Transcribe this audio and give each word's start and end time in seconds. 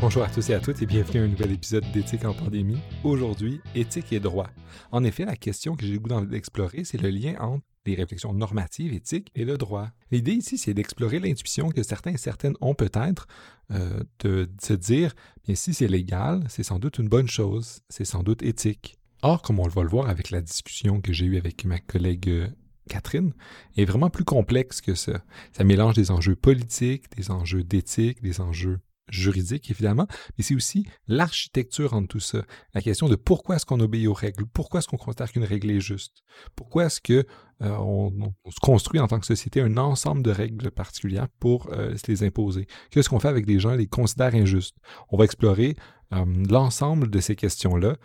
Bonjour 0.00 0.22
à 0.22 0.28
tous 0.28 0.48
et 0.50 0.54
à 0.54 0.60
toutes 0.60 0.80
et 0.80 0.86
bienvenue 0.86 1.20
à 1.20 1.24
un 1.24 1.26
nouvel 1.26 1.50
épisode 1.50 1.84
d'Éthique 1.90 2.24
en 2.24 2.32
pandémie. 2.32 2.78
Aujourd'hui, 3.02 3.60
éthique 3.74 4.12
et 4.12 4.20
droit. 4.20 4.48
En 4.92 5.02
effet, 5.02 5.24
la 5.24 5.34
question 5.34 5.74
que 5.74 5.84
j'ai 5.84 5.94
le 5.94 5.98
goût 5.98 6.24
d'explorer, 6.24 6.84
c'est 6.84 7.02
le 7.02 7.10
lien 7.10 7.34
entre 7.40 7.64
les 7.84 7.96
réflexions 7.96 8.32
normatives, 8.32 8.92
éthiques 8.92 9.32
et 9.34 9.44
le 9.44 9.58
droit. 9.58 9.88
L'idée 10.12 10.34
ici, 10.34 10.56
c'est 10.56 10.72
d'explorer 10.72 11.18
l'intuition 11.18 11.70
que 11.70 11.82
certains 11.82 12.12
et 12.12 12.16
certaines 12.16 12.54
ont 12.60 12.74
peut-être 12.74 13.26
euh, 13.72 14.04
de 14.20 14.48
se 14.62 14.72
dire, 14.72 15.14
bien 15.44 15.56
si 15.56 15.74
c'est 15.74 15.88
légal, 15.88 16.44
c'est 16.48 16.62
sans 16.62 16.78
doute 16.78 16.98
une 16.98 17.08
bonne 17.08 17.28
chose, 17.28 17.80
c'est 17.88 18.04
sans 18.04 18.22
doute 18.22 18.44
éthique. 18.44 18.98
Or, 19.22 19.42
comme 19.42 19.58
on 19.58 19.66
va 19.66 19.82
le 19.82 19.88
voir 19.88 20.08
avec 20.08 20.30
la 20.30 20.40
discussion 20.40 21.00
que 21.00 21.12
j'ai 21.12 21.26
eue 21.26 21.38
avec 21.38 21.64
ma 21.64 21.80
collègue 21.80 22.28
euh, 22.28 22.46
Catherine, 22.88 23.32
est 23.76 23.84
vraiment 23.84 24.10
plus 24.10 24.24
complexe 24.24 24.80
que 24.80 24.94
ça. 24.94 25.24
Ça 25.52 25.64
mélange 25.64 25.96
des 25.96 26.12
enjeux 26.12 26.36
politiques, 26.36 27.10
des 27.16 27.32
enjeux 27.32 27.64
d'éthique, 27.64 28.22
des 28.22 28.40
enjeux 28.40 28.78
juridiques, 29.10 29.70
évidemment, 29.70 30.06
mais 30.36 30.44
c'est 30.44 30.54
aussi 30.54 30.86
l'architecture 31.06 31.94
en 31.94 32.04
tout 32.06 32.20
ça. 32.20 32.42
La 32.74 32.82
question 32.82 33.08
de 33.08 33.16
pourquoi 33.16 33.56
est-ce 33.56 33.66
qu'on 33.66 33.80
obéit 33.80 34.06
aux 34.06 34.14
règles, 34.14 34.46
pourquoi 34.46 34.78
est-ce 34.78 34.88
qu'on 34.88 34.96
considère 34.96 35.30
qu'une 35.30 35.44
règle 35.44 35.70
est 35.70 35.80
juste, 35.80 36.22
pourquoi 36.54 36.86
est-ce 36.86 37.00
que 37.00 37.26
euh, 37.62 37.76
on, 37.78 38.32
se 38.50 38.60
construit 38.60 39.00
en 39.00 39.08
tant 39.08 39.18
que 39.18 39.26
société 39.26 39.60
un 39.60 39.76
ensemble 39.76 40.22
de 40.22 40.30
règles 40.30 40.70
particulières 40.70 41.28
pour 41.40 41.68
euh, 41.72 41.96
se 41.96 42.10
les 42.10 42.22
imposer? 42.22 42.66
Qu'est-ce 42.90 43.08
qu'on 43.08 43.20
fait 43.20 43.28
avec 43.28 43.46
des 43.46 43.58
gens 43.58 43.72
qui 43.72 43.78
les 43.78 43.86
considèrent 43.86 44.34
injustes? 44.34 44.76
On 45.10 45.16
va 45.16 45.24
explorer 45.24 45.76
euh, 46.12 46.24
l'ensemble 46.48 47.10
de 47.10 47.20
ces 47.20 47.36
questions-là 47.36 47.96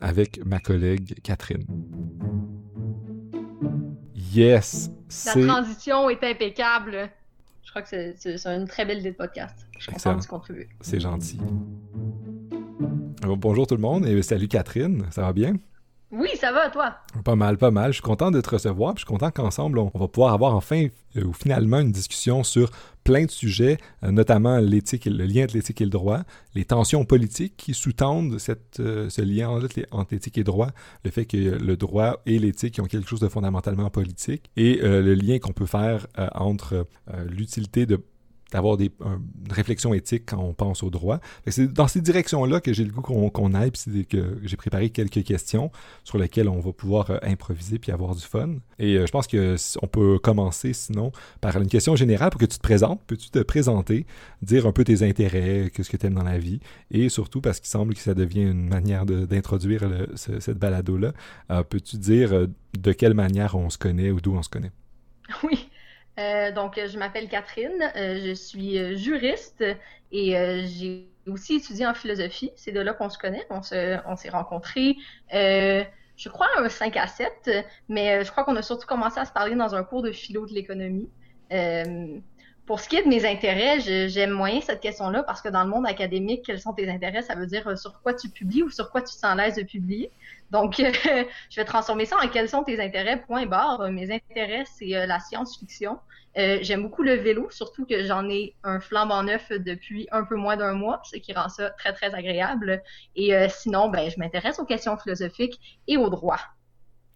avec 0.00 0.44
ma 0.44 0.60
collègue 0.60 1.18
Catherine. 1.22 1.64
Yes! 4.14 4.90
La 5.24 5.32
transition 5.32 6.10
est 6.10 6.22
impeccable. 6.22 7.10
Je 7.76 7.82
crois 7.82 8.14
que 8.14 8.14
c'est 8.16 8.46
une 8.46 8.66
très 8.66 8.86
belle 8.86 9.00
idée 9.00 9.10
de 9.10 9.16
podcast. 9.16 9.66
Je 9.76 9.82
suis 9.82 9.92
content 9.92 10.16
de 10.16 10.24
contribuer. 10.24 10.66
C'est 10.80 10.98
gentil. 10.98 11.38
bonjour 13.22 13.66
tout 13.66 13.74
le 13.74 13.82
monde 13.82 14.06
et 14.06 14.22
salut 14.22 14.48
Catherine, 14.48 15.04
ça 15.10 15.20
va 15.20 15.34
bien? 15.34 15.56
Oui, 16.18 16.30
ça 16.40 16.50
va, 16.50 16.70
toi? 16.70 16.96
Pas 17.24 17.36
mal, 17.36 17.58
pas 17.58 17.70
mal. 17.70 17.92
Je 17.92 17.96
suis 17.96 18.02
content 18.02 18.30
de 18.30 18.40
te 18.40 18.48
recevoir. 18.48 18.94
Puis 18.94 19.02
je 19.02 19.06
suis 19.06 19.12
content 19.12 19.30
qu'ensemble, 19.30 19.78
on, 19.78 19.90
va 19.94 20.08
pouvoir 20.08 20.32
avoir 20.32 20.54
enfin 20.54 20.86
euh, 21.16 21.24
ou 21.24 21.34
finalement 21.34 21.78
une 21.78 21.92
discussion 21.92 22.42
sur 22.42 22.70
plein 23.04 23.26
de 23.26 23.30
sujets, 23.30 23.76
euh, 24.02 24.10
notamment 24.10 24.58
l'éthique, 24.58 25.04
le 25.04 25.24
lien 25.24 25.44
entre 25.44 25.54
l'éthique 25.54 25.80
et 25.82 25.84
le 25.84 25.90
droit, 25.90 26.20
les 26.54 26.64
tensions 26.64 27.04
politiques 27.04 27.54
qui 27.58 27.74
sous-tendent 27.74 28.38
euh, 28.80 29.10
ce 29.10 29.22
lien 29.22 29.50
entre, 29.50 29.68
l'éthique 30.10 30.38
et 30.38 30.40
le 30.40 30.44
droit, 30.44 30.68
le 31.04 31.10
fait 31.10 31.26
que 31.26 31.36
le 31.36 31.76
droit 31.76 32.22
et 32.24 32.38
l'éthique 32.38 32.80
ont 32.82 32.86
quelque 32.86 33.08
chose 33.08 33.20
de 33.20 33.28
fondamentalement 33.28 33.90
politique, 33.90 34.50
et 34.56 34.78
le 34.82 35.14
lien 35.14 35.38
qu'on 35.38 35.52
peut 35.52 35.66
faire 35.66 36.06
entre 36.34 36.86
l'utilité 37.28 37.86
de 37.86 38.00
d'avoir 38.52 38.76
des, 38.76 38.90
une 39.00 39.52
réflexion 39.52 39.92
éthique 39.92 40.24
quand 40.26 40.38
on 40.38 40.54
pense 40.54 40.82
au 40.82 40.90
droit. 40.90 41.20
C'est 41.46 41.72
dans 41.72 41.88
ces 41.88 42.00
directions-là 42.00 42.60
que 42.60 42.72
j'ai 42.72 42.84
le 42.84 42.92
goût 42.92 43.02
qu'on 43.02 43.54
aille, 43.54 43.70
puis 43.70 44.06
que 44.06 44.38
j'ai 44.42 44.56
préparé 44.56 44.90
quelques 44.90 45.24
questions 45.24 45.70
sur 46.04 46.18
lesquelles 46.18 46.48
on 46.48 46.60
va 46.60 46.72
pouvoir 46.72 47.10
euh, 47.10 47.18
improviser 47.22 47.78
puis 47.78 47.92
avoir 47.92 48.14
du 48.14 48.22
fun. 48.22 48.56
Et 48.78 48.96
euh, 48.96 49.06
je 49.06 49.12
pense 49.12 49.26
que 49.26 49.56
on 49.82 49.86
peut 49.86 50.18
commencer 50.18 50.72
sinon 50.72 51.12
par 51.40 51.56
une 51.56 51.68
question 51.68 51.96
générale 51.96 52.30
pour 52.30 52.40
que 52.40 52.46
tu 52.46 52.58
te 52.58 52.62
présentes. 52.62 53.00
Peux-tu 53.06 53.30
te 53.30 53.40
présenter, 53.40 54.06
dire 54.42 54.66
un 54.66 54.72
peu 54.72 54.84
tes 54.84 55.02
intérêts, 55.02 55.70
qu'est-ce 55.74 55.90
que 55.90 55.96
tu 55.96 56.06
aimes 56.06 56.14
dans 56.14 56.22
la 56.22 56.38
vie, 56.38 56.60
et 56.90 57.08
surtout 57.08 57.40
parce 57.40 57.58
qu'il 57.60 57.68
semble 57.68 57.94
que 57.94 58.00
ça 58.00 58.14
devient 58.14 58.42
une 58.42 58.68
manière 58.68 59.06
d'introduire 59.06 59.82
cette 60.14 60.58
balado-là, 60.58 61.12
euh, 61.50 61.62
peux-tu 61.62 61.96
dire 61.96 62.46
de 62.78 62.92
quelle 62.92 63.14
manière 63.14 63.56
on 63.56 63.70
se 63.70 63.78
connaît 63.78 64.10
ou 64.10 64.20
d'où 64.20 64.34
on 64.34 64.42
se 64.42 64.48
connaît? 64.48 64.72
Oui. 65.42 65.68
Euh, 66.18 66.50
donc, 66.52 66.80
je 66.84 66.98
m'appelle 66.98 67.28
Catherine, 67.28 67.92
euh, 67.94 68.18
je 68.24 68.32
suis 68.32 68.78
euh, 68.78 68.96
juriste 68.96 69.62
et 70.12 70.32
j'ai 70.66 71.08
aussi 71.26 71.56
étudié 71.56 71.86
en 71.86 71.94
philosophie. 71.94 72.52
C'est 72.56 72.72
de 72.72 72.80
là 72.80 72.94
qu'on 72.94 73.10
se 73.10 73.18
connaît, 73.18 73.46
on 73.50 73.62
s'est 73.62 74.28
rencontrés. 74.30 74.96
je 75.32 76.28
crois 76.28 76.46
un 76.58 76.68
5 76.68 76.96
à 76.96 77.06
7, 77.06 77.50
mais 77.88 78.24
je 78.24 78.30
crois 78.30 78.44
qu'on 78.44 78.56
a 78.56 78.62
surtout 78.62 78.86
commencé 78.86 79.18
à 79.18 79.24
se 79.24 79.32
parler 79.32 79.56
dans 79.56 79.74
un 79.74 79.82
cours 79.82 80.02
de 80.02 80.12
philo 80.12 80.46
de 80.46 80.54
l'économie. 80.54 81.10
Pour 82.66 82.80
ce 82.80 82.88
qui 82.88 82.96
est 82.96 83.02
de 83.02 83.08
mes 83.08 83.24
intérêts, 83.24 84.08
j'aime 84.08 84.30
moyen 84.30 84.60
cette 84.60 84.80
question-là 84.80 85.22
parce 85.22 85.40
que 85.40 85.48
dans 85.48 85.62
le 85.62 85.70
monde 85.70 85.86
académique, 85.86 86.44
quels 86.44 86.60
sont 86.60 86.72
tes 86.72 86.90
intérêts? 86.90 87.22
Ça 87.22 87.36
veut 87.36 87.46
dire 87.46 87.78
sur 87.78 88.00
quoi 88.02 88.12
tu 88.12 88.28
publies 88.28 88.64
ou 88.64 88.70
sur 88.70 88.90
quoi 88.90 89.00
tu 89.02 89.14
te 89.14 89.18
sens 89.18 89.36
de 89.36 89.62
publier? 89.62 90.10
Donc, 90.50 90.76
je 91.50 91.56
vais 91.56 91.64
transformer 91.64 92.06
ça 92.06 92.16
en 92.22 92.28
quels 92.28 92.48
sont 92.48 92.64
tes 92.64 92.80
intérêts, 92.80 93.20
point 93.20 93.46
barre. 93.46 93.90
Mes 93.90 94.12
intérêts, 94.12 94.64
c'est 94.66 94.96
euh, 94.96 95.06
la 95.06 95.20
science-fiction. 95.20 95.98
Euh, 96.38 96.58
j'aime 96.60 96.82
beaucoup 96.82 97.02
le 97.02 97.14
vélo, 97.14 97.48
surtout 97.50 97.86
que 97.86 98.04
j'en 98.04 98.28
ai 98.28 98.54
un 98.62 98.78
flambant 98.78 99.22
neuf 99.22 99.50
depuis 99.50 100.06
un 100.12 100.24
peu 100.24 100.36
moins 100.36 100.56
d'un 100.56 100.74
mois, 100.74 101.00
ce 101.04 101.16
qui 101.16 101.32
rend 101.32 101.48
ça 101.48 101.70
très, 101.70 101.92
très 101.92 102.14
agréable. 102.14 102.82
Et 103.14 103.34
euh, 103.34 103.48
sinon, 103.48 103.88
ben, 103.88 104.10
je 104.10 104.18
m'intéresse 104.18 104.58
aux 104.58 104.66
questions 104.66 104.96
philosophiques 104.98 105.80
et 105.86 105.96
au 105.96 106.10
droit. 106.10 106.40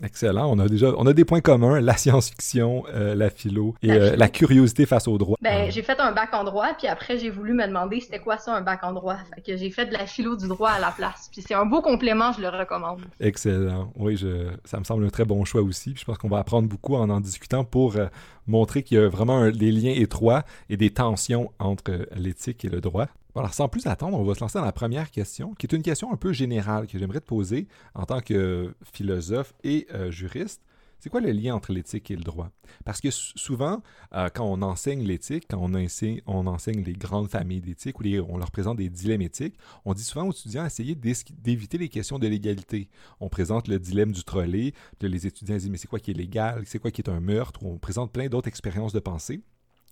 Excellent. 0.02 0.50
On 0.50 0.58
a 0.58 0.68
déjà, 0.68 0.92
on 0.96 1.06
a 1.06 1.12
des 1.12 1.24
points 1.24 1.40
communs, 1.40 1.80
la 1.80 1.96
science-fiction, 1.96 2.84
euh, 2.94 3.14
la 3.14 3.30
philo 3.30 3.74
et 3.82 3.88
la, 3.88 3.94
euh, 3.94 4.28
curiosité 4.28 4.86
face 4.86 5.08
au 5.08 5.18
droit. 5.18 5.36
Ben, 5.40 5.66
ah. 5.66 5.70
j'ai 5.70 5.82
fait 5.82 5.98
un 6.00 6.12
bac 6.12 6.32
en 6.32 6.44
droit, 6.44 6.68
puis 6.78 6.86
après 6.86 7.18
j'ai 7.18 7.30
voulu 7.30 7.52
me 7.52 7.66
demander 7.66 8.00
c'était 8.00 8.18
quoi 8.18 8.38
ça 8.38 8.54
un 8.54 8.62
bac 8.62 8.82
en 8.82 8.92
droit. 8.92 9.16
Fait 9.34 9.40
que 9.42 9.56
j'ai 9.56 9.70
fait 9.70 9.86
de 9.86 9.92
la 9.92 10.06
philo 10.06 10.36
du 10.36 10.48
droit 10.48 10.70
à 10.70 10.80
la 10.80 10.90
place. 10.90 11.28
Puis 11.32 11.42
c'est 11.46 11.54
un 11.54 11.66
beau 11.66 11.82
complément, 11.82 12.32
je 12.32 12.40
le 12.40 12.48
recommande. 12.48 13.00
Excellent. 13.20 13.92
Oui, 13.96 14.16
je, 14.16 14.48
ça 14.64 14.78
me 14.78 14.84
semble 14.84 15.04
un 15.04 15.10
très 15.10 15.24
bon 15.24 15.44
choix 15.44 15.62
aussi. 15.62 15.90
Puis 15.92 16.00
je 16.00 16.04
pense 16.04 16.18
qu'on 16.18 16.28
va 16.28 16.38
apprendre 16.38 16.68
beaucoup 16.68 16.96
en 16.96 17.10
en 17.10 17.20
discutant 17.20 17.64
pour 17.64 17.96
euh, 17.96 18.06
montrer 18.50 18.82
qu'il 18.82 18.98
y 18.98 19.00
a 19.00 19.08
vraiment 19.08 19.50
des 19.50 19.72
liens 19.72 19.94
étroits 19.94 20.44
et 20.68 20.76
des 20.76 20.90
tensions 20.90 21.52
entre 21.58 22.06
l'éthique 22.16 22.64
et 22.64 22.68
le 22.68 22.80
droit. 22.80 23.08
Alors, 23.36 23.54
sans 23.54 23.68
plus 23.68 23.86
attendre, 23.86 24.18
on 24.18 24.24
va 24.24 24.34
se 24.34 24.40
lancer 24.40 24.58
dans 24.58 24.64
la 24.64 24.72
première 24.72 25.10
question, 25.10 25.54
qui 25.54 25.66
est 25.66 25.74
une 25.74 25.82
question 25.82 26.12
un 26.12 26.16
peu 26.16 26.32
générale 26.32 26.86
que 26.86 26.98
j'aimerais 26.98 27.20
te 27.20 27.26
poser 27.26 27.68
en 27.94 28.04
tant 28.04 28.20
que 28.20 28.74
philosophe 28.92 29.54
et 29.62 29.86
euh, 29.94 30.10
juriste. 30.10 30.60
C'est 31.00 31.08
quoi 31.08 31.22
le 31.22 31.32
lien 31.32 31.54
entre 31.54 31.72
l'éthique 31.72 32.10
et 32.10 32.16
le 32.16 32.22
droit? 32.22 32.50
Parce 32.84 33.00
que 33.00 33.10
souvent, 33.10 33.82
euh, 34.12 34.28
quand 34.34 34.44
on 34.44 34.60
enseigne 34.60 35.02
l'éthique, 35.02 35.46
quand 35.48 35.58
on 35.60 35.74
enseigne, 35.74 36.84
les 36.84 36.92
grandes 36.92 37.28
familles 37.28 37.62
d'éthique 37.62 38.00
ou 38.00 38.04
on 38.28 38.36
leur 38.36 38.50
présente 38.50 38.76
des 38.76 38.90
dilemmes 38.90 39.22
éthiques, 39.22 39.56
on 39.86 39.94
dit 39.94 40.04
souvent 40.04 40.26
aux 40.26 40.32
étudiants 40.32 40.66
essayez 40.66 40.94
d'éviter 40.94 41.78
les 41.78 41.88
questions 41.88 42.18
de 42.18 42.26
l'égalité. 42.26 42.90
On 43.18 43.30
présente 43.30 43.66
le 43.66 43.78
dilemme 43.78 44.12
du 44.12 44.24
trolley, 44.24 44.74
les 45.00 45.26
étudiants 45.26 45.56
disent 45.56 45.70
mais 45.70 45.78
c'est 45.78 45.88
quoi 45.88 46.00
qui 46.00 46.10
est 46.10 46.14
légal, 46.14 46.64
c'est 46.66 46.78
quoi 46.78 46.90
qui 46.90 47.00
est 47.00 47.08
un 47.08 47.20
meurtre, 47.20 47.64
on 47.64 47.78
présente 47.78 48.12
plein 48.12 48.28
d'autres 48.28 48.48
expériences 48.48 48.92
de 48.92 49.00
pensée. 49.00 49.42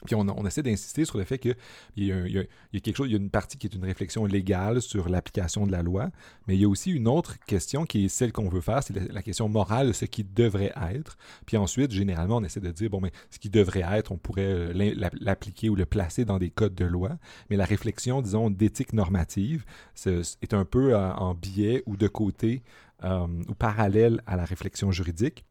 Puis 0.06 0.14
on, 0.14 0.46
essaie 0.46 0.62
d'insister 0.62 1.04
sur 1.04 1.18
le 1.18 1.24
fait 1.24 1.38
qu'il 1.38 1.56
y, 1.96 2.12
a, 2.12 2.44
quelque 2.80 2.96
chose, 2.96 3.08
il 3.08 3.12
y 3.12 3.14
a 3.16 3.18
une 3.18 3.30
partie 3.30 3.58
qui 3.58 3.66
est 3.66 3.74
une 3.74 3.84
réflexion 3.84 4.26
légale 4.26 4.80
sur 4.80 5.08
l'application 5.08 5.66
de 5.66 5.72
la 5.72 5.82
loi, 5.82 6.10
mais 6.46 6.54
il 6.54 6.60
y 6.60 6.64
a 6.64 6.68
aussi 6.68 6.92
une 6.92 7.08
autre 7.08 7.36
question 7.46 7.84
qui 7.84 8.04
est 8.04 8.08
celle 8.08 8.32
qu'on 8.32 8.48
veut 8.48 8.60
faire, 8.60 8.82
c'est 8.82 8.94
la, 8.94 9.22
question 9.22 9.48
morale 9.48 9.88
de 9.88 9.92
ce 9.92 10.04
qui 10.04 10.22
devrait 10.22 10.72
être. 10.92 11.18
Puis 11.46 11.56
ensuite, 11.56 11.90
généralement, 11.90 12.36
on 12.36 12.44
essaie 12.44 12.60
de 12.60 12.70
dire, 12.70 12.90
bon, 12.90 13.00
mais 13.00 13.10
ce 13.30 13.40
qui 13.40 13.50
devrait 13.50 13.84
être, 13.90 14.12
on 14.12 14.18
pourrait 14.18 14.42
euh, 14.42 15.08
l'appliquer 15.20 15.68
ou 15.68 15.74
le 15.74 15.84
placer 15.84 16.24
dans 16.24 16.38
des 16.38 16.50
codes 16.50 16.76
de 16.76 16.84
loi, 16.84 17.18
mais 17.50 17.56
la 17.56 17.64
réflexion, 17.64 18.22
disons, 18.22 18.50
d'éthique 18.50 18.92
normative 18.92 19.64
est 20.06 20.54
un 20.54 20.64
peu 20.64 20.94
euh, 20.94 21.12
en 21.14 21.34
biais 21.34 21.82
ou 21.86 21.96
de 21.96 22.06
côté 22.06 22.62
euh, 23.04 23.26
ou 23.48 23.54
parallèle 23.54 24.22
à 24.26 24.36
la 24.36 24.44
réflexion 24.44 24.90
juridique. 24.90 25.44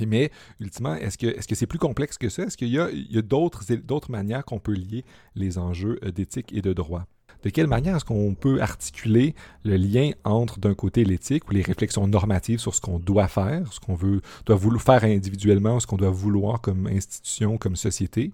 Mais 0.00 0.30
ultimement, 0.60 0.94
est-ce 0.94 1.18
que 1.18 1.54
c'est 1.54 1.66
plus 1.66 1.78
complexe 1.78 2.18
que 2.18 2.28
ça? 2.28 2.44
Est-ce 2.44 2.56
qu'il 2.56 2.68
y 2.68 2.78
a, 2.78 3.22
d'autres 3.22 4.10
manières 4.10 4.44
qu'on 4.44 4.58
peut 4.58 4.74
lier 4.74 5.04
les 5.34 5.58
enjeux 5.58 5.98
euh, 6.04 6.10
d'éthique 6.10 6.52
et 6.52 6.62
de 6.62 6.72
droit? 6.72 7.06
De 7.42 7.50
quelle 7.50 7.66
manière 7.66 7.96
est-ce 7.96 8.06
qu'on 8.06 8.34
peut 8.34 8.62
articuler 8.62 9.34
le 9.64 9.76
lien 9.76 10.12
entre, 10.24 10.58
d'un 10.58 10.74
côté, 10.74 11.04
l'éthique 11.04 11.46
ou 11.48 11.52
les 11.52 11.60
réflexions 11.60 12.06
normatives 12.06 12.58
sur 12.58 12.74
ce 12.74 12.80
qu'on 12.80 12.98
doit 12.98 13.28
faire, 13.28 13.70
ce 13.70 13.80
qu'on 13.80 13.94
veut, 13.94 14.22
doit 14.46 14.56
vouloir 14.56 14.82
faire 14.82 15.04
individuellement, 15.04 15.78
ce 15.78 15.86
qu'on 15.86 15.98
doit 15.98 16.10
vouloir 16.10 16.62
comme 16.62 16.86
institution, 16.86 17.58
comme 17.58 17.76
société, 17.76 18.30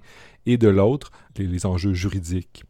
et 0.46 0.58
de 0.58 0.68
l'autre, 0.68 1.10
les 1.36 1.66
enjeux 1.66 1.92
juridiques? 1.92 2.64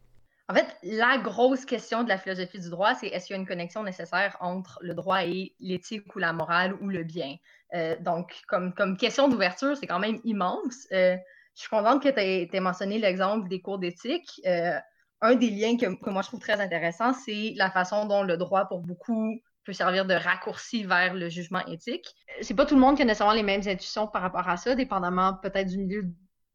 En 0.51 0.53
fait, 0.53 0.67
la 0.83 1.17
grosse 1.17 1.63
question 1.63 2.03
de 2.03 2.09
la 2.09 2.17
philosophie 2.17 2.59
du 2.59 2.69
droit, 2.69 2.93
c'est 2.93 3.07
est-ce 3.07 3.27
qu'il 3.27 3.35
y 3.35 3.39
a 3.39 3.41
une 3.41 3.47
connexion 3.47 3.83
nécessaire 3.83 4.35
entre 4.41 4.79
le 4.81 4.93
droit 4.93 5.23
et 5.23 5.55
l'éthique 5.61 6.13
ou 6.13 6.19
la 6.19 6.33
morale 6.33 6.75
ou 6.81 6.89
le 6.89 7.03
bien? 7.03 7.37
Euh, 7.73 7.95
donc, 7.99 8.41
comme, 8.47 8.73
question 8.97 9.27
d'ouverture, 9.27 9.77
c'est 9.77 9.87
quand 9.87 9.99
même 9.99 10.19
immense. 10.23 10.87
Euh, 10.91 11.15
je 11.55 11.61
suis 11.61 11.69
contente 11.69 12.03
que 12.03 12.09
tu 12.09 12.19
aies, 12.19 12.59
mentionné 12.59 12.99
l'exemple 12.99 13.47
des 13.47 13.61
cours 13.61 13.79
d'éthique. 13.79 14.41
Euh, 14.45 14.77
un 15.21 15.35
des 15.35 15.49
liens 15.49 15.77
que, 15.77 15.85
que, 16.03 16.09
moi 16.09 16.21
je 16.23 16.27
trouve 16.27 16.39
très 16.39 16.59
intéressant, 16.59 17.13
c'est 17.13 17.53
la 17.55 17.69
façon 17.69 18.05
dont 18.05 18.23
le 18.23 18.37
droit, 18.37 18.65
pour 18.65 18.79
beaucoup, 18.79 19.39
peut 19.63 19.73
servir 19.73 20.05
de 20.05 20.15
raccourci 20.15 20.83
vers 20.83 21.13
le 21.13 21.29
jugement 21.29 21.63
éthique. 21.67 22.15
C'est 22.41 22.55
pas 22.55 22.65
tout 22.65 22.75
le 22.75 22.81
monde 22.81 22.95
qui 22.95 23.03
a 23.03 23.05
nécessairement 23.05 23.33
les 23.33 23.43
mêmes 23.43 23.61
intuitions 23.67 24.07
par 24.07 24.23
rapport 24.23 24.49
à 24.49 24.57
ça, 24.57 24.73
dépendamment 24.73 25.35
peut-être 25.35 25.67
du 25.67 25.77
milieu 25.77 26.05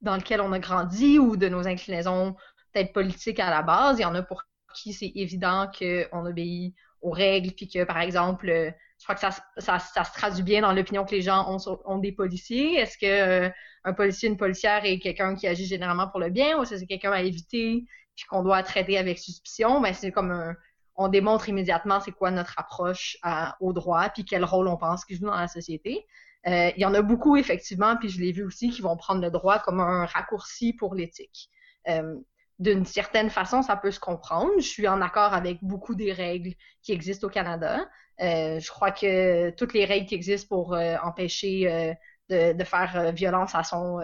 dans 0.01 0.17
lequel 0.17 0.41
on 0.41 0.53
a 0.53 0.59
grandi 0.59 1.19
ou 1.19 1.37
de 1.37 1.49
nos 1.49 1.67
inclinaisons 1.69 2.35
peut-être 2.73 2.93
politiques 2.93 3.39
à 3.39 3.51
la 3.51 3.63
base. 3.63 3.99
Il 3.99 4.03
y 4.03 4.05
en 4.05 4.15
a 4.15 4.23
pour 4.23 4.43
qui 4.75 4.93
c'est 4.93 5.13
évident 5.15 5.71
qu'on 5.79 6.27
obéit 6.27 6.75
aux 7.01 7.11
règles, 7.11 7.53
puis 7.53 7.69
que, 7.69 7.85
par 7.85 7.99
exemple, 7.99 8.75
je 8.99 9.05
crois 9.05 9.15
que 9.15 9.21
ça, 9.21 9.31
ça, 9.59 9.79
ça 9.79 10.05
se 10.05 10.13
traduit 10.13 10.43
bien 10.43 10.63
dans 10.63 10.73
l'opinion 10.73 11.05
que 11.05 11.15
les 11.15 11.23
gens 11.23 11.55
ont, 11.55 11.79
ont 11.85 11.99
des 11.99 12.13
policiers. 12.13 12.77
Est-ce 12.77 12.97
que 12.99 13.07
euh, 13.07 13.51
un 13.85 13.93
policier, 13.93 14.29
une 14.29 14.37
policière 14.37 14.85
est 14.85 14.99
quelqu'un 14.99 15.35
qui 15.35 15.47
agit 15.47 15.67
généralement 15.67 16.09
pour 16.09 16.21
le 16.21 16.31
bien 16.31 16.59
ou 16.59 16.63
est-ce 16.63 16.73
que 16.73 16.79
c'est 16.79 16.87
quelqu'un 16.87 17.13
à 17.13 17.23
éviter 17.23 17.85
puis 18.17 18.25
qu'on 18.31 18.43
doit 18.43 18.63
traiter 18.63 18.97
avec 18.97 19.19
suspicion, 19.19 19.81
ben 19.81 19.93
c'est 19.93 20.11
comme 20.11 20.31
un, 20.31 20.57
on 20.97 21.09
démontre 21.09 21.49
immédiatement 21.49 22.01
c'est 22.01 22.13
quoi 22.13 22.31
notre 22.31 22.59
approche 22.59 23.19
au 23.61 23.73
droit, 23.73 24.09
puis 24.09 24.25
quel 24.25 24.45
rôle 24.45 24.69
on 24.69 24.77
pense 24.77 25.05
qu'il 25.05 25.17
joue 25.19 25.27
dans 25.27 25.37
la 25.37 25.49
société. 25.49 26.07
Euh, 26.47 26.71
il 26.77 26.81
y 26.81 26.85
en 26.85 26.95
a 26.95 27.03
beaucoup, 27.03 27.37
effectivement, 27.37 27.97
puis 27.97 28.09
je 28.09 28.21
l'ai 28.21 28.33
vu 28.33 28.45
aussi, 28.45 28.71
qui 28.71 28.81
vont 28.81 28.97
prendre 28.97 29.21
le 29.21 29.31
droit 29.31 29.59
comme 29.59 29.81
un 29.81 30.07
raccourci 30.07 30.73
pour 30.73 30.95
l'éthique. 30.95 31.51
Euh, 31.89 32.15
d'une 32.59 32.85
certaine 32.85 33.31
façon, 33.31 33.63
ça 33.63 33.77
peut 33.77 33.91
se 33.91 34.01
comprendre. 34.01 34.51
Je 34.59 34.67
suis 34.67 34.89
en 34.89 35.01
accord 35.03 35.35
avec 35.35 35.59
beaucoup 35.63 35.95
des 35.95 36.13
règles 36.13 36.55
qui 36.83 36.93
existent 36.93 37.27
au 37.27 37.31
Canada. 37.31 37.87
Euh, 38.21 38.59
je 38.59 38.71
crois 38.71 38.93
que 38.93 39.51
toutes 39.51 39.75
les 39.75 39.85
règles 39.85 40.07
qui 40.07 40.15
existent 40.15 40.49
pour 40.49 40.77
empêcher 41.03 41.95
de, 42.31 42.65
faire 42.65 43.13
violence 43.13 43.55
à 43.55 43.63
son 43.63 43.99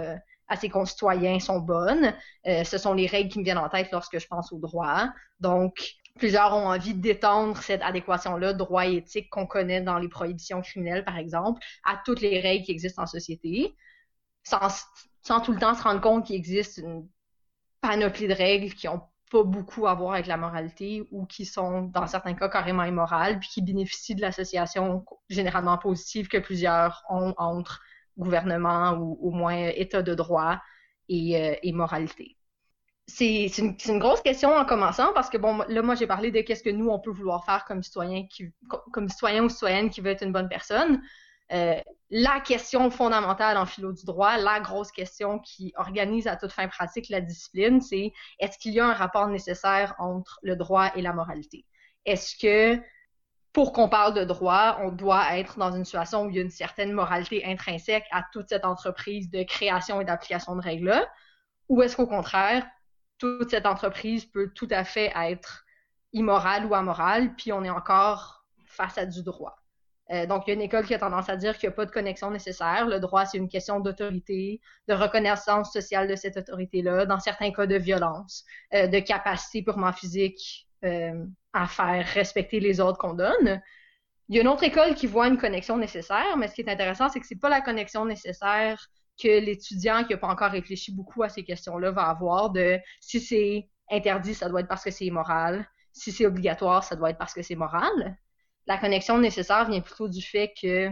à 0.49 0.57
ses 0.57 0.69
concitoyens 0.69 1.41
sont 1.41 1.61
bonnes. 1.61 2.13
ce 2.45 2.77
sont 2.77 2.93
les 2.93 3.07
règles 3.07 3.31
qui 3.31 3.39
me 3.39 3.45
viennent 3.45 3.59
en 3.59 3.71
tête 3.71 3.89
lorsque 3.91 4.19
je 4.19 4.27
pense 4.27 4.53
au 4.53 4.59
droit. 4.59 5.09
Donc, 5.41 5.97
Plusieurs 6.19 6.53
ont 6.53 6.67
envie 6.67 6.95
d'étendre 6.95 7.57
cette 7.63 7.83
adéquation-là, 7.83 8.53
droit 8.53 8.87
et 8.87 8.97
éthique 8.97 9.31
qu'on 9.31 9.47
connaît 9.47 9.81
dans 9.81 9.99
les 9.99 10.09
prohibitions 10.09 10.61
criminelles, 10.61 11.05
par 11.05 11.17
exemple, 11.17 11.63
à 11.85 12.01
toutes 12.05 12.21
les 12.21 12.39
règles 12.41 12.67
qui 12.67 12.73
existent 12.73 13.03
en 13.03 13.07
société, 13.07 13.75
sans, 14.43 14.69
sans 15.23 15.41
tout 15.41 15.53
le 15.53 15.59
temps 15.59 15.75
se 15.75 15.83
rendre 15.83 16.03
compte 16.03 16.27
qu'il 16.27 16.37
existe 16.37 16.79
une 16.79 17.09
panoplie 17.83 18.29
de 18.29 18.33
règles 18.33 18.73
qui 18.73 18.89
ont 18.89 19.03
pas 19.31 19.43
beaucoup 19.43 19.87
à 19.87 19.95
voir 19.95 20.15
avec 20.15 20.27
la 20.27 20.39
moralité 20.39 21.07
ou 21.11 21.27
qui 21.27 21.45
sont, 21.45 21.83
dans 21.83 22.07
certains 22.07 22.35
cas, 22.35 22.49
carrément 22.49 22.85
immorales, 22.85 23.39
puis 23.41 23.49
qui 23.49 23.63
bénéficient 23.63 24.15
de 24.15 24.21
l'association 24.23 25.05
généralement 25.29 25.77
positive 25.77 26.29
que 26.29 26.39
plusieurs 26.39 27.05
ont 27.11 27.35
entre 27.37 27.83
gouvernement 28.17 28.93
ou 28.93 29.19
au 29.23 29.31
moins 29.31 29.69
état 29.69 30.03
de 30.03 30.15
droit 30.15 30.59
et, 31.09 31.37
euh, 31.37 31.73
moralité 31.73 32.37
c'est 33.09 33.47
une, 33.59 33.77
une, 33.87 33.99
grosse 33.99 34.23
question 34.23 34.55
en 34.55 34.65
commençant 34.65 35.13
parce 35.13 35.29
que 35.29 35.37
bon 35.37 35.65
là 35.69 35.83
moi 35.83 35.95
j'ai 35.97 36.07
parlé 36.07 36.31
de 36.31 36.41
qu'est-ce 36.41 36.63
que 36.63 36.71
nous 36.71 36.89
on 36.89 37.01
peut 37.01 37.11
vouloir 37.11 37.45
faire 37.45 37.65
comme 37.65 37.83
citoyen 37.83 38.27
qui 38.29 38.53
comme 38.93 39.09
citoyen 39.09 39.45
ou 39.45 39.49
citoyenne 39.49 39.91
qui 39.91 40.01
veut 40.01 40.11
être 40.11 40.23
une 40.23 40.33
bonne 40.33 40.49
personne. 40.49 41.03
Euh, 41.53 41.81
la 42.11 42.41
question 42.41 42.91
fondamentale 42.91 43.57
en 43.57 43.67
philo 43.67 43.93
du 43.93 44.05
droit, 44.05 44.37
la 44.37 44.61
grosse 44.61 44.93
question 44.93 45.39
qui 45.39 45.73
organise 45.77 46.27
à 46.27 46.37
toute 46.37 46.53
fin 46.53 46.69
pratique 46.69 47.09
la 47.09 47.21
discipline, 47.21 47.81
c'est 47.81 48.13
est-ce 48.39 48.59
qu'il 48.59 48.73
y 48.73 48.81
a 48.81 48.87
un 48.87 48.93
rapport 48.93 49.29
nécessaire 49.29 49.95
entre 49.99 50.39
le 50.43 50.57
droit 50.57 50.91
et 50.95 51.03
la 51.03 51.13
moralité? 51.13 51.65
Est-ce 52.05 52.37
que 52.37 52.81
pour 53.53 53.73
qu'on 53.73 53.89
parle 53.89 54.15
de 54.15 54.25
droit, 54.25 54.79
on 54.81 54.91
doit 54.91 55.39
être 55.39 55.59
dans 55.59 55.73
une 55.73 55.85
situation 55.85 56.25
où 56.25 56.31
il 56.31 56.37
y 56.37 56.39
a 56.39 56.43
une 56.43 56.51
certaine 56.51 56.93
moralité 56.93 57.45
intrinsèque 57.45 58.07
à 58.11 58.25
toute 58.33 58.49
cette 58.49 58.65
entreprise 58.65 59.31
de 59.31 59.43
création 59.43 60.01
et 60.01 60.05
d'application 60.05 60.57
de 60.57 60.63
règles-là? 60.63 61.07
Ou 61.69 61.83
est-ce 61.83 61.97
qu'au 61.97 62.07
contraire, 62.07 62.67
toute 63.19 63.51
cette 63.51 63.67
entreprise 63.67 64.25
peut 64.25 64.51
tout 64.55 64.69
à 64.71 64.85
fait 64.85 65.13
être 65.15 65.65
immorale 66.13 66.67
ou 66.67 66.75
amorale, 66.75 67.35
puis 67.37 67.53
on 67.53 67.63
est 67.65 67.71
encore 67.71 68.45
face 68.65 68.99
à 68.99 69.07
du 69.07 69.23
droit? 69.23 69.62
Euh, 70.13 70.27
donc, 70.27 70.45
il 70.47 70.51
y 70.51 70.53
a 70.53 70.55
une 70.55 70.63
école 70.63 70.85
qui 70.85 70.95
a 70.95 70.99
tendance 70.99 71.29
à 71.29 71.37
dire 71.37 71.57
qu'il 71.57 71.69
n'y 71.69 71.73
a 71.73 71.77
pas 71.77 71.87
de 71.87 71.91
connexion 71.91 72.31
nécessaire. 72.31 72.87
Le 72.87 73.01
droit, 73.01 73.25
c'est 73.25 73.39
une 73.39 73.49
question 73.49 73.81
d'autorité, 73.81 74.61
de 74.89 74.95
reconnaissance 74.95 75.73
sociale 75.73 76.07
de 76.07 76.17
cette 76.17 76.37
autorité-là, 76.37 77.07
dans 77.07 77.19
certains 77.19 77.51
cas 77.51 77.67
de 77.67 77.77
violence, 77.77 78.45
euh, 78.75 78.87
de 78.87 78.99
capacité 78.99 79.63
purement 79.63 79.93
physique 79.93 80.69
euh, 80.85 81.25
à 81.53 81.67
faire 81.67 82.07
respecter 82.07 82.61
les 82.61 82.81
ordres 82.81 82.99
qu'on 82.99 83.15
donne. 83.15 83.63
Il 84.29 84.37
y 84.37 84.39
a 84.39 84.43
une 84.43 84.49
autre 84.49 84.65
école 84.65 84.95
qui 84.95 85.07
voit 85.07 85.29
une 85.29 85.39
connexion 85.39 85.79
nécessaire, 85.79 86.37
mais 86.37 86.49
ce 86.49 86.55
qui 86.55 86.63
est 86.63 86.71
intéressant, 86.71 87.09
c'est 87.09 87.21
que 87.21 87.27
c'est 87.27 87.41
pas 87.41 87.49
la 87.49 87.61
connexion 87.61 88.05
nécessaire 88.05 88.87
que 89.23 89.29
l'étudiant 89.29 90.05
qui 90.05 90.13
n'a 90.13 90.19
pas 90.19 90.29
encore 90.29 90.51
réfléchi 90.51 90.93
beaucoup 90.95 91.23
à 91.23 91.29
ces 91.29 91.45
questions-là 91.45 91.91
va 91.91 92.05
avoir 92.05 92.51
de 92.51 92.79
si 93.01 93.21
c'est 93.21 93.69
interdit, 93.91 94.35
ça 94.35 94.49
doit 94.49 94.61
être 94.61 94.69
parce 94.69 94.85
que 94.85 94.91
c'est 94.91 95.05
immoral. 95.07 95.67
Si 95.93 96.13
c'est 96.13 96.27
obligatoire, 96.27 96.83
ça 96.85 96.97
doit 96.97 97.11
être 97.11 97.19
parce 97.19 97.35
que 97.35 97.43
c'est 97.43 97.55
moral. 97.55 98.17
La 98.67 98.79
connexion 98.79 99.19
nécessaire 99.19 99.69
vient 99.69 99.81
plutôt 99.81 100.09
du 100.09 100.23
fait 100.23 100.53
que 100.61 100.91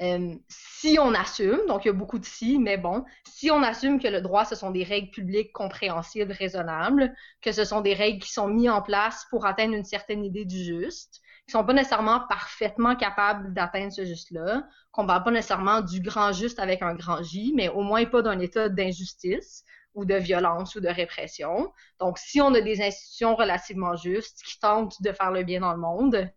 euh, 0.00 0.34
si 0.48 0.96
on 1.00 1.12
assume, 1.12 1.58
donc 1.66 1.84
il 1.84 1.88
y 1.88 1.90
a 1.90 1.94
beaucoup 1.94 2.20
de 2.20 2.24
si, 2.24 2.58
mais 2.58 2.76
bon, 2.76 3.04
si 3.24 3.50
on 3.50 3.62
assume 3.64 4.00
que 4.00 4.06
le 4.06 4.20
droit, 4.20 4.44
ce 4.44 4.54
sont 4.54 4.70
des 4.70 4.84
règles 4.84 5.10
publiques 5.10 5.52
compréhensibles, 5.52 6.30
raisonnables, 6.30 7.12
que 7.42 7.50
ce 7.50 7.64
sont 7.64 7.80
des 7.80 7.94
règles 7.94 8.22
qui 8.22 8.30
sont 8.32 8.46
mises 8.46 8.70
en 8.70 8.80
place 8.80 9.26
pour 9.30 9.44
atteindre 9.44 9.74
une 9.74 9.84
certaine 9.84 10.24
idée 10.24 10.44
du 10.44 10.58
juste, 10.62 11.20
qui 11.46 11.52
sont 11.52 11.64
pas 11.64 11.72
nécessairement 11.72 12.20
parfaitement 12.28 12.94
capables 12.94 13.52
d'atteindre 13.54 13.92
ce 13.92 14.04
juste-là, 14.04 14.68
qu'on 14.92 15.06
parle 15.06 15.24
pas 15.24 15.30
nécessairement 15.32 15.80
du 15.80 16.00
grand 16.00 16.32
juste 16.32 16.60
avec 16.60 16.82
un 16.82 16.94
grand 16.94 17.22
J, 17.24 17.52
mais 17.56 17.68
au 17.68 17.82
moins 17.82 18.04
pas 18.04 18.22
d'un 18.22 18.38
état 18.38 18.68
d'injustice 18.68 19.64
ou 19.94 20.04
de 20.04 20.14
violence 20.14 20.74
ou 20.76 20.80
de 20.80 20.88
répression. 20.88 21.72
Donc, 21.98 22.18
si 22.18 22.40
on 22.40 22.54
a 22.54 22.60
des 22.60 22.80
institutions 22.82 23.34
relativement 23.34 23.96
justes 23.96 24.42
qui 24.42 24.58
tentent 24.60 25.00
de 25.02 25.12
faire 25.12 25.30
le 25.30 25.42
bien 25.42 25.60
dans 25.60 25.72
le 25.72 25.80
monde, 25.80 26.30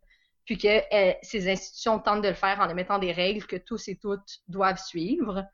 puis 0.46 0.58
que 0.58 0.82
eh, 0.92 1.18
ces 1.22 1.50
institutions 1.50 2.00
tentent 2.00 2.24
de 2.24 2.30
le 2.30 2.34
faire 2.34 2.60
en 2.60 2.70
émettant 2.70 3.00
des 3.00 3.12
règles 3.12 3.46
que 3.46 3.56
tous 3.56 3.88
et 3.88 3.98
toutes 3.98 4.42
doivent 4.48 4.82
suivre, 4.82 5.46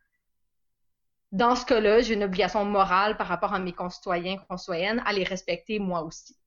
dans 1.31 1.55
ce 1.55 1.65
cas-là, 1.65 2.01
j'ai 2.01 2.13
une 2.13 2.23
obligation 2.23 2.63
morale 2.63 3.17
par 3.17 3.27
rapport 3.27 3.53
à 3.53 3.59
mes 3.59 3.73
concitoyens, 3.73 4.38
concitoyennes, 4.50 5.01
à 5.05 5.11
les 5.11 5.25
respecter 5.25 5.77
moi 5.79 6.03
aussi. 6.03 6.38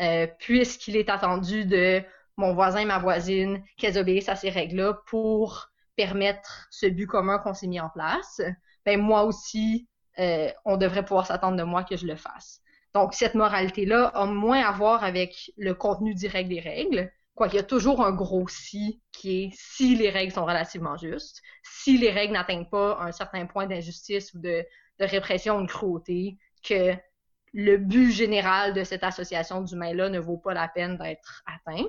Euh, 0.00 0.26
puisqu'il 0.38 0.96
est 0.96 1.10
attendu 1.10 1.64
de 1.64 2.02
mon 2.36 2.54
voisin, 2.54 2.84
ma 2.86 2.98
voisine, 2.98 3.62
qu'elles 3.76 3.98
obéissent 3.98 4.28
à 4.28 4.36
ces 4.36 4.50
règles-là 4.50 4.94
pour 5.06 5.70
permettre 5.94 6.66
ce 6.70 6.86
but 6.86 7.06
commun 7.06 7.38
qu'on 7.38 7.54
s'est 7.54 7.66
mis 7.66 7.80
en 7.80 7.90
place, 7.90 8.40
ben 8.86 9.00
moi 9.00 9.24
aussi, 9.24 9.88
euh, 10.20 10.50
on 10.64 10.76
devrait 10.76 11.04
pouvoir 11.04 11.26
s'attendre 11.26 11.56
de 11.56 11.62
moi 11.62 11.82
que 11.82 11.96
je 11.96 12.06
le 12.06 12.16
fasse. 12.16 12.60
Donc, 12.94 13.14
cette 13.14 13.34
moralité-là 13.34 14.06
a 14.08 14.26
moins 14.26 14.62
à 14.62 14.72
voir 14.72 15.04
avec 15.04 15.52
le 15.56 15.74
contenu 15.74 16.14
direct 16.14 16.48
des 16.48 16.60
règles, 16.60 17.10
quoiqu'il 17.34 17.56
y 17.56 17.60
a 17.60 17.64
toujours 17.64 18.04
un 18.04 18.12
gros 18.12 18.48
si 18.48 19.00
qui 19.12 19.44
est 19.44 19.50
si 19.54 19.96
les 19.96 20.10
règles 20.10 20.32
sont 20.32 20.44
relativement 20.44 20.96
justes, 20.96 21.40
si 21.62 21.98
les 21.98 22.10
règles 22.10 22.34
n'atteignent 22.34 22.68
pas 22.68 22.98
un 23.00 23.12
certain 23.12 23.46
point 23.46 23.66
d'injustice 23.66 24.34
ou 24.34 24.40
de, 24.40 24.64
de 24.98 25.04
répression 25.04 25.58
ou 25.58 25.62
de 25.62 25.68
cruauté, 25.68 26.36
que 26.62 26.94
le 27.52 27.78
but 27.78 28.10
général 28.10 28.74
de 28.74 28.84
cette 28.84 29.04
association 29.04 29.62
d'humains-là 29.62 30.08
ne 30.08 30.18
vaut 30.18 30.38
pas 30.38 30.54
la 30.54 30.68
peine 30.68 30.98
d'être 30.98 31.42
atteint 31.46 31.86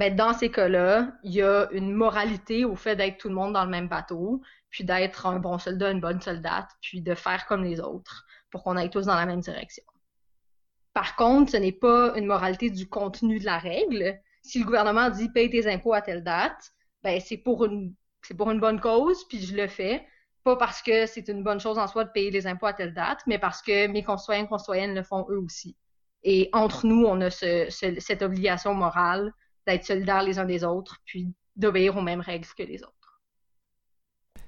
ben, 0.00 0.16
dans 0.16 0.32
ces 0.32 0.50
cas-là, 0.50 1.12
il 1.24 1.32
y 1.34 1.42
a 1.42 1.68
une 1.72 1.92
moralité 1.92 2.64
au 2.64 2.74
fait 2.74 2.96
d'être 2.96 3.18
tout 3.18 3.28
le 3.28 3.34
monde 3.34 3.52
dans 3.52 3.64
le 3.64 3.70
même 3.70 3.86
bateau, 3.86 4.40
puis 4.70 4.82
d'être 4.82 5.26
un 5.26 5.38
bon 5.38 5.58
soldat, 5.58 5.90
une 5.90 6.00
bonne 6.00 6.22
soldate, 6.22 6.70
puis 6.80 7.02
de 7.02 7.14
faire 7.14 7.44
comme 7.44 7.62
les 7.62 7.80
autres 7.80 8.24
pour 8.50 8.64
qu'on 8.64 8.78
aille 8.78 8.88
tous 8.88 9.04
dans 9.04 9.14
la 9.14 9.26
même 9.26 9.40
direction. 9.40 9.84
Par 10.94 11.16
contre, 11.16 11.52
ce 11.52 11.58
n'est 11.58 11.70
pas 11.70 12.14
une 12.16 12.24
moralité 12.24 12.70
du 12.70 12.88
contenu 12.88 13.40
de 13.40 13.44
la 13.44 13.58
règle. 13.58 14.18
Si 14.40 14.58
le 14.58 14.64
gouvernement 14.64 15.10
dit 15.10 15.28
paye 15.28 15.50
tes 15.50 15.70
impôts 15.70 15.92
à 15.92 16.00
telle 16.00 16.24
date, 16.24 16.72
ben 17.02 17.20
c'est 17.20 17.36
pour 17.36 17.66
une 17.66 17.94
bonne 18.26 18.80
cause, 18.80 19.28
puis 19.28 19.44
je 19.44 19.54
le 19.54 19.68
fais. 19.68 20.06
Pas 20.44 20.56
parce 20.56 20.80
que 20.80 21.04
c'est 21.04 21.28
une 21.28 21.42
bonne 21.42 21.60
chose 21.60 21.76
en 21.76 21.86
soi 21.86 22.04
de 22.04 22.10
payer 22.10 22.30
les 22.30 22.46
impôts 22.46 22.64
à 22.64 22.72
telle 22.72 22.94
date, 22.94 23.20
mais 23.26 23.38
parce 23.38 23.60
que 23.60 23.86
mes 23.86 24.02
concitoyens 24.02 24.44
et 24.44 24.48
concitoyennes 24.48 24.94
le 24.94 25.02
font 25.02 25.26
eux 25.28 25.38
aussi. 25.38 25.76
Et 26.22 26.48
entre 26.54 26.86
nous, 26.86 27.04
on 27.04 27.20
a 27.20 27.28
cette 27.28 28.22
obligation 28.22 28.72
morale 28.72 29.34
d'être 29.70 29.84
solidaires 29.84 30.22
les 30.22 30.38
uns 30.38 30.44
des 30.44 30.64
autres, 30.64 31.00
puis 31.04 31.32
d'obéir 31.56 31.96
aux 31.96 32.02
mêmes 32.02 32.20
règles 32.20 32.46
que 32.56 32.62
les 32.62 32.82
autres. 32.82 33.20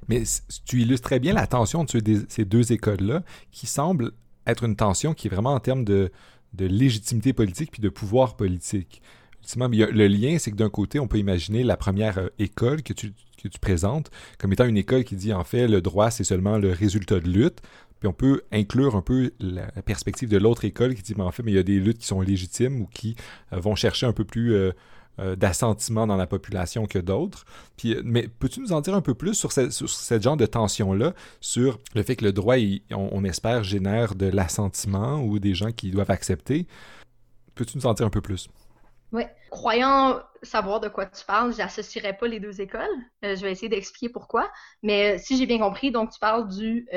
Mais 0.09 0.23
tu 0.67 0.81
illustres 0.83 1.09
très 1.09 1.21
bien 1.21 1.33
la 1.33 1.47
tension 1.47 1.81
entre 1.81 1.99
ces 2.29 2.45
deux 2.45 2.73
écoles-là, 2.73 3.23
qui 3.50 3.67
semble 3.67 4.12
être 4.47 4.64
une 4.64 4.76
tension 4.76 5.14
qui 5.14 5.29
est 5.29 5.31
vraiment 5.31 5.55
en 5.55 5.61
termes 5.61 5.85
de, 5.85 6.11
légitimité 6.59 7.33
politique 7.33 7.71
puis 7.71 7.81
de 7.81 7.88
pouvoir 7.88 8.37
politique. 8.37 9.00
le 9.57 10.07
lien, 10.07 10.38
c'est 10.38 10.50
que 10.50 10.57
d'un 10.57 10.71
côté, 10.71 10.99
on 10.99 11.07
peut 11.07 11.19
imaginer 11.19 11.62
la 11.62 11.76
première 11.76 12.19
euh, 12.19 12.29
école 12.38 12.83
que 12.83 12.93
tu, 12.93 13.14
que 13.43 13.49
tu 13.49 13.59
présentes 13.59 14.11
comme 14.38 14.52
étant 14.52 14.67
une 14.67 14.76
école 14.76 15.05
qui 15.05 15.17
dit 15.17 15.33
en 15.33 15.45
fait 15.45 15.67
le 15.69 15.81
droit, 15.81 16.11
c'est 16.11 16.25
seulement 16.25 16.59
le 16.59 16.73
résultat 16.73 17.21
de 17.21 17.29
lutte. 17.29 17.61
Puis 18.00 18.09
on 18.09 18.12
peut 18.12 18.43
inclure 18.50 18.97
un 18.97 19.02
peu 19.02 19.31
la 19.38 19.71
perspective 19.83 20.29
de 20.29 20.37
l'autre 20.37 20.64
école 20.64 20.95
qui 20.95 21.02
dit 21.02 21.14
mais 21.17 21.23
en 21.23 21.31
fait, 21.31 21.45
mais 21.45 21.52
il 21.52 21.55
y 21.55 21.59
a 21.59 21.62
des 21.62 21.79
luttes 21.79 21.99
qui 21.99 22.07
sont 22.07 22.21
légitimes 22.21 22.81
ou 22.81 22.87
qui 22.87 23.14
euh, 23.52 23.61
vont 23.61 23.76
chercher 23.76 24.07
un 24.07 24.12
peu 24.12 24.25
plus 24.25 24.55
euh, 24.55 24.73
euh, 25.19 25.37
d'assentiment 25.37 26.07
dans 26.07 26.16
la 26.16 26.26
population 26.26 26.87
que 26.87 26.99
d'autres. 26.99 27.45
Puis, 27.76 27.95
euh, 27.95 28.02
mais 28.02 28.28
peux-tu 28.28 28.61
nous 28.61 28.73
en 28.73 28.81
dire 28.81 28.95
un 28.95 29.02
peu 29.02 29.12
plus 29.12 29.35
sur, 29.35 29.52
ce, 29.52 30.21
genre 30.21 30.38
de 30.38 30.47
tension-là, 30.47 31.12
sur 31.42 31.78
le 31.95 32.02
fait 32.02 32.16
que 32.16 32.25
le 32.25 32.33
droit, 32.33 32.57
on, 32.90 33.23
espère, 33.25 33.62
génère 33.62 34.14
de 34.14 34.26
l'assentiment 34.26 35.21
ou 35.23 35.38
des 35.38 35.54
gens 35.54 35.71
qui 35.71 35.90
doivent 35.90 36.11
accepter? 36.11 36.66
Peux-tu 37.54 37.76
nous 37.76 37.85
en 37.85 37.92
dire 37.92 38.07
un 38.07 38.11
peu 38.11 38.23
plus? 38.23 38.49
Oui. 39.12 39.25
Croyant 39.50 40.23
savoir 40.42 40.81
de 40.81 40.88
quoi 40.88 41.04
tu 41.04 41.23
parles, 41.26 41.54
j'associerais 41.54 42.16
pas 42.16 42.26
les 42.26 42.40
deux 42.40 42.62
écoles. 42.62 42.81
Euh, 43.23 43.37
je 43.37 43.42
vais 43.42 43.52
essayer 43.52 43.69
d'expliquer 43.69 44.09
pourquoi. 44.09 44.50
Mais 44.83 45.19
si 45.19 45.37
j'ai 45.37 45.45
bien 45.45 45.59
compris, 45.59 45.90
donc 45.90 46.11
tu 46.11 46.19
parles 46.19 46.49
du 46.49 46.88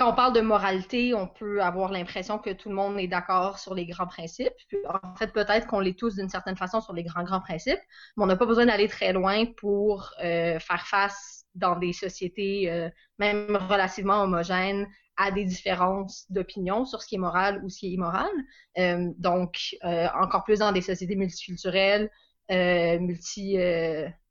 quand 0.00 0.12
on 0.12 0.14
parle 0.14 0.32
de 0.32 0.40
moralité, 0.40 1.12
on 1.12 1.28
peut 1.28 1.62
avoir 1.62 1.92
l'impression 1.92 2.38
que 2.38 2.48
tout 2.48 2.70
le 2.70 2.74
monde 2.74 2.98
est 2.98 3.06
d'accord 3.06 3.58
sur 3.58 3.74
les 3.74 3.84
grands 3.84 4.06
principes. 4.06 4.54
en 4.88 5.14
fait, 5.14 5.30
peut-être 5.30 5.66
qu'on 5.66 5.80
l'est 5.80 5.98
tous 5.98 6.14
d'une 6.16 6.30
certaine 6.30 6.56
façon 6.56 6.80
sur 6.80 6.94
les 6.94 7.04
grands, 7.04 7.22
grands 7.22 7.42
principes, 7.42 7.80
mais 8.16 8.24
on 8.24 8.26
n'a 8.26 8.36
pas 8.36 8.46
besoin 8.46 8.64
d'aller 8.64 8.88
très 8.88 9.12
loin 9.12 9.44
pour 9.58 10.10
euh, 10.24 10.58
faire 10.58 10.86
face 10.86 11.44
dans 11.54 11.76
des 11.76 11.92
sociétés, 11.92 12.70
euh, 12.70 12.88
même 13.18 13.54
relativement 13.68 14.22
homogènes, 14.22 14.88
à 15.18 15.30
des 15.32 15.44
différences 15.44 16.24
d'opinion 16.30 16.86
sur 16.86 17.02
ce 17.02 17.06
qui 17.06 17.16
est 17.16 17.18
moral 17.18 17.60
ou 17.62 17.68
ce 17.68 17.80
qui 17.80 17.88
est 17.88 17.90
immoral. 17.90 18.30
Euh, 18.78 19.10
donc, 19.18 19.76
encore 19.82 20.44
plus 20.44 20.60
dans 20.60 20.72
des 20.72 20.80
sociétés 20.80 21.14
multiculturelles, 21.14 22.10
multi, 22.48 23.58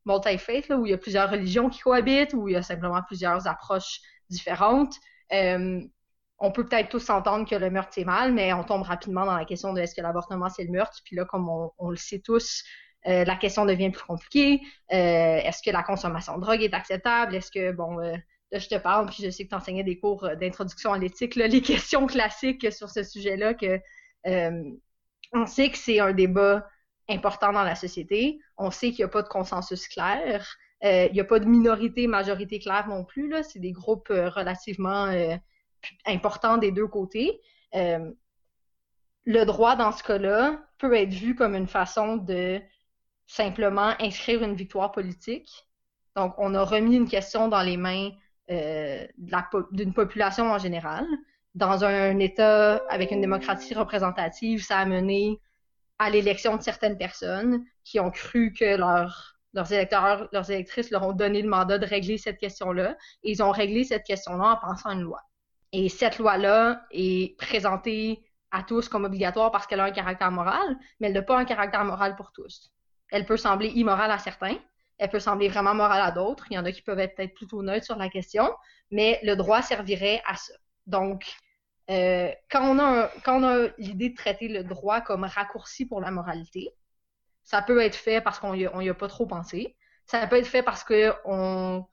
multi-faith, 0.04 0.72
où 0.72 0.88
il 0.88 0.90
y 0.90 0.96
a 0.96 0.98
plusieurs 0.98 1.30
religions 1.30 1.70
qui 1.70 1.82
cohabitent, 1.82 2.34
où 2.34 2.48
il 2.48 2.54
y 2.54 2.58
a 2.58 2.64
simplement 2.64 3.04
plusieurs 3.04 3.46
approches 3.46 4.02
différentes. 4.32 4.96
On 5.32 6.52
peut 6.52 6.66
peut-être 6.66 6.90
tous 6.90 7.00
s'entendre 7.00 7.48
que 7.48 7.56
le 7.56 7.70
meurtre 7.70 7.92
c'est 7.94 8.06
mal, 8.06 8.34
mais 8.34 8.54
on 8.54 8.64
tombe 8.64 8.84
rapidement 8.84 9.26
dans 9.26 9.36
la 9.36 9.46
question 9.46 9.74
de 9.74 9.82
est-ce 9.82 9.94
que 9.94 10.02
l'avortement 10.02 10.50
c'est 10.50 10.64
le 10.64 10.72
meurtre? 10.72 11.00
Puis 11.04 11.16
là, 11.16 11.26
comme 11.26 11.50
on, 11.50 11.90
le 11.90 11.98
sait 11.98 12.20
tous, 12.20 12.64
la 13.06 13.36
question 13.36 13.66
devient 13.66 13.92
plus 13.92 14.04
compliquée. 14.04 14.62
est-ce 14.90 15.62
que 15.62 15.72
la 15.72 15.84
consommation 15.84 16.38
de 16.38 16.42
drogue 16.42 16.62
est 16.62 16.74
acceptable? 16.74 17.36
Est-ce 17.36 17.52
que, 17.52 17.72
bon, 17.72 18.00
là, 18.52 18.60
je 18.60 18.68
te 18.68 18.76
parle, 18.76 19.08
puis 19.08 19.24
je 19.24 19.30
sais 19.30 19.44
que 19.46 19.50
tu 19.50 19.56
enseignais 19.56 19.84
des 19.84 20.00
cours 20.00 20.24
euh, 20.24 20.36
d'introduction 20.36 20.94
à 20.94 20.98
l'éthique, 20.98 21.36
les 21.36 21.62
questions 21.62 22.08
classiques 22.08 22.72
sur 22.72 22.90
ce 22.90 23.04
sujet-là, 23.04 23.54
que 23.54 23.80
euh, 24.28 24.64
on 25.34 25.46
sait 25.46 25.70
que 25.70 25.78
c'est 25.78 26.00
un 26.00 26.14
débat 26.14 26.68
important 27.08 27.52
dans 27.52 27.64
la 27.64 27.76
société. 27.76 28.40
On 28.58 28.72
sait 28.72 28.90
qu'il 28.90 29.00
n'y 29.00 29.06
a 29.06 29.10
pas 29.10 29.22
de 29.22 29.28
consensus 29.28 29.88
clair. 29.88 30.46
Euh, 30.84 31.08
il 31.08 31.14
n'y 31.14 31.20
a 31.20 31.26
pas 31.26 31.40
de 31.40 31.46
minorité, 31.46 32.08
majorité 32.08 32.60
claire 32.60 32.88
non 32.88 33.04
plus. 33.04 33.34
C'est 33.44 33.60
des 33.60 33.72
groupes 33.72 34.10
relativement 34.10 35.12
importants 36.06 36.58
des 36.58 36.72
deux 36.72 36.88
côtés. 36.88 37.42
le 37.74 39.46
droit, 39.46 39.76
dans 39.76 39.92
ce 39.92 40.04
cas-là, 40.04 40.64
peut 40.78 40.94
être 40.96 41.14
vu 41.14 41.36
comme 41.36 41.56
une 41.56 41.68
façon 41.68 42.18
de 42.18 42.60
simplement 43.28 43.94
inscrire 44.00 44.44
une 44.44 44.56
victoire 44.56 44.92
politique. 44.92 45.68
Donc, 46.16 46.34
on 46.38 46.56
a 46.56 46.64
remis 46.64 46.96
une 46.96 47.08
question 47.08 47.48
dans 47.48 47.62
les 47.62 47.78
mains 47.78 48.10
euh, 48.50 49.06
d'une 49.72 49.94
population 49.94 50.52
en 50.52 50.58
général. 50.58 51.06
Dans 51.54 51.84
un 51.84 52.18
État 52.18 52.78
avec 52.90 53.12
une 53.12 53.22
démocratie 53.22 53.76
représentative, 53.76 54.64
ça 54.64 54.80
a 54.80 54.86
mené 54.86 55.40
à 56.00 56.10
l'élection 56.10 56.58
de 56.58 56.64
certaines 56.64 56.98
personnes 56.98 57.64
qui 57.84 58.00
ont 58.00 58.10
cru 58.10 58.54
que 58.54 58.76
leurs 59.54 59.72
électeurs, 59.72 60.28
leurs 60.32 60.52
électrices 60.52 60.92
leur 60.92 61.08
ont 61.08 61.14
donné 61.14 61.42
le 61.42 61.50
mandat 61.50 61.78
de 61.78 61.86
régler 61.86 62.18
cette 62.18 62.38
question-là. 62.38 62.96
Et 63.24 63.32
ils 63.32 63.44
ont 63.44 63.52
réglé 63.52 63.84
cette 63.84 64.04
question-là 64.04 64.60
en 64.62 64.68
pensant 64.68 64.90
à 64.90 64.94
une 64.94 65.02
loi. 65.02 65.22
Et 65.72 65.90
cette 65.90 66.18
loi-là 66.18 66.84
est 66.92 67.38
présentée 67.38 68.24
à 68.52 68.64
tous 68.64 68.90
comme 68.90 69.06
obligatoire 69.06 69.52
parce 69.52 69.68
qu'elle 69.68 69.80
a 69.80 69.86
un 69.86 69.92
caractère 69.92 70.32
moral, 70.32 70.78
mais 71.00 71.08
elle 71.08 71.14
n'a 71.14 71.22
pas 71.22 71.38
un 71.38 71.46
caractère 71.46 71.86
moral 71.86 72.16
pour 72.16 72.32
tous. 72.32 72.72
Elle 73.12 73.26
peut 73.26 73.38
sembler 73.38 73.68
immorale 73.70 74.12
à 74.12 74.18
certains, 74.18 74.58
elle 74.98 75.10
peut 75.10 75.20
sembler 75.20 75.48
vraiment 75.48 75.74
morale 75.74 76.02
à 76.02 76.12
d'autres. 76.12 76.46
Il 76.50 76.56
y 76.56 76.58
en 76.58 76.66
a 76.66 76.72
qui 76.72 76.82
peuvent 76.82 77.00
être 77.00 77.16
peut-être 77.16 77.34
plutôt 77.34 77.64
neutres 77.64 77.86
sur 77.86 77.96
la 77.96 78.10
question, 78.10 78.52
mais 78.92 79.20
le 79.24 79.36
droit 79.36 79.62
servirait 79.62 80.22
à 80.28 80.36
ça. 80.36 80.54
Donc, 80.88 81.26
euh, 81.90 82.32
quand 82.52 82.64
on 82.64 82.80
a, 82.80 83.10
a 83.26 83.68
l'idée 83.78 84.10
de 84.10 84.16
traiter 84.16 84.48
le 84.48 84.64
droit 84.64 85.02
comme 85.02 85.24
raccourci 85.24 85.86
pour 85.86 86.02
la 86.02 86.12
moralité, 86.12 86.70
ça 87.50 87.64
peut 87.64 87.82
être 87.82 87.96
fait 87.96 88.22
parce 88.22 88.38
qu'on 88.38 88.56
n'y 88.56 88.66
a, 88.66 88.94
pas 88.94 89.08
trop 89.08 89.26
pensé. 89.26 89.76
Ça 90.06 90.28
peut 90.28 90.36
être 90.36 90.48
fait 90.48 90.62
parce 90.62 90.84
qu'on 90.84 91.88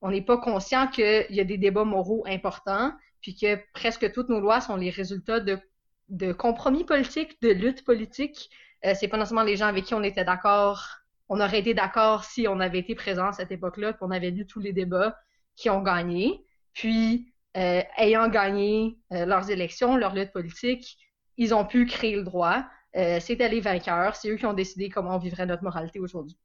on 0.00 0.10
n'est 0.10 0.22
pas 0.22 0.36
conscient 0.36 0.88
qu'il 0.88 1.26
y 1.30 1.40
a 1.40 1.44
des 1.44 1.58
débats 1.58 1.84
moraux 1.84 2.24
importants, 2.26 2.92
puis 3.20 3.36
que 3.36 3.56
presque 3.72 4.10
toutes 4.12 4.28
nos 4.28 4.40
lois 4.40 4.60
sont 4.60 4.74
les 4.74 4.90
résultats 4.90 5.38
de, 5.38 5.60
de 6.08 6.32
compromis 6.32 6.82
politiques, 6.82 7.40
de 7.40 7.50
luttes 7.50 7.84
politiques. 7.84 8.50
Euh, 8.84 8.94
c'est 8.98 9.06
pas 9.06 9.16
nécessairement 9.16 9.44
les 9.44 9.56
gens 9.56 9.66
avec 9.66 9.84
qui 9.84 9.94
on 9.94 10.02
était 10.02 10.24
d'accord 10.24 10.82
on 11.28 11.40
aurait 11.40 11.58
été 11.60 11.74
d'accord 11.74 12.24
si 12.24 12.46
on 12.48 12.60
avait 12.60 12.78
été 12.78 12.94
présent 12.94 13.28
à 13.28 13.32
cette 13.32 13.50
époque-là, 13.50 13.92
qu'on 13.92 14.10
avait 14.10 14.30
lu 14.30 14.46
tous 14.46 14.60
les 14.60 14.72
débats 14.72 15.16
qui 15.56 15.70
ont 15.70 15.82
gagné. 15.82 16.44
Puis, 16.72 17.32
euh, 17.56 17.82
ayant 17.96 18.28
gagné 18.28 18.98
euh, 19.12 19.26
leurs 19.26 19.50
élections, 19.50 19.96
leur 19.96 20.14
lutte 20.14 20.32
politique, 20.32 20.98
ils 21.36 21.54
ont 21.54 21.64
pu 21.64 21.86
créer 21.86 22.16
le 22.16 22.22
droit. 22.22 22.64
Euh, 22.96 23.18
C'était 23.20 23.48
les 23.48 23.60
vainqueurs. 23.60 24.16
C'est 24.16 24.30
eux 24.30 24.36
qui 24.36 24.46
ont 24.46 24.54
décidé 24.54 24.88
comment 24.88 25.16
on 25.16 25.18
vivrait 25.18 25.46
notre 25.46 25.62
moralité 25.62 26.00
aujourd'hui. 26.00 26.36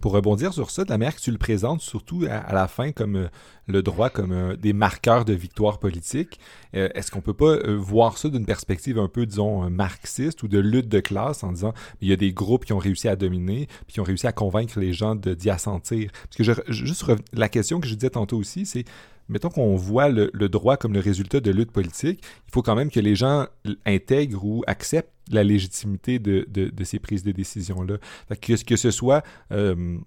Pour 0.00 0.12
rebondir 0.12 0.54
sur 0.54 0.70
ça, 0.70 0.84
de 0.84 0.90
la 0.90 0.98
manière 0.98 1.14
que 1.14 1.20
tu 1.20 1.30
le 1.30 1.38
présentes, 1.38 1.82
surtout 1.82 2.24
à, 2.30 2.52
la 2.52 2.68
fin 2.68 2.92
comme 2.92 3.16
euh, 3.16 3.28
le 3.66 3.82
droit 3.82 4.08
comme 4.08 4.32
euh, 4.32 4.56
des 4.56 4.72
marqueurs 4.72 5.24
de 5.24 5.32
victoire 5.32 5.78
politique, 5.78 6.38
euh, 6.74 6.88
est-ce 6.94 7.10
qu'on 7.10 7.20
peut 7.20 7.34
pas 7.34 7.58
voir 7.76 8.16
ça 8.16 8.28
d'une 8.28 8.46
perspective 8.46 8.98
un 8.98 9.08
peu, 9.08 9.26
disons, 9.26 9.68
marxiste 9.68 10.42
ou 10.42 10.48
de 10.48 10.58
lutte 10.58 10.88
de 10.88 11.00
classe 11.00 11.44
en 11.44 11.52
disant 11.52 11.74
il 12.00 12.08
y 12.08 12.12
a 12.12 12.16
des 12.16 12.32
groupes 12.32 12.64
qui 12.64 12.72
ont 12.72 12.78
réussi 12.78 13.08
à 13.08 13.16
dominer 13.16 13.66
puis 13.86 13.94
qui 13.94 14.00
ont 14.00 14.04
réussi 14.04 14.26
à 14.26 14.32
convaincre 14.32 14.78
les 14.78 14.92
gens 14.92 15.14
d'y 15.14 15.50
assentir? 15.50 16.10
Parce 16.12 16.36
que 16.36 16.72
juste 16.72 17.04
la 17.32 17.48
question 17.48 17.80
que 17.80 17.86
je 17.86 17.94
disais 17.94 18.10
tantôt 18.10 18.38
aussi, 18.38 18.64
c'est 18.64 18.84
mettons 19.30 19.48
qu'on 19.48 19.76
voit 19.76 20.08
le, 20.08 20.30
droit 20.48 20.76
comme 20.76 20.92
le 20.92 21.00
résultat 21.00 21.40
de 21.40 21.50
lutte 21.50 21.70
politique, 21.70 22.20
il 22.22 22.52
faut 22.52 22.62
quand 22.62 22.74
même 22.74 22.90
que 22.90 23.00
les 23.00 23.14
gens 23.14 23.46
intègrent 23.86 24.44
ou 24.44 24.62
acceptent 24.66 25.12
la 25.30 25.44
légitimité 25.44 26.18
de, 26.18 26.84
ces 26.84 26.98
prises 26.98 27.22
de 27.22 27.32
décision-là. 27.32 27.96
Que, 28.40 28.62
que 28.62 28.76
ce 28.76 28.90
soit 28.90 29.22
euh, 29.52 29.98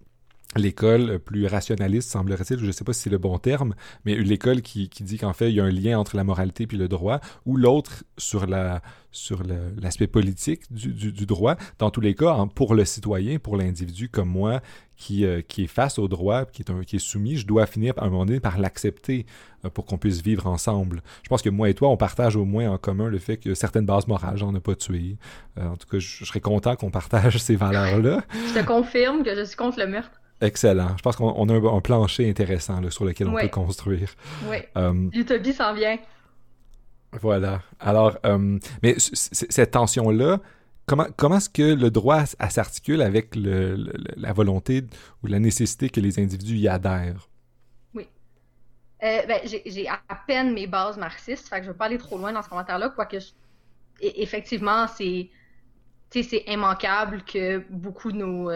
l'école 0.56 1.20
plus 1.20 1.48
rationaliste, 1.48 2.10
semblerait-il, 2.10 2.60
je 2.60 2.66
ne 2.66 2.72
sais 2.72 2.84
pas 2.84 2.94
si 2.94 3.02
c'est 3.02 3.10
le 3.10 3.18
bon 3.18 3.38
terme, 3.38 3.76
mais 4.06 4.16
l'école 4.16 4.62
qui, 4.62 4.90
dit 5.02 5.18
qu'en 5.18 5.34
fait, 5.34 5.50
il 5.50 5.56
y 5.56 5.60
a 5.60 5.64
un 5.64 5.72
lien 5.72 6.00
entre 6.00 6.16
la 6.16 6.24
moralité 6.24 6.68
et 6.72 6.76
le 6.76 6.88
droit, 6.88 7.20
ou 7.46 7.58
l'autre 7.58 8.04
sur 8.18 8.46
la 8.46 8.82
sur 9.14 9.44
l'aspect 9.80 10.08
politique 10.08 10.62
du, 10.72 11.26
droit. 11.28 11.56
Dans 11.78 11.92
tous 11.92 12.02
les 12.02 12.16
cas, 12.16 12.46
pour 12.56 12.74
le 12.74 12.84
citoyen, 12.84 13.38
pour 13.38 13.58
l'individu 13.58 14.10
comme 14.10 14.30
moi, 14.30 14.60
qui, 14.98 15.26
euh, 15.26 15.42
qui 15.42 15.64
est 15.64 15.68
face 15.68 16.00
au 16.00 16.08
droit, 16.08 16.46
qui 16.46 16.62
est, 16.64 16.72
un, 16.72 16.82
qui 16.82 16.96
est 16.96 17.00
soumis, 17.00 17.38
je 17.38 17.46
dois 17.46 17.66
finir 17.66 17.94
à 17.98 18.06
un 18.06 18.10
moment 18.10 18.26
donné 18.26 18.40
par 18.40 18.58
l'accepter 18.58 19.26
euh, 19.66 19.70
pour 19.70 19.86
qu'on 19.86 19.98
puisse 19.98 20.22
vivre 20.22 20.48
ensemble. 20.48 21.02
Je 21.24 21.30
pense 21.30 21.42
que 21.42 21.50
moi 21.50 21.70
et 21.70 21.74
toi, 21.74 21.90
on 21.90 21.98
partage 21.98 22.36
au 22.36 22.46
moins 22.46 22.70
en 22.70 22.78
commun 22.78 23.10
le 23.10 23.20
fait 23.20 23.38
que 23.38 23.54
certaines 23.54 23.86
bases 23.86 24.08
morales, 24.08 24.38
j'en 24.38 24.56
ai 24.56 24.60
pas 24.60 24.76
tué. 24.76 25.18
Euh, 25.58 25.68
en 25.68 25.78
tout 25.78 25.88
cas, 25.88 26.00
je, 26.00 26.18
je 26.20 26.26
serais 26.26 26.42
content 26.42 26.76
qu'on 26.76 26.92
partage 26.92 27.38
ces 27.44 27.56
valeurs-là. 27.56 28.24
je 28.34 28.60
te 28.60 28.66
confirme 28.66 29.24
que 29.24 29.36
je 29.36 29.44
suis 29.44 29.58
contre 29.58 29.80
le 29.80 29.88
meurtre. 29.88 30.23
Excellent. 30.44 30.98
Je 30.98 31.02
pense 31.02 31.16
qu'on 31.16 31.50
a 31.50 31.54
un, 31.54 31.82
plancher 31.82 32.30
intéressant 32.30 32.82
sur 32.92 33.06
lequel 33.06 33.30
on 33.30 33.36
peut 33.36 33.48
construire. 33.48 34.10
Oui. 34.50 34.58
Euh, 34.78 35.10
L'utopie 35.14 35.54
s'en 35.54 35.74
vient. 35.74 35.98
Voilà. 37.14 37.62
Alors, 37.80 38.18
euh, 38.26 38.60
mais 38.82 38.96
cette 38.98 39.72
tension-là, 39.72 40.40
comment, 40.86 41.08
comment 41.16 41.38
est-ce 41.38 41.50
que 41.50 41.74
le 41.74 41.90
droit 41.92 42.26
s'articule 42.26 43.02
avec 43.02 43.36
la 43.36 44.34
volonté 44.34 44.84
ou 45.24 45.28
la 45.28 45.40
nécessité 45.40 45.90
que 45.90 46.02
les 46.02 46.20
individus 46.20 46.58
y 46.58 46.68
adhèrent? 46.68 47.30
Oui. 47.94 48.10
Euh, 49.04 49.22
ben, 49.26 49.40
j'ai 49.46 49.88
à 49.88 50.00
peine 50.28 50.54
mes 50.54 50.68
bases 50.68 50.98
marxistes, 50.98 51.48
fait 51.48 51.58
que 51.58 51.64
je 51.64 51.68
ne 51.68 51.74
veux 51.74 51.78
pas 51.78 51.86
aller 51.86 51.98
trop 51.98 52.18
loin 52.18 52.34
dans 52.34 52.42
ce 52.42 52.50
commentaire-là, 52.50 52.90
quoique 52.90 53.18
effectivement, 54.02 54.88
c'est 54.88 55.30
immanquable 56.48 57.24
que 57.24 57.64
beaucoup 57.70 58.12
de 58.12 58.18
nos 58.18 58.50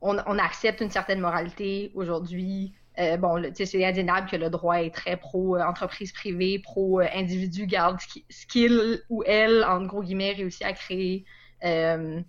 on, 0.00 0.38
accepte 0.38 0.80
une 0.80 0.90
certaine 0.90 1.20
moralité 1.20 1.90
aujourd'hui. 1.94 2.74
Euh, 2.98 3.16
bon, 3.16 3.42
c'est 3.54 3.84
indéniable 3.84 4.28
que 4.28 4.36
le 4.36 4.48
droit 4.48 4.76
est 4.82 4.94
très 4.94 5.16
pro-entreprise 5.16 6.12
privée, 6.12 6.58
pro-individu 6.58 7.66
garde 7.66 7.98
ce 8.30 8.46
qu'il 8.46 9.02
ou 9.10 9.22
elle, 9.26 9.64
en 9.64 9.82
gros 9.84 10.02
guillemets, 10.02 10.32
réussit 10.32 10.64
à 10.64 10.72
créer. 10.72 11.24
Euh, 11.64 12.20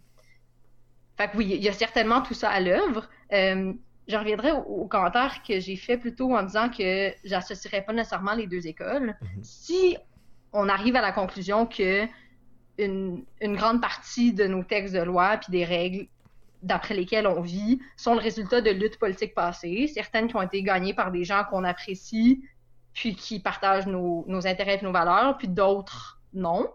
fait 1.18 1.30
que 1.30 1.38
oui, 1.38 1.48
il 1.50 1.64
y 1.64 1.70
a 1.70 1.74
certainement 1.74 2.22
tout 2.22 2.34
ça 2.34 2.50
à 2.50 2.60
l'œuvre. 2.60 3.10
Euh, 3.34 3.74
je 4.08 4.16
reviendrai 4.16 4.52
au, 4.52 4.88
commentaire 4.88 5.42
que 5.46 5.60
j'ai 5.60 5.76
fait 5.76 5.98
plutôt 5.98 6.36
en 6.36 6.44
disant 6.44 6.70
que 6.70 7.12
j'associerais 7.24 7.82
pas 7.82 7.94
nécessairement 7.94 8.34
les 8.34 8.48
deux 8.48 8.68
écoles. 8.68 9.16
Mm-hmm. 9.22 9.44
Si 9.44 9.98
on 10.54 10.70
arrive 10.70 10.96
à 10.96 11.02
la 11.02 11.12
conclusion 11.12 11.66
que 11.66 12.06
une, 12.78 13.26
une, 13.42 13.56
grande 13.56 13.82
partie 13.82 14.34
de 14.34 14.46
nos 14.46 14.64
textes 14.64 14.94
de 14.94 15.02
loi 15.02 15.38
puis 15.38 15.52
des 15.52 15.66
règles 15.66 16.08
d'après 16.62 16.96
lesquelles 16.96 17.28
on 17.28 17.42
vit 17.42 17.80
sont 17.96 18.16
le 18.16 18.22
résultat 18.22 18.62
de 18.62 18.72
luttes 18.72 19.00
politiques 19.00 19.36
passées, 19.36 19.88
certaines 19.88 20.28
qui 20.28 20.36
ont 20.36 20.42
été 20.42 20.64
gagnées 20.64 20.94
par 20.94 21.12
des 21.12 21.24
gens 21.24 21.44
qu'on 21.44 21.64
apprécie, 21.64 22.44
puis 22.94 23.16
qui 23.16 23.40
partagent 23.40 23.88
nos, 23.88 24.26
intérêts 24.48 24.80
et 24.80 24.84
nos 24.84 24.92
valeurs, 24.92 25.38
puis 25.38 25.48
d'autres 25.48 26.22
non. 26.34 26.72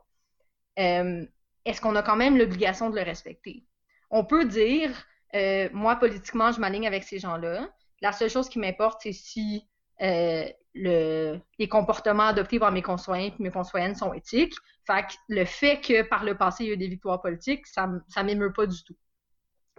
Euh, 0.79 1.25
est-ce 1.65 1.81
qu'on 1.81 1.97
a 1.97 2.03
quand 2.03 2.17
même 2.17 2.39
l'obligation 2.39 2.91
de 2.91 2.97
le 2.97 3.03
respecter? 3.03 3.65
On 4.11 4.25
peut 4.25 4.45
dire, 4.45 4.91
euh, 5.35 5.69
moi, 5.73 5.97
politiquement, 5.97 6.53
je 6.53 6.61
m'aligne 6.61 6.87
avec 6.87 7.05
ces 7.05 7.19
gens-là. 7.19 7.69
La 8.01 8.12
seule 8.12 8.31
chose 8.31 8.49
qui 8.49 8.59
m'importe, 8.59 9.01
c'est 9.03 9.12
si 9.12 9.67
euh, 10.01 10.45
le, 10.75 11.39
les 11.59 11.69
comportements 11.69 12.27
adoptés 12.27 12.59
par 12.59 12.73
mes 12.73 12.83
concitoyens 12.83 13.27
et 13.27 13.35
mes 13.39 13.51
concitoyennes 13.51 13.95
sont 13.95 14.12
éthiques. 14.12 14.55
Fait 14.87 15.03
que 15.03 15.12
le 15.29 15.45
fait 15.45 15.81
que 15.81 16.03
par 16.03 16.25
le 16.25 16.37
passé, 16.37 16.65
il 16.65 16.67
y 16.69 16.71
a 16.71 16.75
eu 16.75 16.79
des 16.79 16.89
victoires 16.89 17.21
politiques, 17.21 17.67
ça 17.67 17.87
ne 17.87 18.23
m'émeut 18.23 18.53
pas 18.53 18.67
du 18.67 18.83
tout 18.85 18.97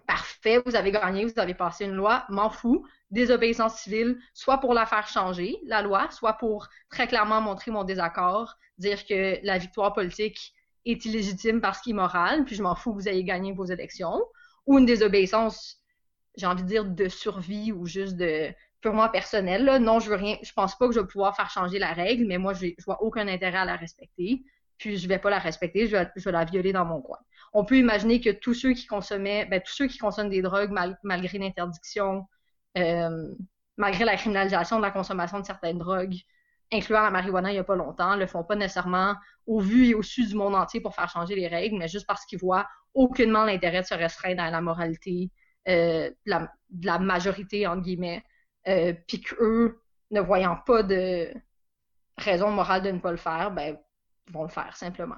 parfait, 0.07 0.61
vous 0.65 0.75
avez 0.75 0.91
gagné, 0.91 1.25
vous 1.25 1.39
avez 1.39 1.53
passé 1.53 1.85
une 1.85 1.93
loi, 1.93 2.25
m'en 2.29 2.49
fous, 2.49 2.85
désobéissance 3.11 3.75
civile, 3.75 4.19
soit 4.33 4.59
pour 4.59 4.73
la 4.73 4.85
faire 4.85 5.07
changer, 5.07 5.57
la 5.65 5.81
loi, 5.81 6.09
soit 6.11 6.33
pour 6.33 6.67
très 6.89 7.07
clairement 7.07 7.41
montrer 7.41 7.71
mon 7.71 7.83
désaccord, 7.83 8.55
dire 8.77 9.05
que 9.05 9.39
la 9.43 9.57
victoire 9.57 9.93
politique 9.93 10.53
est 10.85 11.05
illégitime 11.05 11.61
parce 11.61 11.81
qu'immoral, 11.81 12.43
puis 12.45 12.55
je 12.55 12.63
m'en 12.63 12.75
fous 12.75 12.93
vous 12.93 13.07
ayez 13.07 13.23
gagné 13.23 13.53
vos 13.53 13.65
élections, 13.65 14.21
ou 14.65 14.79
une 14.79 14.85
désobéissance, 14.85 15.81
j'ai 16.35 16.45
envie 16.45 16.63
de 16.63 16.67
dire, 16.67 16.85
de 16.85 17.07
survie 17.07 17.71
ou 17.71 17.85
juste 17.85 18.15
de 18.15 18.53
purement 18.81 19.09
personnel. 19.09 19.65
Là. 19.65 19.79
Non, 19.79 19.99
je 19.99 20.09
veux 20.09 20.15
rien. 20.15 20.37
Je 20.43 20.51
pense 20.53 20.77
pas 20.77 20.87
que 20.87 20.93
je 20.93 20.99
vais 20.99 21.07
pouvoir 21.07 21.35
faire 21.35 21.49
changer 21.49 21.79
la 21.79 21.93
règle, 21.93 22.25
mais 22.27 22.37
moi, 22.37 22.53
je, 22.53 22.67
je 22.77 22.85
vois 22.85 23.01
aucun 23.01 23.27
intérêt 23.27 23.59
à 23.59 23.65
la 23.65 23.75
respecter. 23.75 24.43
Puis 24.83 24.97
je 24.97 25.07
vais 25.07 25.17
pas 25.17 25.29
la 25.29 25.39
respecter, 25.39 25.87
je 25.87 25.95
vais, 25.95 26.31
la 26.31 26.43
violer 26.43 26.73
dans 26.73 26.83
mon 26.83 26.99
coin. 27.01 27.17
On 27.53 27.63
peut 27.63 27.77
imaginer 27.77 28.19
que 28.19 28.31
tous 28.31 28.53
ceux 28.53 28.73
qui 28.73 28.85
consommaient, 28.85 29.45
ben, 29.45 29.61
tous 29.61 29.71
ceux 29.71 29.87
qui 29.87 29.97
consomment 29.97 30.29
des 30.29 30.41
drogues 30.41 30.71
malgré 31.03 31.37
l'interdiction, 31.37 32.27
euh, 32.77 33.33
malgré 33.77 34.03
la 34.03 34.17
criminalisation 34.17 34.79
de 34.79 34.81
la 34.81 34.91
consommation 34.91 35.39
de 35.39 35.45
certaines 35.45 35.77
drogues, 35.77 36.17
incluant 36.69 37.01
la 37.01 37.11
marijuana 37.11 37.51
il 37.51 37.53
n'y 37.53 37.59
a 37.59 37.63
pas 37.63 37.77
longtemps, 37.77 38.17
le 38.17 38.27
font 38.27 38.43
pas 38.43 38.57
nécessairement 38.57 39.15
au 39.47 39.61
vu 39.61 39.87
et 39.87 39.93
au 39.95 40.01
su 40.01 40.27
du 40.27 40.35
monde 40.35 40.53
entier 40.53 40.81
pour 40.81 40.93
faire 40.93 41.09
changer 41.09 41.35
les 41.35 41.47
règles, 41.47 41.77
mais 41.77 41.87
juste 41.87 42.05
parce 42.05 42.25
qu'ils 42.25 42.39
voient 42.39 42.67
aucunement 42.93 43.45
l'intérêt 43.45 43.83
de 43.83 43.87
se 43.87 43.93
restreindre 43.93 44.43
à 44.43 44.51
la 44.51 44.59
moralité 44.59 45.31
euh, 45.69 46.09
de, 46.27 46.85
la, 46.85 46.99
majorité, 46.99 47.67
entre 47.67 47.83
guillemets, 47.83 48.21
euh, 48.67 48.91
puis 49.07 49.21
qu'eux, 49.21 49.79
ne 50.11 50.19
voyant 50.19 50.57
pas 50.57 50.83
de 50.83 51.33
raison 52.17 52.51
morale 52.51 52.83
de 52.83 52.91
ne 52.91 52.99
pas 52.99 53.11
le 53.11 53.17
faire, 53.17 53.49
ben, 53.51 53.77
vont 54.31 54.43
le 54.43 54.49
faire 54.49 54.75
simplement. 54.75 55.17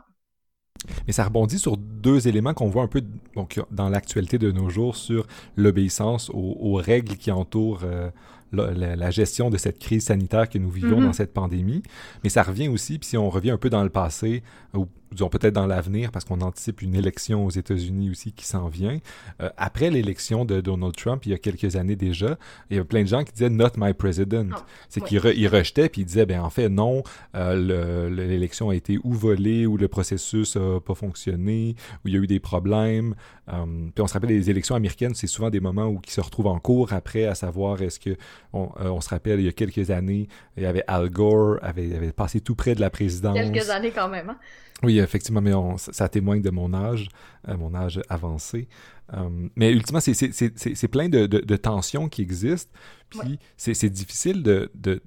Mais 1.07 1.13
ça 1.13 1.23
rebondit 1.23 1.59
sur 1.59 1.77
deux 1.77 2.27
éléments 2.27 2.53
qu'on 2.53 2.69
voit 2.69 2.83
un 2.83 2.87
peu 2.87 3.03
donc, 3.35 3.61
dans 3.71 3.89
l'actualité 3.89 4.37
de 4.37 4.51
nos 4.51 4.69
jours 4.69 4.95
sur 4.95 5.25
l'obéissance 5.55 6.29
aux, 6.33 6.75
règles 6.75 7.15
qui 7.17 7.31
entourent 7.31 7.81
euh, 7.83 8.09
la, 8.51 9.11
gestion 9.11 9.49
de 9.49 9.57
cette 9.57 9.79
crise 9.79 10.05
sanitaire 10.05 10.49
que 10.49 10.57
nous 10.57 10.69
vivons 10.69 10.99
mm-hmm. 10.99 11.05
dans 11.05 11.13
cette 11.13 11.33
pandémie. 11.33 11.81
Mais 12.23 12.29
ça 12.29 12.43
revient 12.43 12.67
aussi, 12.67 12.99
puis 12.99 13.09
si 13.09 13.17
on 13.17 13.29
revient 13.29 13.51
un 13.51 13.57
peu 13.57 13.69
dans 13.69 13.83
le 13.83 13.89
passé, 13.89 14.43
ou 14.73 14.87
disons 15.15 15.29
peut-être 15.29 15.53
dans 15.53 15.65
l'avenir, 15.65 16.11
parce 16.11 16.25
qu'on 16.25 16.41
anticipe 16.41 16.81
une 16.81 16.95
élection 16.95 17.45
aux 17.45 17.49
États-Unis 17.49 18.11
aussi 18.11 18.31
qui 18.31 18.45
s'en 18.45 18.67
vient. 18.67 18.99
Euh, 19.41 19.49
après 19.57 19.89
l'élection 19.89 20.45
de 20.45 20.61
Donald 20.61 20.95
Trump, 20.95 21.25
il 21.25 21.31
y 21.31 21.33
a 21.33 21.37
quelques 21.37 21.75
années 21.75 21.95
déjà, 21.95 22.37
il 22.69 22.77
y 22.77 22.79
a 22.79 22.83
plein 22.83 23.01
de 23.01 23.07
gens 23.07 23.23
qui 23.23 23.33
disaient 23.33 23.49
Not 23.49 23.71
my 23.77 23.93
president. 23.93 24.49
Ah, 24.53 24.65
c'est 24.89 25.01
qu'ils 25.01 25.19
rejetaient, 25.19 25.89
puis 25.89 26.01
ils 26.01 26.05
disaient, 26.05 26.25
ben 26.25 26.41
en 26.41 26.49
fait, 26.49 26.69
non, 26.69 27.03
euh, 27.35 28.09
l'élection 28.09 28.69
a 28.69 28.75
été 28.75 28.99
ou 29.03 29.13
volée, 29.13 29.65
ou 29.65 29.77
le 29.77 29.87
processus 29.87 30.55
n'a 30.55 30.79
pas 30.79 30.95
fonctionné, 30.95 31.75
ou 32.03 32.09
il 32.09 32.13
y 32.13 32.17
a 32.17 32.19
eu 32.19 32.27
des 32.27 32.39
problèmes. 32.39 33.15
Euh, 33.51 33.65
puis 33.93 34.01
on 34.01 34.07
se 34.07 34.13
rappelle, 34.13 34.29
les 34.29 34.49
élections 34.49 34.75
américaines, 34.75 35.15
c'est 35.15 35.27
souvent 35.27 35.49
des 35.49 35.59
moments 35.59 35.87
où 35.87 35.99
qui 35.99 36.11
se 36.11 36.21
retrouvent 36.21 36.47
en 36.47 36.59
cours 36.59 36.93
après, 36.93 37.25
à 37.25 37.35
savoir, 37.35 37.81
est-ce 37.81 37.99
que, 37.99 38.17
on, 38.53 38.69
on, 38.79 39.01
se 39.01 39.09
rappelle, 39.09 39.39
il 39.39 39.45
y 39.45 39.49
a 39.49 39.53
quelques 39.53 39.91
années, 39.91 40.27
il 40.57 40.63
y 40.63 40.65
avait 40.65 40.83
Al 40.87 41.09
Gore, 41.09 41.57
avait, 41.61 41.95
avait 41.95 42.11
passé 42.11 42.41
tout 42.41 42.55
près 42.55 42.75
de 42.75 42.81
la 42.81 42.89
présidence. 42.89 43.35
Quelques 43.35 43.69
années 43.69 43.91
quand 43.91 44.09
même, 44.09 44.29
hein? 44.29 44.37
Oui, 44.83 44.99
effectivement, 45.05 45.41
mais 45.41 45.53
ça 45.77 46.09
témoigne 46.09 46.41
de 46.41 46.49
mon 46.49 46.73
âge, 46.73 47.07
euh, 47.47 47.55
mon 47.57 47.73
âge 47.73 48.01
avancé. 48.09 48.67
Euh, 49.13 49.29
mais 49.55 49.71
ultimement, 49.71 50.01
c'est 50.01 50.87
plein 50.87 51.09
de, 51.09 51.25
de, 51.25 51.55
tensions 51.55 52.09
qui 52.09 52.21
existent. 52.21 52.71
Puis 53.09 53.39
c'est 53.57 53.89
difficile 53.89 54.43
de, 54.43 54.71
de, 54.75 55.01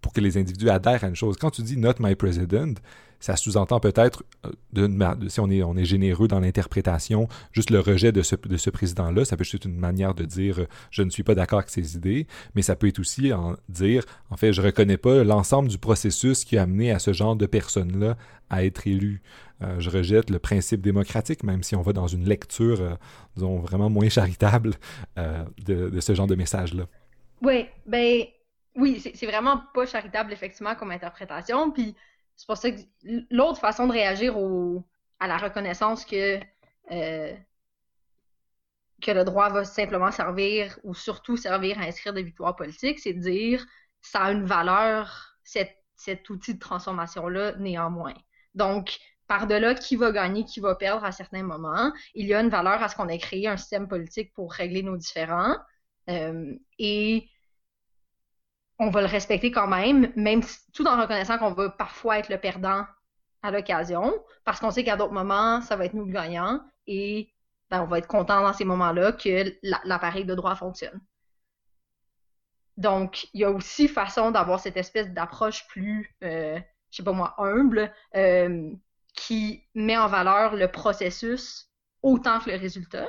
pour 0.00 0.12
que 0.12 0.20
les 0.20 0.36
individus 0.36 0.68
adhèrent 0.68 1.04
à 1.04 1.08
une 1.08 1.16
chose. 1.16 1.36
Quand 1.36 1.50
tu 1.50 1.62
dis 1.62 1.76
Not 1.76 1.94
my 2.00 2.14
president, 2.14 2.78
ça 3.20 3.36
sous-entend 3.36 3.80
peut-être, 3.80 4.22
euh, 4.46 5.18
si 5.28 5.40
on 5.40 5.50
est, 5.50 5.84
généreux 5.84 6.28
dans 6.28 6.40
l'interprétation, 6.40 7.28
juste 7.52 7.70
le 7.70 7.80
rejet 7.80 8.12
de 8.12 8.22
ce, 8.22 8.36
de 8.36 8.56
ce 8.56 8.70
président-là. 8.70 9.24
Ça 9.24 9.36
peut 9.36 9.44
être 9.52 9.64
une 9.64 9.78
manière 9.78 10.14
de 10.14 10.24
dire 10.24 10.66
je 10.90 11.02
ne 11.02 11.10
suis 11.10 11.22
pas 11.22 11.34
d'accord 11.34 11.60
avec 11.60 11.70
ses 11.70 11.96
idées, 11.96 12.26
mais 12.54 12.62
ça 12.62 12.76
peut 12.76 12.88
être 12.88 12.98
aussi 12.98 13.32
en 13.32 13.56
dire 13.68 14.04
en 14.30 14.36
fait, 14.36 14.52
je 14.52 14.62
reconnais 14.62 14.96
pas 14.96 15.24
l'ensemble 15.24 15.68
du 15.68 15.78
processus 15.78 16.44
qui 16.44 16.56
a 16.58 16.62
amené 16.62 16.92
à 16.92 16.98
ce 16.98 17.12
genre 17.12 17.36
de 17.36 17.46
personnes-là 17.46 18.16
à 18.50 18.64
être 18.64 18.86
élu. 18.86 19.22
Euh, 19.62 19.80
je 19.80 19.90
rejette 19.90 20.30
le 20.30 20.38
principe 20.38 20.80
démocratique, 20.80 21.42
même 21.42 21.62
si 21.62 21.74
on 21.74 21.82
va 21.82 21.92
dans 21.92 22.06
une 22.06 22.24
lecture, 22.24 22.80
euh, 22.80 22.94
disons, 23.34 23.58
vraiment 23.58 23.90
moins 23.90 24.08
charitable 24.08 24.74
de, 25.16 25.90
de, 25.90 26.00
ce 26.00 26.14
genre 26.14 26.28
de 26.28 26.36
message-là. 26.36 26.84
Oui, 27.42 27.66
ben 27.86 28.24
oui, 28.76 29.02
c'est 29.14 29.26
vraiment 29.26 29.62
pas 29.74 29.86
charitable, 29.86 30.32
effectivement, 30.32 30.76
comme 30.76 30.92
interprétation. 30.92 31.72
Puis 31.72 31.96
c'est 32.38 32.46
pour 32.46 32.56
ça 32.56 32.70
que 32.70 32.78
l'autre 33.30 33.58
façon 33.58 33.88
de 33.88 33.92
réagir 33.92 34.36
à 35.18 35.26
la 35.26 35.36
reconnaissance 35.36 36.04
que, 36.04 36.38
euh, 36.92 37.34
que 39.02 39.10
le 39.10 39.24
droit 39.24 39.50
va 39.50 39.64
simplement 39.64 40.12
servir 40.12 40.78
ou 40.84 40.94
surtout 40.94 41.36
servir 41.36 41.80
à 41.80 41.82
inscrire 41.82 42.12
des 42.12 42.22
victoires 42.22 42.54
politiques, 42.54 43.00
c'est 43.00 43.12
de 43.12 43.20
dire 43.20 43.66
ça 44.00 44.20
a 44.20 44.30
une 44.30 44.44
valeur, 44.44 45.36
cet 45.42 46.30
outil 46.30 46.54
de 46.54 46.60
transformation-là, 46.60 47.56
néanmoins. 47.56 48.14
Donc, 48.54 48.96
par-delà 49.26 49.74
qui 49.74 49.96
va 49.96 50.12
gagner, 50.12 50.44
qui 50.44 50.60
va 50.60 50.76
perdre 50.76 51.04
à 51.04 51.10
certains 51.10 51.42
moments, 51.42 51.92
il 52.14 52.28
y 52.28 52.34
a 52.34 52.40
une 52.40 52.50
valeur 52.50 52.80
à 52.80 52.88
ce 52.88 52.94
qu'on 52.94 53.08
ait 53.08 53.18
créé 53.18 53.48
un 53.48 53.56
système 53.56 53.88
politique 53.88 54.32
pour 54.32 54.52
régler 54.52 54.84
nos 54.84 54.96
différends. 54.96 55.56
Euh, 56.08 56.54
et 56.78 57.28
on 58.78 58.90
va 58.90 59.00
le 59.00 59.06
respecter 59.06 59.50
quand 59.50 59.66
même, 59.66 60.12
même 60.14 60.42
tout 60.72 60.86
en 60.86 61.00
reconnaissant 61.00 61.38
qu'on 61.38 61.52
va 61.52 61.70
parfois 61.70 62.18
être 62.18 62.28
le 62.28 62.38
perdant 62.38 62.86
à 63.42 63.50
l'occasion, 63.50 64.14
parce 64.44 64.60
qu'on 64.60 64.70
sait 64.70 64.84
qu'à 64.84 64.96
d'autres 64.96 65.12
moments, 65.12 65.60
ça 65.60 65.76
va 65.76 65.84
être 65.84 65.94
nous 65.94 66.04
le 66.04 66.12
gagnant, 66.12 66.60
et 66.86 67.32
ben, 67.70 67.82
on 67.82 67.86
va 67.86 67.98
être 67.98 68.06
content 68.06 68.42
dans 68.42 68.52
ces 68.52 68.64
moments-là 68.64 69.12
que 69.12 69.54
l'appareil 69.84 70.24
de 70.24 70.34
droit 70.34 70.54
fonctionne. 70.54 71.00
Donc, 72.76 73.28
il 73.34 73.40
y 73.40 73.44
a 73.44 73.50
aussi 73.50 73.88
façon 73.88 74.30
d'avoir 74.30 74.60
cette 74.60 74.76
espèce 74.76 75.10
d'approche 75.10 75.66
plus, 75.66 76.14
euh, 76.22 76.58
je 76.90 76.96
sais 76.96 77.02
pas 77.02 77.12
moi, 77.12 77.34
humble, 77.38 77.92
euh, 78.14 78.70
qui 79.14 79.64
met 79.74 79.98
en 79.98 80.06
valeur 80.06 80.54
le 80.54 80.70
processus 80.70 81.68
autant 82.02 82.38
que 82.38 82.50
le 82.50 82.56
résultat. 82.56 83.08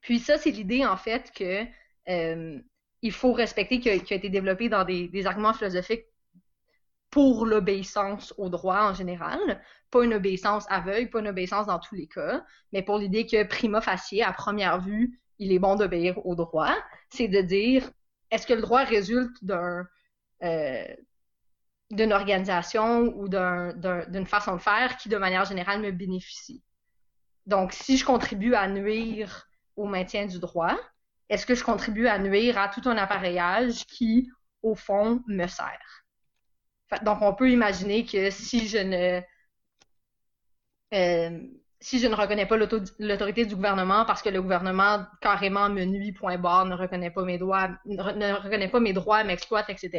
Puis 0.00 0.18
ça, 0.18 0.38
c'est 0.38 0.50
l'idée, 0.50 0.86
en 0.86 0.96
fait, 0.96 1.32
que 1.32 1.66
euh, 2.08 2.60
il 3.04 3.12
faut 3.12 3.34
respecter, 3.34 3.80
qui 3.80 3.90
a, 3.90 3.94
été 3.94 4.30
développé 4.30 4.70
dans 4.70 4.82
des, 4.82 5.26
arguments 5.26 5.52
philosophiques 5.52 6.06
pour 7.10 7.44
l'obéissance 7.44 8.32
au 8.38 8.48
droit 8.48 8.80
en 8.80 8.94
général, 8.94 9.62
pas 9.90 10.04
une 10.04 10.14
obéissance 10.14 10.64
aveugle, 10.70 11.10
pas 11.10 11.20
une 11.20 11.28
obéissance 11.28 11.66
dans 11.66 11.78
tous 11.78 11.94
les 11.94 12.08
cas, 12.08 12.42
mais 12.72 12.82
pour 12.82 12.96
l'idée 12.96 13.26
que 13.26 13.44
prima 13.44 13.82
facie, 13.82 14.22
à 14.22 14.32
première 14.32 14.80
vue, 14.80 15.20
il 15.38 15.52
est 15.52 15.58
bon 15.58 15.76
d'obéir 15.76 16.26
au 16.26 16.34
droit, 16.34 16.74
c'est 17.10 17.28
de 17.28 17.42
dire 17.42 17.90
est-ce 18.30 18.46
que 18.46 18.54
le 18.54 18.62
droit 18.62 18.84
résulte 18.84 19.36
euh, 20.42 20.86
d'une 21.90 22.12
organisation 22.12 23.12
ou 23.18 23.28
d'une 23.28 24.26
façon 24.26 24.56
de 24.56 24.62
faire 24.62 24.96
qui, 24.96 25.10
de 25.10 25.18
manière 25.18 25.44
générale, 25.44 25.82
me 25.82 25.92
bénéficie? 25.92 26.62
Donc, 27.44 27.74
si 27.74 27.98
je 27.98 28.06
contribue 28.06 28.54
à 28.54 28.66
nuire 28.66 29.46
au 29.76 29.84
maintien 29.84 30.24
du 30.24 30.38
droit, 30.38 30.74
est-ce 31.28 31.46
que 31.46 31.54
je 31.54 31.64
contribue 31.64 32.06
à 32.06 32.18
nuire 32.18 32.58
à 32.58 32.68
tout 32.68 32.88
un 32.88 32.96
appareillage 32.96 33.86
qui, 33.86 34.30
au 34.62 34.74
fond, 34.74 35.22
me 35.26 35.46
sert? 35.46 36.04
Donc, 37.02 37.22
on 37.22 37.34
peut 37.34 37.50
imaginer 37.50 38.04
que 38.06 38.30
si 38.30 38.68
je 38.68 38.78
ne 38.78 39.20
euh, 40.94 41.38
si 41.84 41.98
je 41.98 42.06
ne 42.06 42.14
reconnais 42.14 42.46
pas 42.46 42.56
l'autorité 42.56 43.44
du 43.44 43.56
gouvernement 43.56 44.06
parce 44.06 44.22
que 44.22 44.30
le 44.30 44.40
gouvernement 44.40 45.04
carrément 45.20 45.68
me 45.68 45.84
nuit, 45.84 46.12
point 46.12 46.38
barre, 46.38 46.64
ne 46.64 46.74
reconnaît 46.74 47.10
pas 47.10 47.24
mes 47.24 47.36
droits, 47.36 47.68
ne, 47.84 48.42
reconnaît 48.42 48.68
pas 48.68 48.80
mes 48.80 48.94
droits, 48.94 49.22
m'exploite, 49.22 49.68
etc., 49.68 49.90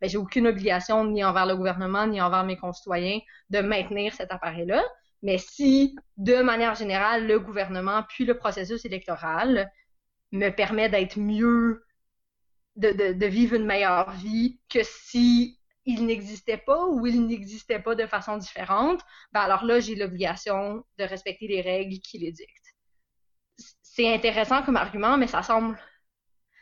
ben, 0.00 0.10
j'ai 0.10 0.16
aucune 0.18 0.48
obligation 0.48 1.04
ni 1.04 1.22
envers 1.22 1.46
le 1.46 1.54
gouvernement 1.54 2.08
ni 2.08 2.20
envers 2.20 2.42
mes 2.42 2.56
concitoyens 2.56 3.20
de 3.50 3.60
maintenir 3.60 4.12
cet 4.12 4.32
appareil-là. 4.32 4.82
Mais 5.22 5.38
si, 5.38 5.94
de 6.16 6.42
manière 6.42 6.74
générale, 6.74 7.28
le 7.28 7.38
gouvernement 7.38 8.02
puis 8.08 8.24
le 8.24 8.36
processus 8.36 8.84
électoral 8.84 9.70
me 10.32 10.50
permet 10.50 10.88
d'être 10.88 11.18
mieux, 11.18 11.84
de, 12.76 13.26
vivre 13.26 13.54
une 13.54 13.66
meilleure 13.66 14.12
vie 14.12 14.60
que 14.68 14.80
si 14.82 15.58
il 15.86 16.06
n'existait 16.06 16.58
pas 16.58 16.86
ou 16.86 17.06
il 17.06 17.26
n'existait 17.26 17.80
pas 17.80 17.94
de 17.94 18.06
façon 18.06 18.36
différente, 18.36 19.00
ben 19.32 19.40
alors 19.40 19.64
là, 19.64 19.80
j'ai 19.80 19.94
l'obligation 19.94 20.84
de 20.98 21.04
respecter 21.04 21.48
les 21.48 21.62
règles 21.62 21.98
qui 22.00 22.18
les 22.18 22.32
dictent. 22.32 22.56
C'est 23.82 24.12
intéressant 24.12 24.62
comme 24.62 24.76
argument, 24.76 25.16
mais 25.16 25.26
ça 25.26 25.42
semble, 25.42 25.78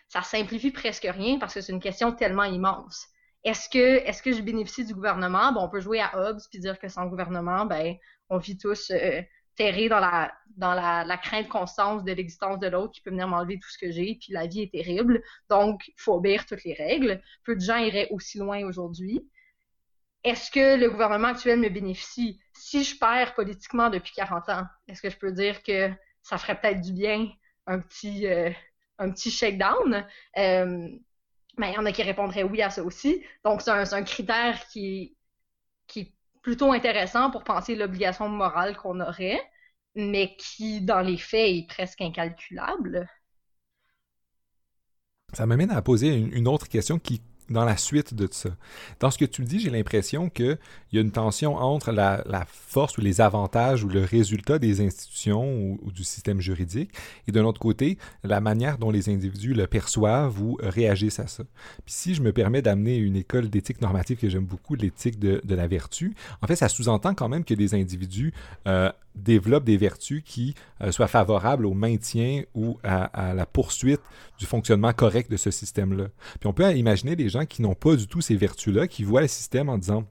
ça 0.09 0.22
simplifie 0.22 0.70
presque 0.70 1.07
rien 1.09 1.38
parce 1.38 1.54
que 1.54 1.61
c'est 1.61 1.72
une 1.72 1.81
question 1.81 2.12
tellement 2.12 2.44
immense. 2.44 3.07
Est-ce 3.44 3.68
que, 3.68 4.04
est-ce 4.07 4.22
que 4.22 4.33
je 4.33 4.42
bénéficie 4.42 4.85
du 4.85 4.94
gouvernement? 4.94 5.52
Bon, 5.52 5.62
on 5.62 5.68
peut 5.68 5.81
jouer 5.81 6.00
à 6.00 6.16
Hobbes 6.18 6.40
puis 6.50 6.59
dire 6.59 6.78
que 6.78 6.88
sans 6.88 7.07
gouvernement, 7.07 7.66
ben, 7.66 7.96
on 8.31 8.38
vit 8.38 8.59
tous 8.59 8.90
euh, 8.90 9.22
terré 9.59 9.88
dans 9.88 10.01
la 10.01 10.33
dans 10.59 10.75
la, 10.75 11.16
crainte 11.18 11.49
constante 11.49 12.05
de 12.05 12.12
l'existence 12.12 12.59
de 12.59 12.66
l'autre 12.66 12.92
qui 12.92 13.01
peut 13.01 13.11
venir 13.11 13.29
m'enlever 13.29 13.61
tout 13.61 13.71
ce 13.71 13.79
que 13.79 13.92
j'ai, 13.92 14.16
puis 14.21 14.33
la 14.33 14.47
vie 14.47 14.62
est 14.62 14.73
terrible, 14.73 15.23
donc 15.49 15.87
il 15.87 15.94
faut 15.97 16.14
obéir 16.14 16.47
toutes 16.47 16.64
les 16.64 16.75
règles. 16.75 17.23
Peu 17.44 17.55
de 17.55 17.61
gens 17.61 17.77
iraient 17.77 18.09
aussi 18.11 18.38
loin 18.38 18.64
aujourd'hui. 18.64 19.25
Est-ce 20.25 20.51
que 20.51 20.77
le 20.77 20.90
gouvernement 20.90 21.29
actuel 21.29 21.61
me 21.61 21.68
bénéficie? 21.68 22.40
Si 22.55 22.83
je 22.83 22.99
perds 22.99 23.35
politiquement 23.35 23.88
depuis 23.88 24.12
40 24.14 24.49
ans, 24.49 24.66
est-ce 24.88 25.01
que 25.01 25.11
je 25.11 25.16
peux 25.16 25.31
dire 25.31 25.62
que 25.62 25.90
ça 26.23 26.38
ferait 26.38 26.61
peut-être 26.61 26.81
du 26.81 26.92
bien 26.92 27.31
un 27.68 27.79
petit, 27.79 28.27
euh, 28.27 28.51
un 28.99 29.12
petit 29.12 29.31
shakedown? 29.31 30.05
Euh, 30.38 30.88
mais 31.57 31.71
il 31.71 31.75
y 31.75 31.79
en 31.79 31.87
a 31.87 31.92
qui 31.92 32.03
répondraient 32.03 32.42
oui 32.42 32.62
à 32.62 32.71
ça 32.71 32.83
aussi. 32.83 33.25
Donc, 33.44 33.62
c'est 33.62 33.71
un, 33.71 34.03
critère 34.03 34.66
qui, 34.68 35.16
qui 35.87 36.17
plutôt 36.49 36.73
intéressant 36.73 37.31
pour 37.31 37.45
penser 37.45 37.75
l'obligation 37.75 38.27
morale 38.27 38.75
qu'on 38.75 39.01
aurait 39.01 39.39
mais 39.95 40.35
qui, 40.39 40.81
dans 40.81 41.03
les 41.03 41.19
faits, 41.19 41.51
est 41.51 41.67
presque 41.69 42.01
incalculable. 42.01 43.07
Ça 45.35 45.45
m'amène 45.45 45.71
à 45.71 45.83
poser 45.83 46.15
une 46.15 46.49
autre 46.49 46.67
question 46.67 46.99
qui 46.99 47.21
dans 47.51 47.65
la 47.65 47.77
suite 47.77 48.15
de 48.15 48.29
ça. 48.31 48.51
Dans 49.01 49.11
ce 49.11 49.19
que 49.19 49.25
tu 49.25 49.43
dis, 49.43 49.61
j'ai 49.61 49.71
l'impression 49.71 50.29
qu'il 50.29 50.59
y 50.93 50.99
a 50.99 51.01
une 51.01 51.11
tension 51.11 51.57
entre 51.57 51.93
la, 51.93 52.23
force 52.47 52.99
ou 52.99 53.01
les 53.01 53.21
avantages 53.21 53.85
ou 53.85 53.89
le 53.89 54.05
résultat 54.05 54.59
des 54.59 54.81
institutions 54.81 55.79
ou, 55.83 55.91
du 55.93 56.05
système 56.05 56.41
juridique 56.41 56.91
et 57.27 57.33
d'un 57.33 57.45
autre 57.45 57.61
côté, 57.61 57.99
la 58.25 58.41
manière 58.41 58.79
dont 58.79 58.91
les 58.91 59.09
individus 59.09 59.55
le 59.55 59.67
perçoivent 59.67 60.41
ou 60.41 60.59
réagissent 60.61 61.21
à 61.21 61.27
ça. 61.27 61.45
Puis 61.85 61.95
si 61.95 62.15
je 62.15 62.23
me 62.23 62.33
permets 62.33 62.63
d'amener 62.63 62.97
une 62.97 63.17
école 63.17 63.49
d'éthique 63.49 63.81
normative 63.81 64.19
que 64.19 64.29
j'aime 64.29 64.45
beaucoup, 64.45 64.75
l'éthique 64.75 65.19
de, 65.19 65.41
la 65.49 65.67
vertu, 65.67 66.15
en 66.43 66.47
fait, 66.47 66.57
ça 66.57 66.69
sous-entend 66.69 67.15
quand 67.15 67.29
même 67.29 67.45
que 67.45 67.55
des 67.55 67.75
individus 67.75 68.33
euh, 68.67 68.93
développent 69.18 69.64
des 69.64 69.76
vertus 69.76 70.22
qui 70.24 70.54
euh, 70.81 70.92
soient 70.92 71.09
favorables 71.09 71.66
au 71.66 71.74
maintien 71.74 72.42
ou 72.54 72.78
à, 72.83 73.35
la 73.35 73.46
poursuite 73.46 74.00
du 74.38 74.46
fonctionnement 74.46 74.92
correct 74.92 75.31
de 75.31 75.37
ce 75.37 75.50
système-là. 75.50 76.09
Puis 76.40 76.48
on 76.48 76.52
peut 76.52 76.76
imaginer 76.76 77.16
des 77.16 77.28
gens 77.28 77.46
qui 77.46 77.62
n'ont 77.62 77.74
pas 77.74 77.96
du 77.96 78.07
tout 78.07 78.20
ces 78.20 78.37
vertus-là, 78.37 78.87
qui 78.87 79.04
voient 79.04 79.20
le 79.20 79.28
système 79.28 79.68
en 79.68 79.78
disant 79.78 80.04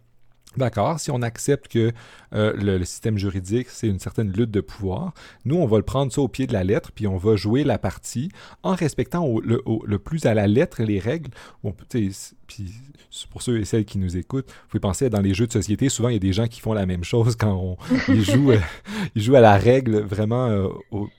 D'accord, 0.57 0.99
si 0.99 1.11
on 1.11 1.21
accepte 1.21 1.67
que 1.67 1.91
euh, 2.33 2.53
le, 2.53 2.83
système 2.83 3.17
juridique, 3.17 3.69
c'est 3.69 3.87
une 3.87 3.99
certaine 3.99 4.31
lutte 4.31 4.49
de 4.49 4.59
pouvoir, 4.59 5.13
nous, 5.45 5.55
on 5.55 5.67
va 5.67 5.77
le 5.77 5.83
prendre 5.83 6.11
ça 6.11 6.19
au 6.19 6.27
pied 6.27 6.47
de 6.47 6.53
la 6.53 6.63
lettre, 6.63 6.91
puis 6.91 7.05
on 7.05 7.17
va 7.17 7.35
jouer 7.35 7.63
la 7.63 7.77
partie 7.77 8.29
en 8.63 8.73
respectant 8.73 9.27
le, 9.39 9.97
plus 9.99 10.25
à 10.25 10.33
la 10.33 10.47
lettre 10.47 10.81
les 10.81 10.99
règles. 10.99 11.29
Bon, 11.63 11.75
puis 11.91 12.15
pour 13.29 13.41
ceux 13.43 13.59
et 13.59 13.65
celles 13.65 13.85
qui 13.85 13.99
nous 13.99 14.17
écoutent, 14.17 14.47
vous 14.47 14.67
pouvez 14.69 14.79
penser 14.79 15.09
dans 15.09 15.21
les 15.21 15.33
jeux 15.33 15.45
de 15.45 15.51
société, 15.51 15.89
souvent 15.89 16.09
il 16.09 16.13
y 16.13 16.17
a 16.17 16.19
des 16.19 16.33
gens 16.33 16.47
qui 16.47 16.59
font 16.59 16.73
la 16.73 16.85
même 16.85 17.03
chose 17.03 17.35
quand 17.35 17.77
ils, 18.07 18.23
jouent, 18.23 18.51
euh, 18.51 18.59
ils 19.15 19.21
jouent 19.21 19.35
à 19.35 19.41
la 19.41 19.57
règle 19.57 19.99
vraiment 19.99 20.47
euh, 20.47 20.69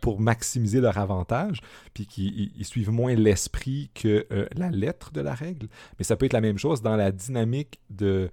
pour 0.00 0.20
maximiser 0.20 0.80
leur 0.80 0.98
avantage, 0.98 1.60
puis 1.94 2.06
qui 2.06 2.52
ils, 2.56 2.64
suivent 2.64 2.90
moins 2.90 3.14
l'esprit 3.14 3.90
que 3.94 4.26
la 4.56 4.70
lettre 4.70 5.12
de 5.12 5.20
la 5.20 5.34
règle. 5.34 5.68
Mais 5.98 6.04
ça 6.04 6.16
peut 6.16 6.26
être 6.26 6.32
la 6.32 6.40
même 6.40 6.58
chose 6.58 6.82
dans 6.82 6.96
la 6.96 7.12
dynamique 7.12 7.78
de 7.90 8.30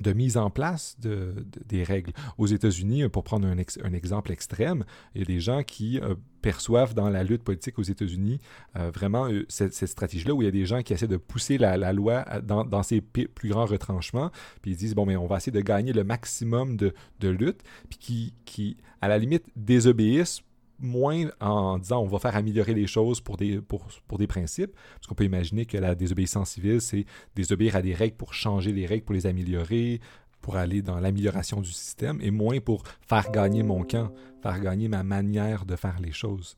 de 0.00 0.12
mise 0.12 0.36
en 0.36 0.50
place 0.50 0.96
de, 1.00 1.34
des 1.66 1.82
règles. 1.82 2.12
Aux 2.38 2.46
États-Unis, 2.46 3.08
pour 3.08 3.24
prendre 3.24 3.46
un, 3.46 3.92
exemple 3.92 4.32
extrême, 4.32 4.84
il 5.14 5.20
y 5.20 5.22
a 5.22 5.26
des 5.26 5.40
gens 5.40 5.62
qui 5.62 5.98
euh, 6.00 6.14
perçoivent 6.42 6.94
dans 6.94 7.08
la 7.08 7.24
lutte 7.24 7.42
politique 7.42 7.78
aux 7.78 7.82
États-Unis 7.82 8.40
euh, 8.76 8.90
vraiment 8.92 9.28
euh, 9.28 9.44
cette, 9.48 9.74
stratégie-là 9.74 10.34
où 10.34 10.42
il 10.42 10.46
y 10.46 10.48
a 10.48 10.52
des 10.52 10.66
gens 10.66 10.82
qui 10.82 10.92
essaient 10.92 11.06
de 11.06 11.16
pousser 11.16 11.58
la, 11.58 11.76
la 11.76 11.92
loi 11.92 12.24
dans, 12.42 12.64
dans, 12.64 12.82
ses 12.82 13.00
plus 13.00 13.48
grands 13.48 13.66
retranchements, 13.66 14.30
puis 14.62 14.72
ils 14.72 14.76
disent, 14.76 14.94
bon, 14.94 15.06
mais 15.06 15.16
on 15.16 15.26
va 15.26 15.38
essayer 15.38 15.52
de 15.52 15.60
gagner 15.60 15.92
le 15.92 16.04
maximum 16.04 16.76
de, 16.76 16.94
de 17.20 17.28
lutte, 17.28 17.62
puis 17.88 17.98
qui, 17.98 18.34
qui, 18.44 18.76
à 19.00 19.08
la 19.08 19.18
limite, 19.18 19.44
désobéissent 19.56 20.42
moins 20.78 21.26
en 21.40 21.78
disant 21.78 22.00
on 22.00 22.06
va 22.06 22.18
faire 22.18 22.36
améliorer 22.36 22.74
les 22.74 22.86
choses 22.86 23.20
pour 23.20 23.36
des, 23.36 23.60
pour, 23.60 23.86
pour 24.08 24.18
des 24.18 24.26
principes, 24.26 24.72
parce 24.94 25.06
qu'on 25.06 25.14
peut 25.14 25.24
imaginer 25.24 25.66
que 25.66 25.78
la 25.78 25.94
désobéissance 25.94 26.50
civile, 26.50 26.80
c'est 26.80 27.06
désobéir 27.34 27.76
à 27.76 27.82
des 27.82 27.94
règles 27.94 28.16
pour 28.16 28.34
changer 28.34 28.72
les 28.72 28.86
règles, 28.86 29.04
pour 29.04 29.14
les 29.14 29.26
améliorer, 29.26 30.00
pour 30.40 30.56
aller 30.56 30.80
dans 30.80 31.00
l'amélioration 31.00 31.60
du 31.60 31.72
système, 31.72 32.20
et 32.20 32.30
moins 32.30 32.60
pour 32.60 32.84
faire 33.00 33.30
gagner 33.32 33.62
mon 33.62 33.82
camp, 33.82 34.12
faire 34.42 34.60
gagner 34.60 34.88
ma 34.88 35.02
manière 35.02 35.64
de 35.64 35.74
faire 35.74 35.96
les 36.00 36.12
choses. 36.12 36.56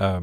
Euh, 0.00 0.20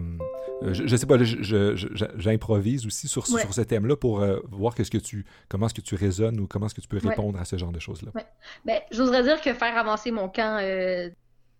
je, 0.61 0.83
ne 0.83 0.97
sais 0.97 1.05
pas, 1.05 1.17
j'improvise 1.19 2.85
aussi 2.85 3.07
sur, 3.07 3.25
sur 3.25 3.53
ce 3.53 3.61
thème-là 3.61 3.95
pour 3.95 4.21
euh, 4.21 4.39
voir 4.51 4.75
ce 4.77 4.91
que 4.91 4.97
tu, 4.97 5.25
comment 5.49 5.65
est-ce 5.65 5.73
que 5.73 5.81
tu 5.81 5.95
raisonnes 5.95 6.39
ou 6.39 6.47
comment 6.47 6.67
est-ce 6.67 6.75
que 6.75 6.81
tu 6.81 6.87
peux 6.87 6.99
répondre 6.99 7.39
à 7.39 7.45
ce 7.45 7.57
genre 7.57 7.71
de 7.71 7.79
choses-là. 7.79 8.11
Ouais. 8.13 8.25
Ben, 8.65 8.81
j'oserais 8.91 9.23
dire 9.23 9.41
que 9.41 9.53
faire 9.53 9.77
avancer 9.77 10.11
mon 10.11 10.29
camp... 10.29 10.59
Euh, 10.61 11.09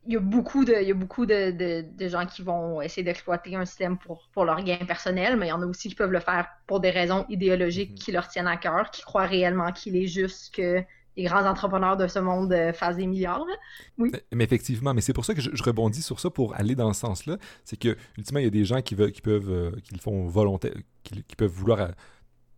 il 0.05 0.13
y 0.13 0.17
a 0.17 0.19
beaucoup 0.19 0.63
de, 0.63 0.73
il 0.81 0.87
y 0.87 0.91
a 0.91 0.93
beaucoup 0.93 1.25
de, 1.25 1.51
de, 1.81 2.07
gens 2.07 2.25
qui 2.25 2.41
vont 2.41 2.81
essayer 2.81 3.03
d'exploiter 3.03 3.55
un 3.55 3.65
système 3.65 3.97
pour, 3.97 4.29
pour 4.33 4.45
leur 4.45 4.63
gain 4.63 4.77
personnel, 4.87 5.35
mais 5.35 5.47
il 5.47 5.49
y 5.49 5.53
en 5.53 5.61
a 5.61 5.65
aussi 5.65 5.89
qui 5.89 5.95
peuvent 5.95 6.11
le 6.11 6.19
faire 6.19 6.47
pour 6.65 6.79
des 6.79 6.91
raisons 6.91 7.25
idéologiques 7.29 7.91
mhm. 7.91 7.97
qui 7.97 8.11
leur 8.11 8.27
tiennent 8.27 8.47
à 8.47 8.57
cœur, 8.57 8.89
qui 8.91 9.01
croient 9.01 9.25
réellement 9.25 9.71
qu'il 9.71 9.95
est 9.97 10.07
juste 10.07 10.55
que 10.55 10.83
les 11.17 11.23
grands 11.23 11.45
entrepreneurs 11.45 11.97
de 11.97 12.07
ce 12.07 12.19
monde 12.19 12.53
euh, 12.53 12.71
fassent 12.71 12.95
des 12.95 13.07
milliards. 13.07 13.43
Oui. 13.97 14.11
Mais, 14.31 14.43
effectivement, 14.43 14.93
mais 14.93 15.01
c'est 15.01 15.13
pour 15.13 15.25
ça 15.25 15.33
que 15.33 15.41
je, 15.41 15.63
rebondis 15.63 16.03
sur 16.03 16.19
ça 16.19 16.29
pour 16.29 16.55
aller 16.55 16.75
dans 16.75 16.93
ce 16.93 17.01
sens-là. 17.01 17.37
C'est 17.65 17.77
que, 17.77 17.97
ultimement, 18.17 18.39
il 18.39 18.43
y 18.43 18.47
a 18.47 18.51
des 18.51 18.65
gens 18.65 18.81
qui, 18.81 18.93
veulent, 18.93 19.11
qui 19.11 19.21
peuvent, 19.21 19.49
euh, 19.49 19.71
qui 19.83 19.95
le 19.95 19.99
font 19.99 20.27
volontaire, 20.27 20.75
qui, 21.03 21.23
qui 21.23 21.35
peuvent 21.35 21.51
vouloir 21.51 21.81
euh, 21.81 21.87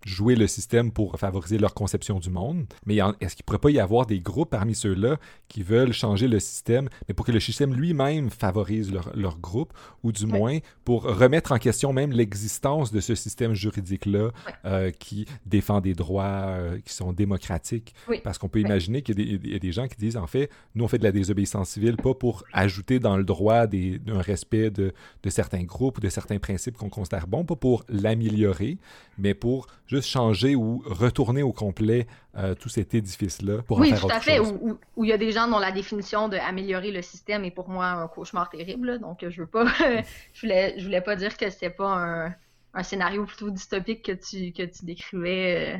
jouer 0.05 0.35
le 0.35 0.47
système 0.47 0.91
pour 0.91 1.19
favoriser 1.19 1.57
leur 1.57 1.73
conception 1.73 2.19
du 2.19 2.29
monde. 2.29 2.65
Mais 2.85 2.95
est-ce 3.19 3.35
qu'il 3.35 3.43
ne 3.43 3.45
pourrait 3.45 3.59
pas 3.59 3.71
y 3.71 3.79
avoir 3.79 4.05
des 4.05 4.19
groupes 4.19 4.49
parmi 4.49 4.75
ceux-là 4.75 5.17
qui 5.47 5.63
veulent 5.63 5.93
changer 5.93 6.27
le 6.27 6.39
système, 6.39 6.89
mais 7.07 7.13
pour 7.13 7.25
que 7.25 7.31
le 7.31 7.39
système 7.39 7.73
lui-même 7.73 8.29
favorise 8.29 8.91
leur, 8.91 9.15
leur, 9.15 9.37
groupe, 9.39 9.73
ou 10.03 10.11
du 10.11 10.25
moins 10.25 10.59
pour 10.85 11.03
remettre 11.03 11.51
en 11.51 11.57
question 11.57 11.93
même 11.93 12.11
l'existence 12.11 12.91
de 12.91 12.99
ce 12.99 13.15
système 13.15 13.53
juridique-là 13.53 14.29
euh, 14.65 14.91
qui 14.91 15.25
défend 15.45 15.81
des 15.81 15.93
droits 15.93 16.23
euh, 16.25 16.79
qui 16.83 16.93
sont 16.93 17.13
démocratiques? 17.13 17.93
Parce 18.23 18.37
qu'on 18.37 18.49
peut 18.49 18.59
imaginer 18.59 19.01
qu'il 19.01 19.19
y, 19.19 19.55
a 19.55 19.59
des 19.59 19.71
gens 19.71 19.87
qui 19.87 19.97
disent, 19.97 20.17
en 20.17 20.27
fait, 20.27 20.49
nous 20.75 20.83
on 20.83 20.87
fait 20.87 20.97
de 20.97 21.03
la 21.03 21.11
désobéissance 21.11 21.69
civile 21.69 21.97
pas 21.97 22.13
pour 22.13 22.43
ajouter 22.53 22.99
dans 22.99 23.17
le 23.17 23.23
droit 23.23 23.67
d'un 23.67 24.21
respect 24.21 24.69
de, 24.69 24.93
de 25.23 25.29
certains 25.29 25.63
groupes 25.63 25.97
ou 25.97 26.01
de 26.01 26.09
certains 26.09 26.39
principes 26.39 26.77
qu'on 26.77 26.89
considère 26.89 27.27
bons, 27.27 27.45
pas 27.45 27.55
pour 27.55 27.83
l'améliorer, 27.89 28.77
mais 29.17 29.33
pour 29.33 29.67
juste 29.89 30.07
changer 30.07 30.55
ou 30.55 30.83
retourner 30.85 31.41
au 31.41 31.51
complet 31.51 32.05
euh, 32.37 32.53
tout 32.53 32.69
cet 32.69 32.93
édifice-là 32.93 33.63
pour 33.63 33.79
oui, 33.79 33.91
en 33.91 33.95
faire 33.95 34.01
tout 34.01 34.15
à 34.15 34.19
fait. 34.19 34.39
Où, 34.39 34.79
il 35.03 35.09
y 35.09 35.11
a 35.11 35.17
des 35.17 35.31
gens 35.31 35.47
dont 35.47 35.57
la 35.57 35.71
définition 35.71 36.29
d'améliorer 36.29 36.91
le 36.91 37.01
système 37.01 37.43
est 37.43 37.51
pour 37.51 37.69
moi 37.69 37.87
un 37.87 38.07
cauchemar 38.07 38.49
terrible. 38.49 38.99
donc, 38.99 39.25
je 39.27 39.41
veux 39.41 39.47
pas. 39.47 39.65
je, 40.33 40.41
voulais, 40.41 40.75
je 40.77 40.85
voulais 40.85 41.01
pas 41.01 41.15
dire 41.15 41.35
que 41.35 41.49
c'était 41.49 41.71
pas 41.71 41.89
un, 41.89 42.35
un, 42.75 42.83
scénario 42.83 43.25
plutôt 43.25 43.49
dystopique 43.49 44.05
que 44.05 44.11
tu, 44.11 44.53
que 44.53 44.63
tu 44.63 44.85
décrivais. 44.85 45.75
Euh, 45.75 45.79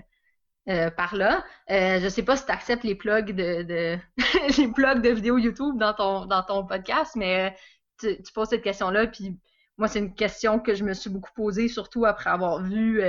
euh, 0.67 0.91
par 0.91 1.15
là. 1.15 1.43
Euh, 1.71 1.99
je 1.99 2.07
sais 2.09 2.21
pas 2.21 2.35
si 2.35 2.45
tu 2.45 2.51
acceptes 2.51 2.83
les 2.83 2.93
plugs 2.93 3.33
de, 3.33 3.63
de 3.63 3.97
les 4.59 4.67
plugs 4.67 5.01
de 5.01 5.09
vidéos 5.09 5.39
YouTube 5.39 5.79
dans 5.79 5.93
ton 5.95 6.25
dans 6.25 6.43
ton 6.43 6.63
podcast, 6.63 7.15
mais 7.15 7.55
tu, 7.99 8.21
tu 8.21 8.33
poses 8.33 8.49
cette 8.49 8.61
question-là, 8.61 9.07
puis 9.07 9.35
moi 9.77 9.87
c'est 9.87 9.97
une 9.97 10.13
question 10.13 10.59
que 10.59 10.75
je 10.75 10.83
me 10.83 10.93
suis 10.93 11.09
beaucoup 11.09 11.31
posée, 11.33 11.69
surtout 11.69 12.05
après 12.05 12.29
avoir 12.29 12.61
vu 12.61 13.01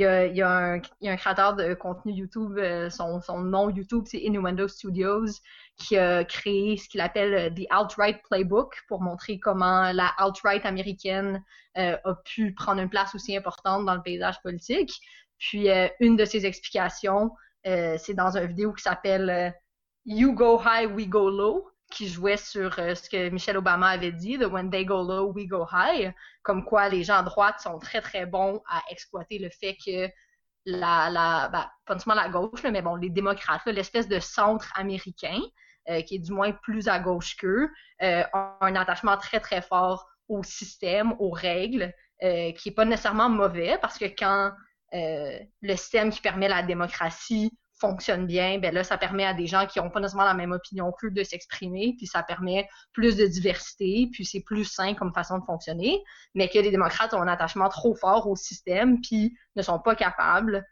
il 0.00 0.36
y 0.36 0.42
a, 0.42 0.58
un, 0.58 1.16
créateur 1.16 1.54
de 1.54 1.74
contenu 1.74 2.12
YouTube, 2.12 2.58
euh, 2.58 2.88
son, 2.90 3.20
nom 3.40 3.68
YouTube, 3.70 4.04
c'est 4.06 4.18
Innuendo 4.18 4.68
Studios, 4.68 5.26
qui 5.76 5.96
a 5.96 6.24
créé 6.24 6.76
ce 6.76 6.88
qu'il 6.88 7.00
appelle 7.00 7.34
euh, 7.34 7.50
The 7.50 7.66
Alt-Right 7.70 8.22
Playbook 8.28 8.74
pour 8.88 9.02
montrer 9.02 9.38
comment 9.38 9.92
la 9.92 10.08
alt-right 10.18 10.64
américaine 10.64 11.42
euh, 11.78 11.96
a 12.04 12.14
pu 12.24 12.54
prendre 12.54 12.80
une 12.80 12.88
place 12.88 13.14
aussi 13.14 13.36
importante 13.36 13.84
dans 13.84 13.94
le 13.94 14.02
paysage 14.02 14.40
politique. 14.42 14.92
Puis 15.38 15.68
une 16.00 16.16
de 16.16 16.26
ses 16.26 16.44
explications, 16.44 17.30
c'est 17.64 18.12
dans 18.12 18.36
une 18.36 18.44
vidéo 18.44 18.74
qui 18.74 18.82
s'appelle 18.82 19.54
You 20.04 20.34
Go 20.34 20.60
High, 20.62 20.94
We 20.94 21.08
Go 21.08 21.30
Low 21.30 21.69
qui 21.90 22.08
jouait 22.08 22.36
sur 22.36 22.78
euh, 22.78 22.94
ce 22.94 23.08
que 23.10 23.28
Michelle 23.30 23.56
Obama 23.56 23.88
avait 23.88 24.12
dit, 24.12 24.38
de 24.38 24.46
When 24.46 24.70
they 24.70 24.84
go 24.84 25.02
low, 25.02 25.32
we 25.32 25.46
go 25.46 25.66
high, 25.70 26.12
comme 26.42 26.64
quoi 26.64 26.88
les 26.88 27.04
gens 27.04 27.16
à 27.16 27.22
droite 27.22 27.60
sont 27.60 27.78
très 27.78 28.00
très 28.00 28.26
bons 28.26 28.62
à 28.68 28.82
exploiter 28.90 29.38
le 29.38 29.50
fait 29.50 29.76
que 29.84 30.08
la, 30.66 31.10
la 31.10 31.48
ben, 31.48 31.66
pas 31.86 31.94
nécessairement 31.94 32.20
la 32.20 32.28
gauche, 32.28 32.62
mais 32.64 32.82
bon, 32.82 32.94
les 32.94 33.10
démocrates, 33.10 33.66
l'espèce 33.66 34.08
de 34.08 34.20
centre 34.20 34.72
américain, 34.76 35.40
euh, 35.88 36.02
qui 36.02 36.16
est 36.16 36.18
du 36.20 36.32
moins 36.32 36.52
plus 36.52 36.88
à 36.88 37.00
gauche 37.00 37.36
qu'eux, 37.36 37.68
euh, 38.02 38.22
ont 38.32 38.54
un 38.60 38.76
attachement 38.76 39.16
très 39.16 39.40
très 39.40 39.62
fort 39.62 40.06
au 40.28 40.42
système, 40.42 41.14
aux 41.18 41.30
règles, 41.30 41.92
qui 42.20 42.68
est 42.68 42.74
pas 42.74 42.84
nécessairement 42.84 43.30
mauvais, 43.30 43.78
parce 43.80 43.96
que 43.96 44.04
quand 44.04 44.52
le 44.92 45.76
système 45.76 46.10
qui 46.10 46.20
permet 46.20 46.48
la 46.48 46.62
démocratie 46.62 47.50
fonctionne 47.80 48.26
bien, 48.26 48.58
ben 48.58 48.74
là, 48.74 48.84
ça 48.84 48.98
permet 48.98 49.24
à 49.24 49.34
des 49.34 49.46
gens 49.46 49.66
qui 49.66 49.80
n'ont 49.80 49.90
pas 49.90 50.00
nécessairement 50.00 50.26
la 50.26 50.34
même 50.34 50.52
opinion 50.52 50.92
qu'eux 50.92 51.10
de 51.10 51.24
s'exprimer, 51.24 51.94
puis 51.96 52.06
ça 52.06 52.22
permet 52.22 52.68
plus 52.92 53.16
de 53.16 53.26
diversité, 53.26 54.08
puis 54.12 54.24
c'est 54.24 54.42
plus 54.42 54.64
sain 54.64 54.94
comme 54.94 55.12
façon 55.14 55.38
de 55.38 55.44
fonctionner, 55.44 56.02
mais 56.34 56.48
que 56.48 56.58
les 56.58 56.70
démocrates 56.70 57.14
ont 57.14 57.22
un 57.22 57.28
attachement 57.28 57.68
trop 57.68 57.94
fort 57.94 58.28
au 58.28 58.36
système, 58.36 59.00
puis 59.00 59.36
ne 59.56 59.62
sont 59.62 59.78
pas 59.78 59.94
capables 59.94 60.64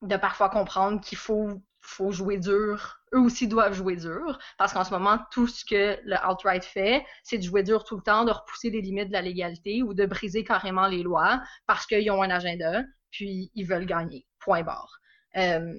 de 0.00 0.16
parfois 0.16 0.48
comprendre 0.48 1.00
qu'il 1.00 1.18
faut, 1.18 1.62
faut 1.80 2.10
jouer 2.10 2.38
dur. 2.38 3.00
Eux 3.14 3.20
aussi 3.20 3.46
doivent 3.46 3.74
jouer 3.74 3.96
dur, 3.96 4.38
parce 4.56 4.72
qu'en 4.72 4.84
ce 4.84 4.90
moment, 4.90 5.18
tout 5.30 5.46
ce 5.46 5.64
que 5.64 5.98
le 6.02 6.16
alt-right 6.16 6.64
fait, 6.64 7.04
c'est 7.22 7.38
de 7.38 7.42
jouer 7.42 7.62
dur 7.62 7.84
tout 7.84 7.96
le 7.96 8.02
temps, 8.02 8.24
de 8.24 8.32
repousser 8.32 8.70
les 8.70 8.80
limites 8.80 9.08
de 9.08 9.12
la 9.12 9.22
légalité 9.22 9.82
ou 9.82 9.92
de 9.92 10.06
briser 10.06 10.44
carrément 10.44 10.86
les 10.86 11.02
lois 11.02 11.42
parce 11.66 11.86
qu'ils 11.86 12.10
ont 12.10 12.22
un 12.22 12.30
agenda, 12.30 12.82
puis 13.10 13.52
ils 13.54 13.66
veulent 13.66 13.86
gagner. 13.86 14.26
Point 14.40 14.62
barre. 14.62 14.98
Euh, 15.36 15.74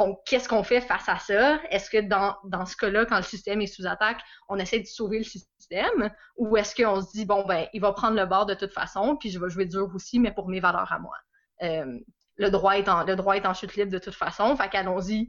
donc, 0.00 0.18
qu'est-ce 0.24 0.48
qu'on 0.48 0.62
fait 0.62 0.80
face 0.80 1.10
à 1.10 1.18
ça? 1.18 1.60
Est-ce 1.68 1.90
que 1.90 2.00
dans, 2.00 2.34
dans 2.44 2.64
ce 2.64 2.74
cas-là, 2.74 3.04
quand 3.04 3.18
le 3.18 3.22
système 3.22 3.60
est 3.60 3.66
sous 3.66 3.86
attaque, 3.86 4.22
on 4.48 4.56
essaie 4.56 4.80
de 4.80 4.86
sauver 4.86 5.18
le 5.18 5.24
système? 5.24 6.10
Ou 6.36 6.56
est-ce 6.56 6.74
qu'on 6.74 7.02
se 7.02 7.12
dit, 7.12 7.26
bon, 7.26 7.44
ben, 7.46 7.66
il 7.74 7.82
va 7.82 7.92
prendre 7.92 8.16
le 8.16 8.24
bord 8.24 8.46
de 8.46 8.54
toute 8.54 8.72
façon, 8.72 9.16
puis 9.16 9.30
je 9.30 9.38
vais 9.38 9.50
jouer 9.50 9.66
dur 9.66 9.90
aussi, 9.94 10.18
mais 10.18 10.32
pour 10.32 10.48
mes 10.48 10.58
valeurs 10.58 10.90
à 10.90 10.98
moi? 10.98 11.16
Euh, 11.62 11.98
le, 12.36 12.48
droit 12.48 12.78
est 12.78 12.88
en, 12.88 13.04
le 13.04 13.14
droit 13.14 13.36
est 13.36 13.44
en 13.44 13.52
chute 13.52 13.76
libre 13.76 13.92
de 13.92 13.98
toute 13.98 14.14
façon, 14.14 14.56
fait 14.56 14.70
qu'allons-y. 14.70 15.28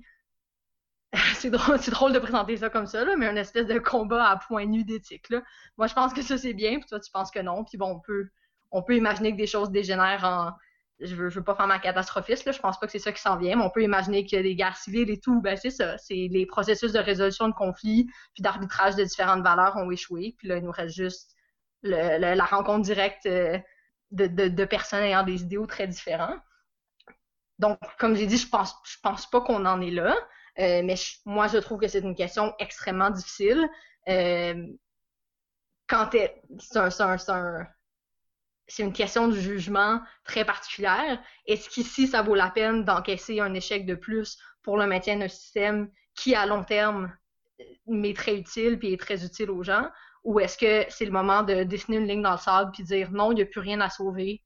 c'est 1.36 1.50
drôle, 1.50 2.14
de 2.14 2.20
présenter 2.20 2.56
ça 2.56 2.70
comme 2.70 2.88
ça, 2.88 3.04
là, 3.04 3.18
mais 3.18 3.28
un 3.28 3.36
espèce 3.36 3.68
de 3.68 3.78
combat 3.78 4.30
à 4.30 4.38
point 4.38 4.66
nu 4.66 4.86
d'éthique. 4.86 5.28
Moi, 5.78 5.88
je 5.88 5.94
pense 5.94 6.14
que 6.14 6.22
ça, 6.22 6.38
c'est 6.38 6.54
bien, 6.54 6.80
puis 6.80 6.88
toi, 6.88 7.02
tu 7.02 7.12
penses 7.12 7.30
que 7.30 7.40
non, 7.40 7.66
puis 7.66 7.78
bon, 7.78 7.88
on 7.96 8.00
peut, 8.00 8.30
on 8.72 8.84
peut 8.84 8.96
imaginer 8.96 9.34
que 9.34 9.38
des 9.38 9.48
choses 9.48 9.70
dégénèrent 9.70 10.24
en 10.24 10.54
je 11.02 11.16
veux, 11.16 11.30
veux 11.30 11.44
pas 11.44 11.56
faire 11.56 11.68
ma 11.68 11.80
catastrophiste, 11.80 12.46
là, 12.46 12.52
je 12.52 12.60
pense 12.60 12.80
pas 12.80 12.86
que 12.86 12.92
c'est 12.92 13.00
ça 13.00 13.12
qui 13.12 13.22
s'en 13.22 13.38
vient, 13.38 13.56
mais 13.56 13.64
on 13.64 13.70
peut 13.70 13.84
imaginer 13.84 14.26
que 14.26 14.36
des 14.36 14.56
guerres 14.56 14.78
civiles 14.78 15.10
et 15.10 15.20
tout, 15.20 15.42
ben 15.42 15.58
c'est 15.58 15.72
ça. 15.72 15.98
C'est 15.98 16.28
les 16.32 16.46
processus 16.46 16.92
de 16.92 17.00
résolution 17.00 17.48
de 17.48 17.54
conflits, 17.54 18.08
puis 18.34 18.44
d'arbitrage 18.44 18.96
de 18.96 19.04
différentes 19.04 19.44
valeurs 19.44 19.76
ont 19.78 19.90
échoué. 19.92 20.36
Puis 20.38 20.48
là, 20.48 20.58
il 20.58 20.64
nous 20.64 20.72
reste 20.72 20.96
juste 20.96 21.36
la 21.84 22.46
rencontre 22.46 22.82
directe 22.82 23.26
euh, 23.26 23.58
de, 24.12 24.66
personnes 24.66 25.04
ayant 25.04 25.24
des 25.24 25.42
idéaux 25.42 25.66
très 25.66 25.88
différents. 25.88 26.36
Donc, 27.60 27.80
comme 28.00 28.16
j'ai 28.16 28.28
dit, 28.28 28.38
je 28.38 28.48
pense, 28.48 28.76
pense 29.04 29.30
pas 29.30 29.42
qu'on 29.42 29.66
en 29.66 29.82
est 29.82 29.92
là, 29.92 30.16
euh, 30.60 30.82
mais 30.84 30.96
moi, 31.26 31.48
je 31.48 31.58
trouve 31.58 31.80
que 31.80 31.88
c'est 31.88 32.00
une 32.00 32.16
question 32.16 32.54
extrêmement 32.60 33.10
difficile. 33.10 33.68
Euh, 34.10 34.66
quand 35.88 36.10
c'est 36.12 36.78
un, 36.78 37.18
un, 37.28 37.68
c'est 38.72 38.84
une 38.84 38.94
question 38.94 39.28
de 39.28 39.36
jugement 39.36 40.00
très 40.24 40.46
particulière. 40.46 41.22
Est-ce 41.46 41.70
qu'ici, 41.70 42.08
ça 42.08 42.22
vaut 42.22 42.36
la 42.36 42.50
peine 42.50 42.86
d'encaisser 42.86 43.42
un 43.42 43.54
échec 43.54 43.86
de 43.86 43.96
plus 43.96 44.38
pour 44.64 44.78
le 44.78 44.88
maintien 44.88 45.18
d'un 45.18 45.28
système 45.28 45.92
qui, 46.16 46.36
à 46.36 46.46
long 46.46 46.64
terme, 46.64 47.14
m'est 47.86 48.16
très 48.16 48.36
utile 48.36 48.80
puis 48.80 48.94
est 48.94 49.00
très 49.00 49.26
utile 49.26 49.52
aux 49.52 49.64
gens? 49.64 49.90
Ou 50.24 50.40
est-ce 50.40 50.58
que 50.58 50.90
c'est 50.90 51.06
le 51.06 51.12
moment 51.12 51.44
de 51.44 51.64
dessiner 51.64 51.98
une 51.98 52.08
ligne 52.08 52.22
dans 52.22 52.32
le 52.32 52.38
sable 52.38 52.72
puis 52.72 52.84
dire 52.84 53.12
non, 53.12 53.34
il 53.34 53.36
n'y 53.36 53.42
a 53.42 53.46
plus 53.46 53.60
rien 53.60 53.82
à 53.82 53.90
sauver? 53.90 54.42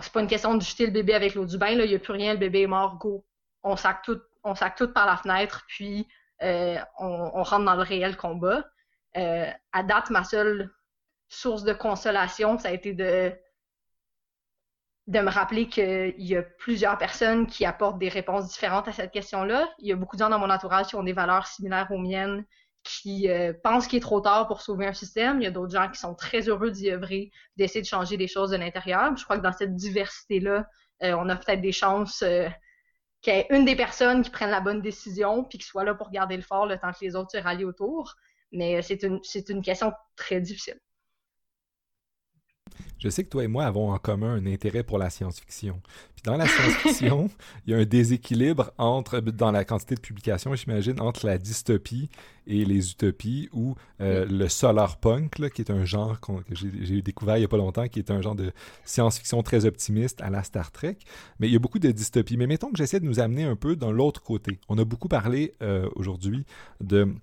C'est 0.00 0.12
pas 0.12 0.20
une 0.20 0.28
question 0.28 0.54
de 0.54 0.62
jeter 0.62 0.86
le 0.86 0.92
bébé 0.92 1.14
avec 1.14 1.34
l'eau 1.34 1.44
du 1.44 1.58
bain, 1.58 1.68
il 1.68 1.86
n'y 1.86 1.94
a 1.94 1.98
plus 1.98 2.12
rien, 2.12 2.32
le 2.32 2.38
bébé 2.38 2.62
est 2.62 2.66
mort, 2.66 2.96
go. 2.98 3.26
On 3.64 3.76
sac 3.76 4.02
tout, 4.02 4.20
on 4.44 4.54
par 4.54 5.06
la 5.06 5.16
fenêtre, 5.16 5.64
puis 5.66 6.06
euh, 6.42 6.78
on, 6.98 7.42
rentre 7.42 7.64
dans 7.64 7.74
le 7.74 7.82
réel 7.82 8.16
combat. 8.16 8.64
Euh, 9.16 9.50
à 9.72 9.82
date, 9.82 10.10
ma 10.10 10.24
seule 10.24 10.70
source 11.28 11.64
de 11.64 11.72
consolation, 11.72 12.58
ça 12.58 12.68
a 12.68 12.72
été 12.72 12.94
de 12.94 13.34
de 15.08 15.20
me 15.20 15.30
rappeler 15.30 15.68
qu'il 15.68 16.14
y 16.18 16.36
a 16.36 16.42
plusieurs 16.42 16.98
personnes 16.98 17.46
qui 17.46 17.64
apportent 17.64 17.98
des 17.98 18.10
réponses 18.10 18.48
différentes 18.48 18.88
à 18.88 18.92
cette 18.92 19.10
question-là. 19.10 19.66
Il 19.78 19.88
y 19.88 19.92
a 19.92 19.96
beaucoup 19.96 20.16
de 20.16 20.20
gens 20.20 20.28
dans 20.28 20.38
mon 20.38 20.50
entourage 20.50 20.88
qui 20.88 20.96
ont 20.96 21.02
des 21.02 21.14
valeurs 21.14 21.46
similaires 21.46 21.88
aux 21.90 21.98
miennes, 21.98 22.44
qui 22.84 23.30
euh, 23.30 23.54
pensent 23.64 23.86
qu'il 23.86 23.96
est 23.96 24.02
trop 24.02 24.20
tard 24.20 24.46
pour 24.48 24.60
sauver 24.60 24.86
un 24.86 24.92
système. 24.92 25.40
Il 25.40 25.44
y 25.44 25.46
a 25.46 25.50
d'autres 25.50 25.72
gens 25.72 25.88
qui 25.90 25.98
sont 25.98 26.14
très 26.14 26.50
heureux 26.50 26.70
d'y 26.70 26.90
œuvrer, 26.90 27.30
d'essayer 27.56 27.80
de 27.80 27.86
changer 27.86 28.18
les 28.18 28.28
choses 28.28 28.50
de 28.50 28.56
l'intérieur. 28.56 29.16
Je 29.16 29.24
crois 29.24 29.38
que 29.38 29.42
dans 29.42 29.52
cette 29.52 29.74
diversité-là, 29.74 30.68
euh, 31.02 31.14
on 31.18 31.30
a 31.30 31.36
peut-être 31.36 31.62
des 31.62 31.72
chances 31.72 32.20
euh, 32.20 32.46
qu'il 33.22 33.32
y 33.32 33.38
ait 33.38 33.46
une 33.48 33.64
des 33.64 33.76
personnes 33.76 34.20
qui 34.20 34.30
prenne 34.30 34.50
la 34.50 34.60
bonne 34.60 34.82
décision, 34.82 35.42
puis 35.42 35.56
qui 35.56 35.66
soit 35.66 35.84
là 35.84 35.94
pour 35.94 36.10
garder 36.10 36.36
le 36.36 36.42
fort 36.42 36.66
le 36.66 36.76
temps 36.76 36.92
que 36.92 37.02
les 37.02 37.16
autres 37.16 37.30
se 37.30 37.38
rallient 37.38 37.64
autour. 37.64 38.14
Mais 38.52 38.82
c'est 38.82 39.02
une, 39.02 39.20
c'est 39.22 39.48
une 39.48 39.62
question 39.62 39.90
très 40.16 40.42
difficile. 40.42 40.78
Je 42.98 43.08
sais 43.08 43.24
que 43.24 43.28
toi 43.28 43.44
et 43.44 43.48
moi 43.48 43.64
avons 43.64 43.92
en 43.92 43.98
commun 43.98 44.34
un 44.34 44.46
intérêt 44.46 44.82
pour 44.82 44.98
la 44.98 45.10
science-fiction. 45.10 45.80
Puis 46.14 46.22
dans 46.24 46.36
la 46.36 46.46
science-fiction, 46.46 47.30
il 47.66 47.72
y 47.72 47.74
a 47.74 47.78
un 47.78 47.84
déséquilibre 47.84 48.72
entre, 48.78 49.20
dans 49.20 49.52
la 49.52 49.64
quantité 49.64 49.94
de 49.94 50.00
publications, 50.00 50.54
j'imagine, 50.54 51.00
entre 51.00 51.26
la 51.26 51.38
dystopie 51.38 52.08
et 52.46 52.64
les 52.64 52.90
utopies, 52.90 53.48
ou 53.52 53.74
euh, 54.00 54.26
le 54.26 54.48
solar 54.48 54.98
punk, 54.98 55.50
qui 55.52 55.62
est 55.62 55.70
un 55.70 55.84
genre 55.84 56.18
que 56.20 56.54
j'ai 56.54 57.02
découvert 57.02 57.36
il 57.36 57.40
n'y 57.40 57.44
a 57.44 57.48
pas 57.48 57.58
longtemps, 57.58 57.86
qui 57.88 57.98
est 57.98 58.10
un 58.10 58.22
genre 58.22 58.34
de 58.34 58.52
science-fiction 58.84 59.42
très 59.42 59.66
optimiste 59.66 60.20
à 60.22 60.30
la 60.30 60.42
Star 60.42 60.72
Trek. 60.72 60.96
Mais 61.38 61.48
il 61.48 61.52
y 61.52 61.56
a 61.56 61.60
beaucoup 61.60 61.78
de 61.78 61.90
dystopies. 61.90 62.36
Mais 62.36 62.46
mettons 62.46 62.70
que 62.70 62.78
j'essaie 62.78 63.00
de 63.00 63.04
nous 63.04 63.20
amener 63.20 63.44
un 63.44 63.56
peu 63.56 63.76
dans 63.76 63.92
l'autre 63.92 64.22
côté. 64.22 64.58
On 64.68 64.78
a 64.78 64.84
beaucoup 64.84 65.08
parlé 65.08 65.54
euh, 65.62 65.88
aujourd'hui 65.94 66.46
de 66.80 67.14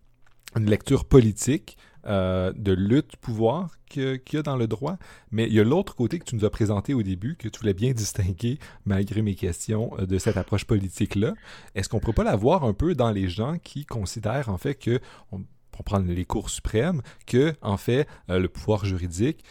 une 0.55 0.69
lecture 0.69 1.05
politique 1.05 1.77
euh, 2.07 2.53
de 2.55 2.71
lutte 2.71 3.15
pouvoir 3.17 3.71
qu'il 3.89 4.19
y 4.33 4.37
a 4.37 4.43
dans 4.43 4.57
le 4.57 4.67
droit, 4.67 4.97
mais 5.31 5.47
il 5.47 5.53
y 5.53 5.59
a 5.59 5.63
l'autre 5.63 5.95
côté 5.95 6.19
que 6.19 6.25
tu 6.25 6.35
nous 6.35 6.45
as 6.45 6.51
présenté 6.51 6.93
au 6.93 7.01
début, 7.01 7.35
que 7.35 7.47
tu 7.47 7.59
voulais 7.59 7.73
bien 7.73 7.91
distinguer, 7.93 8.59
malgré 8.85 9.23
mes 9.23 9.33
questions, 9.33 9.91
euh, 9.97 10.05
de 10.05 10.19
cette 10.19 10.37
approche 10.37 10.65
politique-là. 10.65 11.33
Est-ce 11.73 11.89
qu'on 11.89 11.97
ne 11.97 12.01
pourrait 12.01 12.13
pas 12.13 12.23
la 12.23 12.35
voir 12.35 12.63
un 12.63 12.73
peu 12.73 12.93
dans 12.93 13.11
les 13.11 13.27
gens 13.27 13.57
qui 13.57 13.85
considèrent 13.85 14.49
en 14.49 14.59
fait 14.59 14.75
que, 14.75 14.99
pour 15.71 15.83
prendre 15.83 16.05
les 16.05 16.25
cours 16.25 16.51
suprêmes, 16.51 17.01
que 17.25 17.55
en 17.61 17.77
fait 17.77 18.07
euh, 18.29 18.37
le 18.37 18.49
pouvoir 18.49 18.85
juridique 18.85 19.43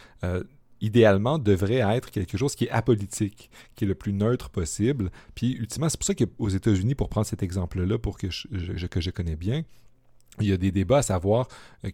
idéalement, 0.81 1.39
devrait 1.39 1.83
être 1.97 2.11
quelque 2.11 2.37
chose 2.37 2.55
qui 2.55 2.65
est 2.65 2.71
apolitique, 2.71 3.49
qui 3.75 3.85
est 3.85 3.89
le 3.89 3.95
plus 3.95 4.13
neutre 4.13 4.51
possible. 4.51 5.11
Puis, 5.35 5.53
ultimement, 5.53 5.89
c'est 5.89 5.97
pour 5.97 6.05
ça 6.05 6.15
qu'aux 6.15 6.49
États-Unis, 6.49 6.95
pour 6.95 7.09
prendre 7.09 7.27
cet 7.27 7.43
exemple-là, 7.43 7.99
pour 7.99 8.19
que 8.19 8.27
que 8.27 9.01
je 9.01 9.11
connais 9.11 9.37
bien, 9.37 9.65
il 10.41 10.49
y 10.49 10.53
a 10.53 10.57
des 10.57 10.73
débats 10.73 10.99
à 10.99 11.03
savoir 11.03 11.49
euh, 11.85 11.91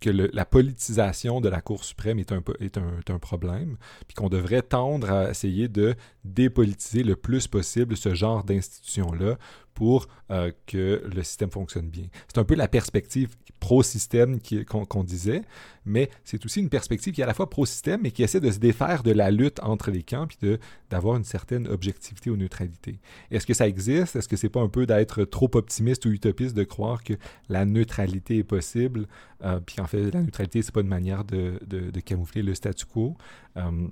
que 0.00 0.10
la 0.10 0.44
politisation 0.44 1.40
de 1.40 1.48
la 1.48 1.60
Cour 1.60 1.84
suprême 1.84 2.18
est 2.18 2.32
un, 2.32 3.18
problème, 3.18 3.76
puis 4.06 4.14
qu'on 4.14 4.28
devrait 4.28 4.62
tendre 4.62 5.10
à 5.10 5.30
essayer 5.30 5.68
de 5.68 5.94
dépolitiser 6.24 7.02
le 7.02 7.16
plus 7.16 7.46
possible 7.46 7.96
ce 7.96 8.14
genre 8.14 8.44
d'institution-là 8.44 9.36
pour 9.74 10.06
euh, 10.30 10.50
que 10.66 11.02
le 11.04 11.22
système 11.22 11.50
fonctionne 11.50 11.88
bien. 11.88 12.06
C'est 12.28 12.38
un 12.38 12.44
peu 12.44 12.54
la 12.54 12.68
perspective 12.68 13.34
pro-système 13.60 14.38
qu'on 14.66 15.04
disait, 15.04 15.42
mais 15.84 16.10
c'est 16.24 16.44
aussi 16.44 16.60
une 16.60 16.68
perspective 16.68 17.12
qui 17.12 17.20
est 17.20 17.24
à 17.24 17.26
la 17.26 17.34
fois 17.34 17.48
pro-système, 17.48 18.00
mais 18.02 18.10
qui 18.10 18.22
essaie 18.22 18.40
de 18.40 18.50
se 18.50 18.58
défaire 18.58 19.02
de 19.02 19.12
la 19.12 19.30
lutte 19.30 19.60
entre 19.62 19.90
les 19.90 20.02
camps, 20.02 20.26
puis 20.26 20.58
d'avoir 20.90 21.16
une 21.16 21.24
certaine 21.24 21.66
objectivité 21.68 22.30
ou 22.30 22.36
neutralité. 22.36 22.98
Est-ce 23.30 23.46
que 23.46 23.54
ça 23.54 23.68
existe? 23.68 24.16
Est-ce 24.16 24.28
que 24.28 24.36
c'est 24.36 24.48
pas 24.48 24.60
un 24.60 24.68
peu 24.68 24.86
d'être 24.86 25.24
trop 25.24 25.50
optimiste 25.54 26.04
ou 26.06 26.10
utopiste 26.10 26.56
de 26.56 26.64
croire 26.64 27.02
que 27.02 27.14
la 27.48 27.64
neutralité 27.64 28.38
est 28.38 28.44
possible? 28.44 29.06
Euh, 29.44 29.60
puis 29.64 29.80
en 29.80 29.86
fait, 29.86 30.10
la 30.10 30.22
neutralité, 30.22 30.62
c'est 30.62 30.72
pas 30.72 30.80
une 30.80 30.88
manière 30.88 31.24
de, 31.24 31.60
de, 31.66 32.00
camoufler 32.00 32.42
le 32.42 32.54
statu 32.54 32.86
quo? 32.86 33.16
Euh, 33.56 33.88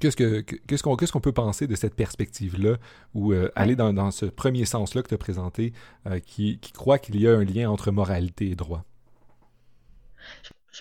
Qu'est-ce 0.00 1.12
qu'on 1.12 1.20
peut 1.20 1.32
penser 1.32 1.66
de 1.66 1.74
cette 1.74 1.94
perspective-là, 1.94 2.76
ou 3.14 3.32
euh, 3.32 3.50
aller 3.54 3.76
dans, 3.76 3.92
dans, 3.92 4.10
ce 4.10 4.26
premier 4.26 4.64
sens-là 4.64 5.02
que 5.02 5.08
tu 5.08 5.14
as 5.14 5.18
présenté, 5.18 5.72
euh, 6.06 6.18
qui, 6.18 6.58
qui, 6.58 6.72
croit 6.72 6.98
qu'il 6.98 7.20
y 7.20 7.28
a 7.28 7.36
un 7.36 7.44
lien 7.44 7.70
entre 7.70 7.90
moralité 7.90 8.50
et 8.50 8.54
droit? 8.54 8.84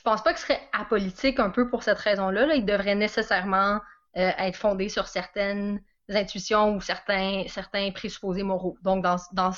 Je 0.02 0.04
pense 0.04 0.24
pas 0.24 0.34
que 0.34 0.40
ce 0.40 0.48
serait 0.48 0.68
apolitique 0.74 1.40
un 1.40 1.52
peu 1.52 1.70
pour 1.70 1.84
cette 1.84 2.00
raison-là. 2.00 2.48
Là. 2.48 2.56
Il 2.56 2.66
devrait 2.66 2.96
nécessairement 2.96 3.80
euh, 4.18 4.32
être 4.40 4.56
fondé 4.56 4.90
sur 4.90 5.08
certaines 5.08 5.80
intuitions 6.10 6.74
ou 6.74 6.82
certains, 6.82 7.44
certains 7.48 7.92
présupposés 7.92 8.42
moraux. 8.42 8.80
Donc, 8.82 9.04
dans, 9.04 9.52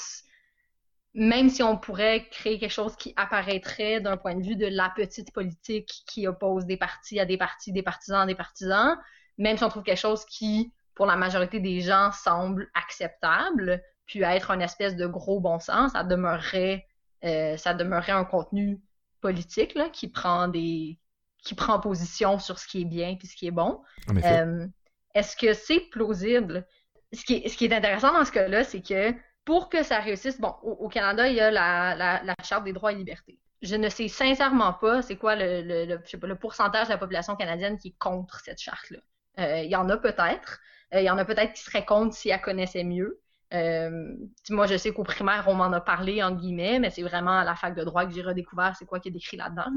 même 1.13 1.47
si 1.47 1.63
on 1.63 1.77
pourrait 1.77 2.27
créer 2.27 2.59
quelque 2.59 2.73
chose 2.73 2.97
qui 2.97 3.13
apparaîtrait 3.15 4.01
d'un 4.01 4.17
point 4.17 4.35
de 4.35 4.43
vue 4.43 4.57
de 4.57 4.67
la 4.67 4.91
petite 4.93 5.31
politique 5.31 6.03
qui 6.07 6.27
oppose 6.27 6.65
des 6.65 6.75
partis 6.75 7.21
à 7.21 7.25
des 7.25 7.37
partis, 7.37 7.71
des 7.71 7.81
partisans 7.81 8.23
à 8.23 8.25
des 8.25 8.35
partisans, 8.35 8.97
même 9.37 9.55
si 9.55 9.63
on 9.63 9.69
trouve 9.69 9.83
quelque 9.83 9.97
chose 9.97 10.25
qui, 10.25 10.73
pour 10.93 11.05
la 11.05 11.15
majorité 11.15 11.61
des 11.61 11.79
gens, 11.79 12.11
semble 12.11 12.69
acceptable, 12.73 13.81
puis 14.07 14.23
être 14.23 14.51
un 14.51 14.59
espèce 14.59 14.97
de 14.97 15.07
gros 15.07 15.39
bon 15.39 15.59
sens, 15.59 15.93
ça 15.93 16.03
demeurerait, 16.03 16.85
euh, 17.23 17.55
ça 17.55 17.73
demeurerait 17.73 18.11
un 18.11 18.25
contenu 18.25 18.81
politique 19.23 19.73
là, 19.73 19.89
qui 19.89 20.09
prend 20.09 20.47
des 20.49 20.99
qui 21.43 21.55
prend 21.55 21.79
position 21.79 22.39
sur 22.39 22.59
ce 22.59 22.67
qui 22.67 22.81
est 22.81 22.85
bien 22.85 23.15
puis 23.15 23.27
ce 23.27 23.35
qui 23.35 23.47
est 23.47 23.51
bon. 23.51 23.81
Euh, 24.23 24.67
est-ce 25.13 25.35
que 25.35 25.53
c'est 25.53 25.81
plausible? 25.91 26.65
Ce 27.11 27.23
qui, 27.25 27.35
est, 27.35 27.49
ce 27.49 27.57
qui 27.57 27.65
est 27.65 27.73
intéressant 27.73 28.13
dans 28.13 28.25
ce 28.25 28.31
cas-là, 28.31 28.63
c'est 28.63 28.81
que 28.81 29.13
pour 29.45 29.69
que 29.69 29.83
ça 29.83 29.99
réussisse, 29.99 30.39
bon, 30.39 30.55
au, 30.63 30.87
Canada, 30.87 31.27
il 31.27 31.35
y 31.35 31.41
a 31.41 31.51
la, 31.51 31.95
la, 32.23 32.35
Charte 32.43 32.63
des 32.63 32.71
droits 32.71 32.93
et 32.93 32.95
libertés. 32.95 33.39
Je 33.61 33.75
ne 33.75 33.89
sais 33.89 34.07
sincèrement 34.07 34.73
pas 34.73 35.01
c'est 35.01 35.17
quoi 35.17 35.35
le, 35.35 35.61
le, 35.61 35.99
je 36.05 36.11
sais 36.11 36.17
pas, 36.17 36.27
le 36.27 36.35
pourcentage 36.35 36.87
de 36.87 36.93
la 36.93 36.97
population 36.97 37.35
canadienne 37.35 37.77
qui 37.77 37.89
est 37.89 37.97
contre 37.99 38.39
cette 38.39 38.61
charte-là. 38.61 38.99
Euh, 39.39 39.63
il 39.63 39.69
y 39.69 39.75
en 39.75 39.89
a 39.89 39.97
peut-être. 39.97 40.61
Euh, 40.93 41.01
il 41.01 41.05
y 41.05 41.09
en 41.09 41.17
a 41.17 41.25
peut-être 41.25 41.53
qui 41.53 41.63
seraient 41.63 41.85
contre 41.85 42.15
si 42.15 42.29
elle 42.29 42.41
connaissait 42.41 42.83
mieux. 42.83 43.21
Euh, 43.53 44.15
moi, 44.49 44.65
je 44.67 44.77
sais 44.77 44.91
qu'au 44.91 45.03
primaire, 45.03 45.45
on 45.47 45.53
m'en 45.53 45.71
a 45.71 45.81
parlé, 45.81 46.23
entre 46.23 46.39
guillemets, 46.41 46.79
mais 46.79 46.89
c'est 46.89 47.03
vraiment 47.03 47.37
à 47.37 47.43
la 47.43 47.55
fac 47.55 47.75
de 47.75 47.83
droit 47.83 48.05
que 48.05 48.11
j'ai 48.11 48.21
redécouvert 48.21 48.75
c'est 48.77 48.85
quoi 48.85 48.99
qui 48.99 49.09
est 49.09 49.11
décrit 49.11 49.37
là-dedans. 49.37 49.69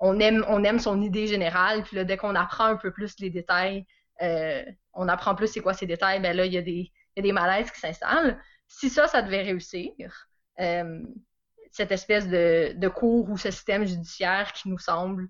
on, 0.00 0.20
aime, 0.20 0.44
on 0.48 0.62
aime 0.64 0.78
son 0.78 1.00
idée 1.00 1.26
générale, 1.26 1.82
puis 1.82 1.96
là, 1.96 2.04
dès 2.04 2.16
qu'on 2.16 2.34
apprend 2.34 2.66
un 2.66 2.76
peu 2.76 2.92
plus 2.92 3.18
les 3.20 3.30
détails, 3.30 3.86
on 4.92 5.08
apprend 5.08 5.34
plus 5.34 5.48
c'est 5.48 5.60
quoi 5.60 5.74
ces 5.74 5.86
détails, 5.86 6.20
ben 6.20 6.36
là, 6.36 6.44
il 6.44 6.52
y 6.52 6.58
a 6.58 6.62
des, 6.62 6.92
y 7.16 7.20
a 7.20 7.22
des 7.22 7.32
malaises 7.32 7.70
qui 7.70 7.80
s'installent. 7.80 8.40
Si 8.66 8.90
ça, 8.90 9.06
ça 9.06 9.22
devait 9.22 9.42
réussir, 9.42 9.90
cette 11.70 11.92
espèce 11.92 12.28
de, 12.28 12.74
de, 12.76 12.88
cours 12.88 13.30
ou 13.30 13.38
ce 13.38 13.50
système 13.50 13.86
judiciaire 13.86 14.52
qui 14.52 14.68
nous 14.68 14.78
semble 14.78 15.28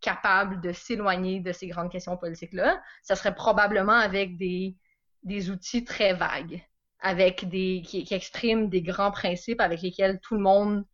capable 0.00 0.60
de 0.60 0.72
s'éloigner 0.72 1.40
de 1.40 1.52
ces 1.52 1.68
grandes 1.68 1.90
questions 1.90 2.16
politiques-là, 2.16 2.82
ça 3.02 3.14
serait 3.14 3.34
probablement 3.34 3.96
avec 3.96 4.36
des, 4.36 4.76
des 5.24 5.50
outils 5.50 5.84
très 5.84 6.12
vagues, 6.14 6.62
avec 7.00 7.48
des 7.48 7.82
qui, 7.84 8.06
expriment 8.10 8.68
des 8.68 8.82
grands 8.82 9.10
principes 9.10 9.60
avec 9.60 9.82
lesquels 9.82 10.20
tout 10.20 10.34
le 10.34 10.40
monde 10.40 10.84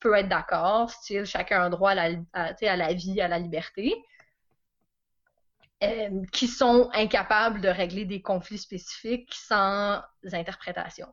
peut 0.00 0.14
être 0.14 0.28
d'accord, 0.28 0.90
style 0.90 1.24
chacun 1.24 1.62
a 1.62 1.64
un 1.64 1.70
droit 1.70 1.92
à 1.92 1.94
la, 1.94 2.18
à, 2.32 2.76
la 2.76 2.92
vie, 2.92 3.20
à 3.20 3.28
la 3.28 3.38
liberté, 3.38 3.94
euh, 5.82 6.22
qui 6.32 6.48
sont 6.48 6.90
incapables 6.92 7.60
de 7.60 7.68
régler 7.68 8.04
des 8.04 8.22
conflits 8.22 8.58
spécifiques 8.58 9.34
sans 9.34 10.02
interprétation. 10.32 11.08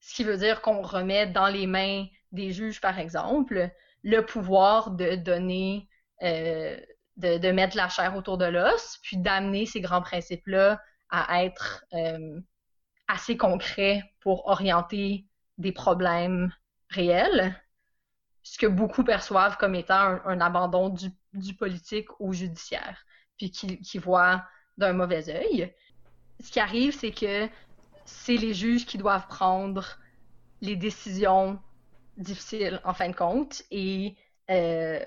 Ce 0.00 0.14
qui 0.14 0.24
veut 0.24 0.36
dire 0.36 0.62
qu'on 0.62 0.82
remet 0.82 1.26
dans 1.26 1.48
les 1.48 1.66
mains 1.66 2.06
des 2.32 2.52
juges, 2.52 2.80
par 2.80 2.98
exemple, 2.98 3.70
le 4.02 4.24
pouvoir 4.24 4.92
de 4.92 5.16
donner 5.16 5.88
euh, 6.22 6.78
de, 7.16 7.50
mettre 7.50 7.76
la 7.76 7.88
chair 7.88 8.14
autour 8.16 8.38
de 8.38 8.44
l'os, 8.44 8.98
puis 9.02 9.16
d'amener 9.16 9.66
ces 9.66 9.80
grands 9.80 10.02
principes-là 10.02 10.80
à 11.10 11.44
être 11.44 11.84
euh, 11.94 12.40
assez 13.08 13.36
concrets 13.36 14.02
pour 14.20 14.46
orienter 14.46 15.26
des 15.58 15.72
problèmes 15.72 16.52
réels, 16.90 17.54
ce 18.42 18.58
que 18.58 18.66
beaucoup 18.66 19.04
perçoivent 19.04 19.56
comme 19.56 19.74
étant 19.74 20.20
un, 20.24 20.40
abandon 20.40 20.88
du, 21.32 21.54
politique 21.54 22.08
au 22.20 22.32
judiciaire, 22.32 23.04
puis 23.36 23.50
qui 23.50 23.98
voient 23.98 24.44
d'un 24.78 24.92
mauvais 24.92 25.28
œil. 25.28 25.74
Ce 26.42 26.50
qui 26.50 26.60
arrive, 26.60 26.96
c'est 26.96 27.12
que 27.12 27.48
c'est 28.04 28.36
les 28.36 28.54
juges 28.54 28.86
qui 28.86 28.98
doivent 28.98 29.26
prendre 29.26 29.98
les 30.60 30.76
décisions 30.76 31.60
difficiles 32.16 32.80
en 32.84 32.94
fin 32.94 33.08
de 33.08 33.14
compte 33.16 33.62
et 33.70 34.16
euh, 34.50 35.00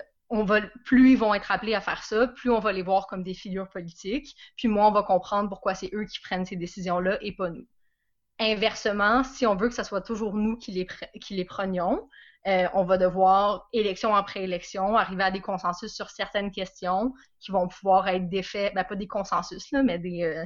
plus 0.84 1.12
ils 1.12 1.18
vont 1.18 1.34
être 1.34 1.50
appelés 1.50 1.74
à 1.74 1.80
faire 1.80 2.04
ça, 2.04 2.28
plus 2.28 2.50
on 2.50 2.60
va 2.60 2.72
les 2.72 2.82
voir 2.82 3.06
comme 3.06 3.22
des 3.22 3.34
figures 3.34 3.68
politiques, 3.68 4.36
puis 4.56 4.68
moins 4.68 4.88
on 4.88 4.92
va 4.92 5.02
comprendre 5.02 5.48
pourquoi 5.48 5.74
c'est 5.74 5.90
eux 5.92 6.04
qui 6.04 6.20
prennent 6.20 6.46
ces 6.46 6.56
décisions-là 6.56 7.18
et 7.20 7.32
pas 7.32 7.50
nous. 7.50 7.66
Inversement, 8.38 9.22
si 9.22 9.46
on 9.46 9.54
veut 9.54 9.68
que 9.68 9.74
ce 9.74 9.82
soit 9.82 10.00
toujours 10.00 10.34
nous 10.34 10.56
qui 10.56 10.72
les, 10.72 11.44
prenions, 11.44 12.08
euh, 12.46 12.68
on 12.72 12.84
va 12.84 12.96
devoir, 12.96 13.68
élection 13.72 14.14
après 14.14 14.44
élection, 14.44 14.96
arriver 14.96 15.24
à 15.24 15.30
des 15.30 15.42
consensus 15.42 15.92
sur 15.92 16.08
certaines 16.08 16.50
questions 16.50 17.12
qui 17.40 17.52
vont 17.52 17.68
pouvoir 17.68 18.08
être 18.08 18.30
des 18.30 18.42
faits, 18.42 18.74
ben 18.74 18.84
pas 18.84 18.96
des 18.96 19.08
consensus, 19.08 19.70
là, 19.72 19.82
mais 19.82 19.98
des, 19.98 20.22
euh, 20.22 20.44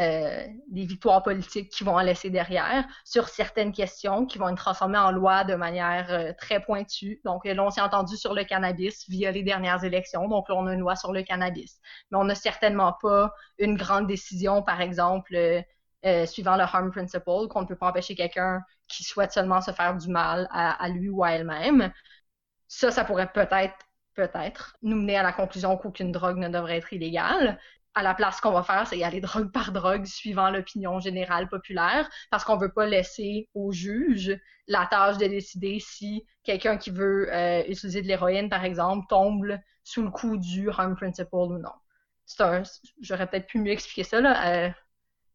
euh, 0.00 0.46
des 0.68 0.86
victoires 0.86 1.22
politiques 1.22 1.68
qui 1.70 1.84
vont 1.84 1.94
en 1.94 2.00
laisser 2.00 2.30
derrière 2.30 2.86
sur 3.04 3.28
certaines 3.28 3.72
questions 3.72 4.24
qui 4.24 4.38
vont 4.38 4.48
être 4.48 4.56
transformées 4.56 4.98
en 4.98 5.10
loi 5.10 5.44
de 5.44 5.54
manière 5.54 6.10
euh, 6.10 6.32
très 6.38 6.60
pointue. 6.60 7.20
Donc 7.24 7.44
là, 7.44 7.62
on 7.62 7.70
s'est 7.70 7.82
entendu 7.82 8.16
sur 8.16 8.32
le 8.32 8.44
cannabis 8.44 9.06
via 9.10 9.30
les 9.30 9.42
dernières 9.42 9.84
élections. 9.84 10.26
Donc 10.26 10.48
là, 10.48 10.54
on 10.56 10.66
a 10.66 10.72
une 10.72 10.80
loi 10.80 10.96
sur 10.96 11.12
le 11.12 11.22
cannabis. 11.22 11.80
Mais 12.10 12.18
on 12.18 12.24
n'a 12.24 12.34
certainement 12.34 12.94
pas 13.02 13.30
une 13.58 13.76
grande 13.76 14.06
décision, 14.06 14.62
par 14.62 14.80
exemple, 14.80 15.34
euh, 16.06 16.26
suivant 16.26 16.56
le 16.56 16.62
harm 16.62 16.90
principle, 16.90 17.48
qu'on 17.50 17.60
ne 17.60 17.66
peut 17.66 17.76
pas 17.76 17.88
empêcher 17.88 18.14
quelqu'un 18.14 18.62
qui 18.88 19.04
souhaite 19.04 19.32
seulement 19.32 19.60
se 19.60 19.72
faire 19.72 19.96
du 19.96 20.08
mal 20.08 20.48
à, 20.50 20.82
à 20.82 20.88
lui 20.88 21.10
ou 21.10 21.22
à 21.24 21.32
elle-même. 21.32 21.92
Ça, 22.68 22.90
ça 22.90 23.04
pourrait 23.04 23.30
peut-être 23.32 23.76
peut-être 24.14 24.76
nous 24.82 24.96
mener 24.96 25.16
à 25.16 25.22
la 25.22 25.32
conclusion 25.32 25.76
qu'aucune 25.76 26.12
drogue 26.12 26.38
ne 26.38 26.48
devrait 26.48 26.78
être 26.78 26.92
illégale 26.92 27.58
à 27.94 28.02
la 28.02 28.14
place, 28.14 28.36
ce 28.36 28.42
qu'on 28.42 28.52
va 28.52 28.62
faire, 28.62 28.86
c'est 28.86 28.98
y 28.98 29.04
aller 29.04 29.20
drogue 29.20 29.50
par 29.50 29.72
drogue 29.72 30.04
suivant 30.04 30.50
l'opinion 30.50 31.00
générale 31.00 31.48
populaire, 31.48 32.08
parce 32.30 32.44
qu'on 32.44 32.56
veut 32.56 32.72
pas 32.72 32.86
laisser 32.86 33.48
aux 33.54 33.72
juges 33.72 34.38
la 34.68 34.86
tâche 34.86 35.18
de 35.18 35.26
décider 35.26 35.78
si 35.80 36.24
quelqu'un 36.44 36.76
qui 36.76 36.90
veut 36.90 37.32
euh, 37.34 37.62
utiliser 37.68 38.02
de 38.02 38.06
l'héroïne, 38.06 38.48
par 38.48 38.64
exemple, 38.64 39.06
tombe 39.08 39.58
sous 39.82 40.02
le 40.02 40.10
coup 40.10 40.36
du 40.36 40.70
harm 40.70 40.94
principle 40.94 41.34
ou 41.34 41.58
non. 41.58 41.72
j'aurais 43.00 43.26
peut-être 43.28 43.46
pu 43.48 43.58
mieux 43.58 43.72
expliquer 43.72 44.04
ça, 44.04 44.20
là. 44.20 44.66
Euh, 44.66 44.70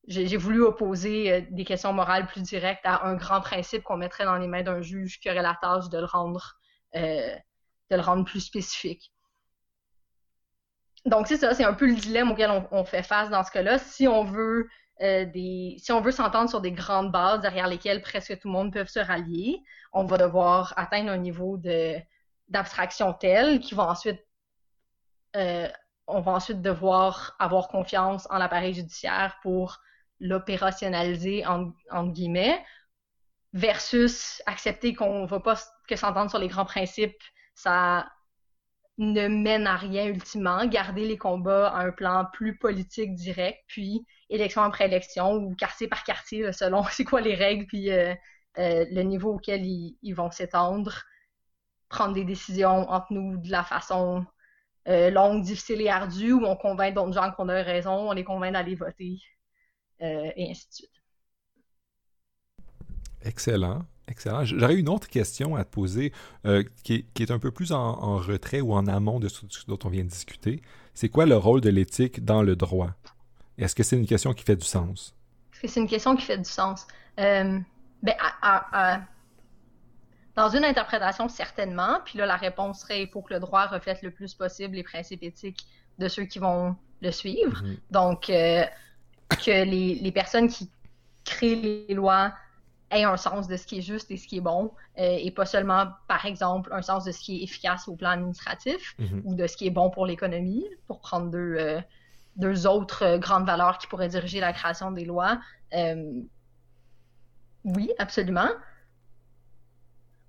j'ai 0.07 0.37
voulu 0.37 0.61
opposer 0.61 1.31
euh, 1.33 1.41
des 1.49 1.65
questions 1.65 1.91
morales 1.91 2.27
plus 2.27 2.41
directes 2.41 2.85
à 2.85 3.05
un 3.05 3.15
grand 3.15 3.41
principe 3.41 3.83
qu'on 3.83 3.97
mettrait 3.97 4.25
dans 4.25 4.37
les 4.37 4.47
mains 4.47 4.61
d'un 4.61 4.81
juge 4.81 5.19
qui 5.19 5.29
aurait 5.29 5.41
la 5.41 5.57
tâche 5.59 5.89
de 5.89 5.97
le 5.97 6.05
rendre, 6.05 6.59
de 6.93 7.41
le 7.89 8.01
rendre 8.01 8.23
plus 8.23 8.39
spécifique 8.39 9.11
donc 11.05 11.27
c'est 11.27 11.37
ça, 11.37 11.53
c'est 11.53 11.63
un 11.63 11.73
peu 11.73 11.85
le 11.85 11.95
dilemme 11.95 12.31
auquel 12.31 12.51
on, 12.71 12.83
fait 12.83 13.03
face 13.03 13.29
dans 13.29 13.43
ce 13.43 13.51
cas-là. 13.51 13.77
Si 13.77 14.07
on 14.07 14.23
veut 14.23 14.67
euh, 15.01 15.25
des, 15.25 15.75
si 15.79 15.91
on 15.91 16.01
veut 16.01 16.11
s'entendre 16.11 16.49
sur 16.49 16.61
des 16.61 16.71
grandes 16.71 17.11
bases 17.11 17.41
derrière 17.41 17.67
lesquelles 17.67 18.01
presque 18.01 18.39
tout 18.39 18.47
le 18.47 18.53
monde 18.53 18.73
peut 18.73 18.85
se 18.85 18.99
rallier, 18.99 19.61
on 19.93 20.05
va 20.05 20.17
devoir 20.17 20.73
atteindre 20.77 21.11
un 21.11 21.17
niveau 21.17 21.57
de 21.57 21.95
d'abstraction 22.47 23.13
tel 23.13 23.59
qui 23.59 23.73
va 23.75 23.87
ensuite 23.87 24.23
euh, 25.35 25.67
on 26.07 26.21
va 26.21 26.33
ensuite 26.33 26.61
devoir 26.61 27.35
avoir 27.39 27.67
confiance 27.67 28.27
en 28.29 28.37
l'appareil 28.37 28.73
judiciaire 28.73 29.37
pour 29.41 29.79
l'opérationnaliser 30.19 31.45
en, 31.45 31.71
entre 31.91 32.11
guillemets 32.11 32.63
versus 33.53 34.41
accepter 34.45 34.93
qu'on 34.93 35.25
va 35.25 35.39
pas 35.39 35.55
que 35.87 35.95
s'entendre 35.95 36.29
sur 36.29 36.39
les 36.39 36.47
grands 36.47 36.65
principes 36.65 37.21
ça 37.55 38.07
ne 38.97 39.27
mène 39.27 39.67
à 39.67 39.75
rien 39.75 40.05
ultimement, 40.05 40.65
garder 40.65 41.05
les 41.05 41.17
combats 41.17 41.69
à 41.69 41.83
un 41.83 41.91
plan 41.91 42.25
plus 42.31 42.57
politique 42.57 43.13
direct, 43.15 43.63
puis 43.67 44.05
élection 44.29 44.61
après 44.61 44.85
élection 44.85 45.33
ou 45.33 45.55
quartier 45.55 45.87
par 45.87 46.03
quartier, 46.03 46.51
selon 46.53 46.83
c'est 46.91 47.03
quoi 47.03 47.21
les 47.21 47.35
règles, 47.35 47.65
puis 47.65 47.91
euh, 47.91 48.13
euh, 48.57 48.85
le 48.89 49.01
niveau 49.01 49.33
auquel 49.33 49.65
ils, 49.65 50.13
vont 50.13 50.31
s'étendre, 50.31 51.03
prendre 51.89 52.13
des 52.13 52.23
décisions 52.23 52.89
entre 52.89 53.11
nous 53.11 53.37
de 53.37 53.51
la 53.51 53.63
façon 53.63 54.25
euh, 54.87 55.09
longue, 55.09 55.43
difficile 55.43 55.81
et 55.81 55.89
ardue, 55.89 56.33
où 56.33 56.45
on 56.45 56.55
convainc 56.55 56.93
d'autres 56.93 57.13
gens 57.13 57.31
qu'on 57.31 57.49
a 57.49 57.61
raison, 57.61 58.09
on 58.09 58.11
les 58.13 58.23
convainc 58.23 58.53
d'aller 58.53 58.75
voter, 58.75 59.19
et 59.99 60.51
ainsi 60.51 60.67
de 60.69 60.73
suite. 60.73 60.91
Excellent. 63.21 63.81
Excellent. 64.07 64.45
J'aurais 64.45 64.75
une 64.75 64.89
autre 64.89 65.07
question 65.07 65.55
à 65.55 65.63
te 65.63 65.69
poser 65.71 66.13
euh, 66.45 66.63
qui, 66.83 67.05
est, 67.19 67.31
un 67.31 67.39
peu 67.39 67.51
plus 67.51 67.71
en, 67.71 68.17
retrait 68.17 68.61
ou 68.61 68.73
en 68.73 68.85
amont 68.87 69.19
de 69.19 69.27
ce 69.27 69.45
dont 69.67 69.79
on 69.83 69.89
vient 69.89 70.03
de 70.03 70.09
discuter. 70.09 70.61
C'est 70.93 71.09
quoi 71.09 71.25
le 71.25 71.35
rôle 71.35 71.61
de 71.61 71.69
l'éthique 71.69 72.23
dans 72.23 72.43
le 72.43 72.55
droit? 72.55 72.91
Est-ce 73.57 73.73
que 73.73 73.83
c'est 73.83 73.97
une 73.97 74.05
question 74.05 74.33
qui 74.33 74.43
fait 74.43 74.55
du 74.55 74.65
sens? 74.65 75.15
Est-ce 75.53 75.61
que 75.61 75.67
c'est 75.67 75.79
une 75.79 75.87
question 75.87 76.15
qui 76.15 76.23
fait 76.23 76.37
du 76.37 76.49
sens? 76.49 76.85
Euh, 77.19 77.59
ben, 78.03 78.15
dans 80.35 80.49
une 80.49 80.65
interprétation, 80.65 81.29
certainement. 81.29 81.99
Puis 82.05 82.17
là, 82.17 82.25
la 82.25 82.35
réponse 82.35 82.81
serait 82.81 83.03
il 83.03 83.07
faut 83.07 83.21
que 83.21 83.33
le 83.33 83.39
droit 83.39 83.65
reflète 83.67 84.01
le 84.01 84.11
plus 84.11 84.33
possible 84.33 84.75
les 84.75 84.83
principes 84.83 85.23
éthiques 85.23 85.65
de 85.97 86.07
ceux 86.07 86.25
qui 86.25 86.39
vont 86.39 86.75
le 87.01 87.11
suivre. 87.11 87.63
Mm-hmm. 87.63 87.77
Donc, 87.91 88.29
euh, 88.29 88.63
que 89.29 89.63
les, 89.63 89.95
les 89.95 90.11
personnes 90.11 90.47
qui 90.47 90.69
créent 91.23 91.55
les 91.87 91.93
lois 91.93 92.33
un 93.03 93.17
sens 93.17 93.47
de 93.47 93.57
ce 93.57 93.65
qui 93.65 93.79
est 93.79 93.81
juste 93.81 94.11
et 94.11 94.17
ce 94.17 94.27
qui 94.27 94.37
est 94.37 94.41
bon, 94.41 94.71
euh, 94.97 95.17
et 95.19 95.31
pas 95.31 95.45
seulement, 95.45 95.87
par 96.07 96.25
exemple, 96.25 96.71
un 96.73 96.81
sens 96.81 97.03
de 97.03 97.11
ce 97.11 97.19
qui 97.19 97.39
est 97.39 97.43
efficace 97.43 97.87
au 97.87 97.95
plan 97.95 98.11
administratif 98.11 98.95
mhm. 98.99 99.21
ou 99.25 99.35
de 99.35 99.47
ce 99.47 99.57
qui 99.57 99.67
est 99.67 99.71
bon 99.71 99.89
pour 99.89 100.05
l'économie, 100.05 100.65
pour 100.87 100.99
prendre 100.99 101.29
deux, 101.29 101.55
euh, 101.57 101.81
deux 102.35 102.67
autres 102.67 103.03
euh, 103.03 103.17
grandes 103.17 103.45
valeurs 103.45 103.77
qui 103.77 103.87
pourraient 103.87 104.09
diriger 104.09 104.39
la 104.39 104.53
création 104.53 104.91
des 104.91 105.05
lois. 105.05 105.39
oui, 107.65 107.91
absolument. 107.97 108.49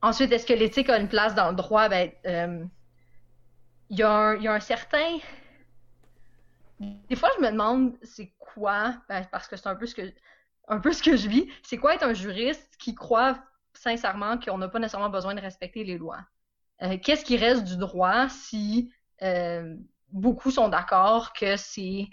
Ensuite, 0.02 0.32
est-ce 0.32 0.46
que 0.46 0.54
l'éthique 0.54 0.88
a 0.88 0.98
une 0.98 1.08
place 1.08 1.34
dans 1.34 1.50
le 1.50 1.56
droit? 1.56 1.88
Ben, 1.88 2.10
il 3.90 3.98
y, 3.98 4.02
a 4.02 4.30
un 4.52 4.60
certain... 4.60 5.18
Des 6.80 7.16
fois, 7.16 7.30
je 7.36 7.44
me 7.44 7.50
demande 7.50 7.94
c'est 8.02 8.32
quoi, 8.38 8.94
ben, 9.08 9.24
parce 9.30 9.48
que 9.48 9.56
c'est 9.56 9.68
un 9.68 9.76
peu 9.76 9.86
ce 9.86 9.94
que 9.94 10.02
un 10.68 10.80
peu 10.80 10.92
ce 10.92 11.02
que 11.02 11.16
je 11.16 11.28
vis. 11.28 11.48
C'est 11.62 11.78
quoi 11.78 11.94
être 11.94 12.02
un 12.02 12.14
juriste 12.14 12.76
qui 12.78 12.94
croit 12.94 13.38
sincèrement 13.74 14.38
qu'on 14.38 14.58
n'a 14.58 14.68
pas 14.68 14.78
nécessairement 14.78 15.10
besoin 15.10 15.34
de 15.34 15.40
respecter 15.40 15.84
les 15.84 15.98
lois? 15.98 16.24
Euh, 16.82 16.98
qu'est-ce 17.02 17.24
qui 17.24 17.36
reste 17.36 17.64
du 17.64 17.76
droit 17.76 18.28
si 18.28 18.92
euh, 19.22 19.76
beaucoup 20.10 20.50
sont 20.50 20.68
d'accord 20.68 21.32
que 21.32 21.56
c'est 21.56 22.06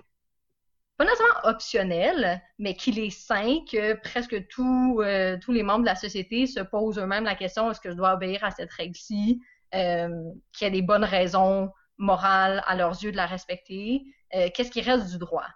pas 0.96 1.06
nécessairement 1.06 1.39
optionnel, 1.46 2.42
mais 2.60 2.76
qu'il 2.76 3.00
est 3.00 3.10
sain 3.10 3.58
que 3.70 3.96
presque 3.96 4.34
euh, 4.34 5.38
tous 5.42 5.52
les 5.52 5.63
membres 5.63 5.82
de 5.82 5.88
la 5.88 5.96
société 5.96 6.46
se 6.46 6.60
posent 6.60 7.00
eux-mêmes 7.00 7.26
la 7.26 7.36
question 7.36 7.72
est-ce 7.72 7.82
que 7.82 7.89
je 7.89 7.96
dois 7.96 8.13
obéir 8.13 8.44
à 8.44 8.52
cette 8.52 8.72
règle-ci, 8.72 9.42
qu'il 9.72 10.62
y 10.62 10.66
a 10.66 10.70
des 10.70 10.84
bonnes 10.84 11.04
raisons 11.04 11.72
morales 11.98 12.63
à 12.68 12.76
leurs 12.76 13.04
yeux 13.04 13.12
de 13.12 13.18
la 13.18 13.26
respecter? 13.26 14.04
Qu'est-ce 14.32 14.70
qui 14.70 14.82
reste 14.82 15.10
du 15.10 15.18
droit? 15.18 15.48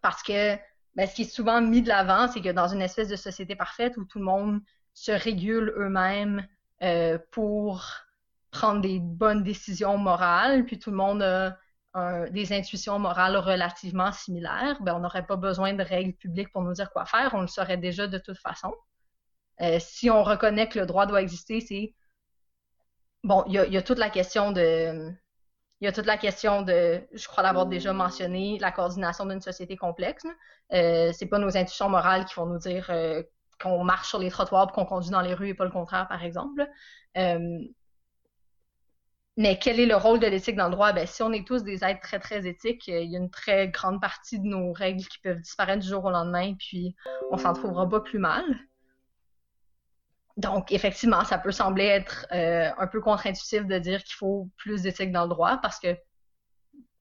Parce 0.00 0.22
que 0.22 0.56
ben, 0.94 1.06
ce 1.06 1.14
qui 1.14 1.22
est 1.22 1.24
souvent 1.24 1.60
mis 1.60 1.82
de 1.82 1.88
l'avant, 1.88 2.28
c'est 2.28 2.40
que 2.40 2.50
dans 2.50 2.68
une 2.68 2.82
espèce 2.82 3.08
de 3.08 3.16
société 3.16 3.56
parfaite 3.56 3.96
où 3.96 4.04
tout 4.04 4.18
le 4.18 4.24
monde 4.24 4.60
se 4.94 5.12
régule 5.12 5.72
eux-mêmes 5.76 6.46
euh, 6.82 7.18
pour 7.30 7.84
prendre 8.50 8.82
des 8.82 8.98
bonnes 9.00 9.42
décisions 9.42 9.96
morales, 9.96 10.64
puis 10.66 10.78
tout 10.78 10.90
le 10.90 10.96
monde 10.96 11.22
a 11.22 11.56
des 12.30 12.52
intuitions 12.54 12.98
morales 12.98 13.36
relativement 13.36 14.12
similaires, 14.12 14.78
ben, 14.80 14.94
on 14.94 15.00
n'aurait 15.00 15.26
pas 15.26 15.36
besoin 15.36 15.74
de 15.74 15.82
règles 15.82 16.14
publiques 16.14 16.50
pour 16.50 16.62
nous 16.62 16.72
dire 16.72 16.90
quoi 16.90 17.04
faire, 17.04 17.34
on 17.34 17.42
le 17.42 17.46
saurait 17.46 17.76
déjà 17.76 18.06
de 18.06 18.18
toute 18.18 18.38
façon. 18.38 18.72
Euh, 19.60 19.78
si 19.78 20.10
on 20.10 20.22
reconnaît 20.22 20.68
que 20.68 20.78
le 20.78 20.86
droit 20.86 21.06
doit 21.06 21.22
exister, 21.22 21.60
c'est... 21.60 21.94
Bon, 23.24 23.44
il 23.46 23.54
y 23.54 23.76
a, 23.76 23.82
toute 23.82 23.98
la 23.98 24.10
question 24.10 24.50
de 24.52 25.12
il 25.82 25.86
y 25.86 25.88
a 25.88 25.92
toute 25.92 26.06
la 26.06 26.16
question 26.16 26.62
de, 26.62 27.02
je 27.12 27.26
crois 27.26 27.42
l'avoir 27.42 27.66
déjà 27.66 27.92
mentionné, 27.92 28.56
la 28.60 28.70
coordination 28.70 29.26
d'une 29.26 29.40
société 29.40 29.76
complexe. 29.76 30.22
Euh, 30.72 31.10
c'est 31.12 31.26
pas 31.26 31.38
nos 31.38 31.56
intuitions 31.56 31.88
morales 31.88 32.24
qui 32.24 32.34
vont 32.36 32.46
nous 32.46 32.60
dire 32.60 32.86
euh, 32.90 33.20
qu'on 33.60 33.82
marche 33.82 34.10
sur 34.10 34.20
les 34.20 34.30
trottoirs 34.30 34.70
qu'on 34.70 34.84
conduit 34.84 35.10
dans 35.10 35.22
les 35.22 35.34
rues 35.34 35.48
et 35.48 35.54
pas 35.54 35.64
le 35.64 35.72
contraire, 35.72 36.06
par 36.06 36.22
exemple. 36.22 36.64
Euh, 37.18 37.58
mais 39.36 39.58
quel 39.58 39.80
est 39.80 39.86
le 39.86 39.96
rôle 39.96 40.20
de 40.20 40.28
l'éthique 40.28 40.54
dans 40.54 40.68
le 40.68 40.72
droit? 40.72 40.92
Ben, 40.92 41.04
si 41.04 41.20
on 41.24 41.32
est 41.32 41.44
tous 41.44 41.64
des 41.64 41.82
êtres 41.82 42.00
très, 42.00 42.20
très 42.20 42.46
éthiques, 42.46 42.86
il 42.86 43.10
y 43.10 43.16
a 43.16 43.18
une 43.18 43.30
très 43.30 43.66
grande 43.66 44.00
partie 44.00 44.38
de 44.38 44.46
nos 44.46 44.72
règles 44.72 45.02
qui 45.02 45.18
peuvent 45.18 45.40
disparaître 45.40 45.82
du 45.82 45.88
jour 45.88 46.04
au 46.04 46.10
lendemain, 46.10 46.54
puis 46.56 46.94
on 47.32 47.38
s'en 47.38 47.54
trouvera 47.54 47.88
pas 47.88 47.98
plus 47.98 48.20
mal. 48.20 48.44
Donc, 50.36 50.72
effectivement, 50.72 51.24
ça 51.24 51.38
peut 51.38 51.52
sembler 51.52 51.84
être 51.84 52.26
euh, 52.32 52.70
un 52.78 52.86
peu 52.86 53.00
contre-intuitif 53.00 53.66
de 53.66 53.78
dire 53.78 54.02
qu'il 54.02 54.14
faut 54.14 54.48
plus 54.56 54.82
d'éthique 54.82 55.12
dans 55.12 55.24
le 55.24 55.28
droit 55.28 55.58
parce 55.58 55.78
que 55.78 55.96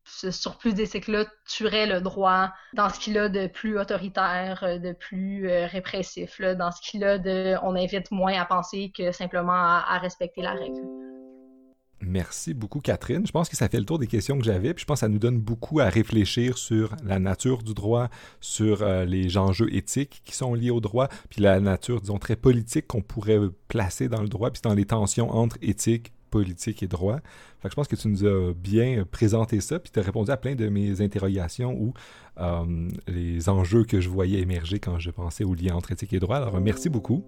ce 0.04 0.32
surplus 0.32 0.74
d'éthique-là 0.74 1.26
tuerait 1.48 1.86
le 1.86 2.02
droit 2.02 2.52
dans 2.74 2.90
ce 2.90 3.00
qu'il 3.00 3.18
a 3.18 3.30
de 3.30 3.48
plus 3.48 3.80
autoritaire, 3.80 4.80
de 4.80 4.94
plus 4.94 5.50
euh, 5.50 5.68
répressif, 5.68 6.42
dans 6.42 6.72
ce 6.72 6.82
qu'il 6.82 7.04
a 7.04 7.18
de 7.18 7.56
on 7.62 7.76
invite 7.76 8.12
moins 8.12 8.40
à 8.40 8.46
penser 8.46 8.92
que 8.96 9.12
simplement 9.12 9.54
à 9.54 9.98
respecter 10.00 10.42
la 10.42 10.54
règle. 10.54 11.11
Merci 12.02 12.54
beaucoup, 12.54 12.80
Catherine. 12.80 13.26
Je 13.26 13.32
pense 13.32 13.48
que 13.48 13.56
ça 13.56 13.70
fait 13.70 13.80
le 13.80 13.86
tour 13.86 14.00
des 14.00 14.08
questions 14.08 14.38
que 14.38 14.44
j'avais. 14.44 14.74
Puis 14.74 14.82
je 14.82 14.86
pense 14.86 14.98
que 14.98 15.02
ça 15.02 15.08
nous 15.08 15.20
donne 15.20 15.40
beaucoup 15.40 15.80
à 15.80 15.86
réfléchir 15.86 16.58
sur 16.58 16.96
la 17.04 17.20
nature 17.20 17.62
du 17.62 17.74
droit, 17.74 18.10
sur 18.40 18.82
euh, 18.82 19.06
les 19.06 19.38
enjeux 19.38 19.74
éthiques 19.74 20.22
qui 20.26 20.36
sont 20.36 20.54
liés 20.54 20.72
au 20.72 20.82
droit, 20.82 21.08
puis 21.30 21.42
la 21.42 21.60
nature, 21.60 22.02
disons, 22.02 22.18
très 22.18 22.36
politique 22.36 22.88
qu'on 22.88 23.02
pourrait 23.02 23.40
placer 23.68 24.10
dans 24.10 24.22
le 24.22 24.30
droit, 24.30 24.50
puis 24.50 24.62
dans 24.64 24.74
les 24.74 24.86
tensions 24.86 25.30
entre 25.30 25.58
éthique, 25.62 26.12
politique 26.32 26.82
et 26.82 26.88
droit. 26.88 27.20
Fait 27.60 27.70
je 27.70 27.76
pense 27.76 27.88
que 27.88 27.96
tu 27.96 28.08
nous 28.08 28.26
as 28.26 28.54
bien 28.54 29.06
présenté 29.10 29.62
ça, 29.62 29.78
puis 29.78 29.92
tu 29.92 30.00
as 30.00 30.04
répondu 30.04 30.32
à 30.32 30.38
plein 30.38 30.56
de 30.56 30.68
mes 30.70 31.02
interrogations 31.02 31.74
ou 31.74 31.94
euh, 32.40 32.90
les 33.08 33.50
enjeux 33.50 33.84
que 33.84 34.02
je 34.02 34.10
voyais 34.10 34.40
émerger 34.40 34.80
quand 34.80 34.98
je 34.98 35.12
pensais 35.12 35.44
au 35.44 35.54
lien 35.54 35.76
entre 35.76 35.92
éthique 35.92 36.14
et 36.14 36.20
droit. 36.20 36.38
Alors, 36.38 36.60
merci 36.60 36.90
beaucoup. 36.90 37.24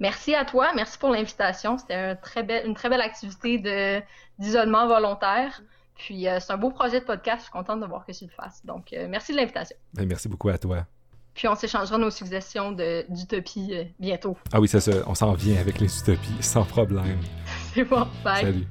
Merci 0.00 0.34
à 0.34 0.44
toi, 0.44 0.72
merci 0.74 0.98
pour 0.98 1.10
l'invitation. 1.10 1.78
C'était 1.78 2.16
une 2.64 2.74
très 2.74 2.88
belle 2.88 3.00
activité 3.00 4.02
d'isolement 4.38 4.86
volontaire. 4.86 5.60
Puis 5.98 6.28
euh, 6.28 6.38
c'est 6.40 6.52
un 6.52 6.56
beau 6.56 6.70
projet 6.70 7.00
de 7.00 7.04
podcast, 7.04 7.38
je 7.38 7.42
suis 7.44 7.52
contente 7.52 7.80
de 7.80 7.86
voir 7.86 8.06
que 8.06 8.12
tu 8.12 8.24
le 8.24 8.30
fasses. 8.30 8.64
Donc 8.64 8.92
euh, 8.92 9.06
merci 9.10 9.32
de 9.32 9.36
l'invitation. 9.36 9.76
Ben, 9.94 10.06
merci 10.06 10.28
beaucoup 10.28 10.48
à 10.48 10.56
toi. 10.56 10.86
Puis 11.34 11.46
on 11.46 11.54
s'échangera 11.54 11.98
nos 11.98 12.10
suggestions 12.10 12.72
d'utopie 12.72 13.70
euh, 13.72 13.84
bientôt. 14.00 14.36
Ah 14.52 14.60
oui, 14.60 14.68
c'est 14.68 14.80
ça, 14.80 14.92
on 15.06 15.14
s'en 15.14 15.34
vient 15.34 15.60
avec 15.60 15.80
les 15.80 15.98
utopies, 15.98 16.36
sans 16.40 16.64
problème. 16.64 17.18
c'est 17.74 17.84
bon, 17.84 18.06
bye. 18.24 18.42
Salut. 18.42 18.66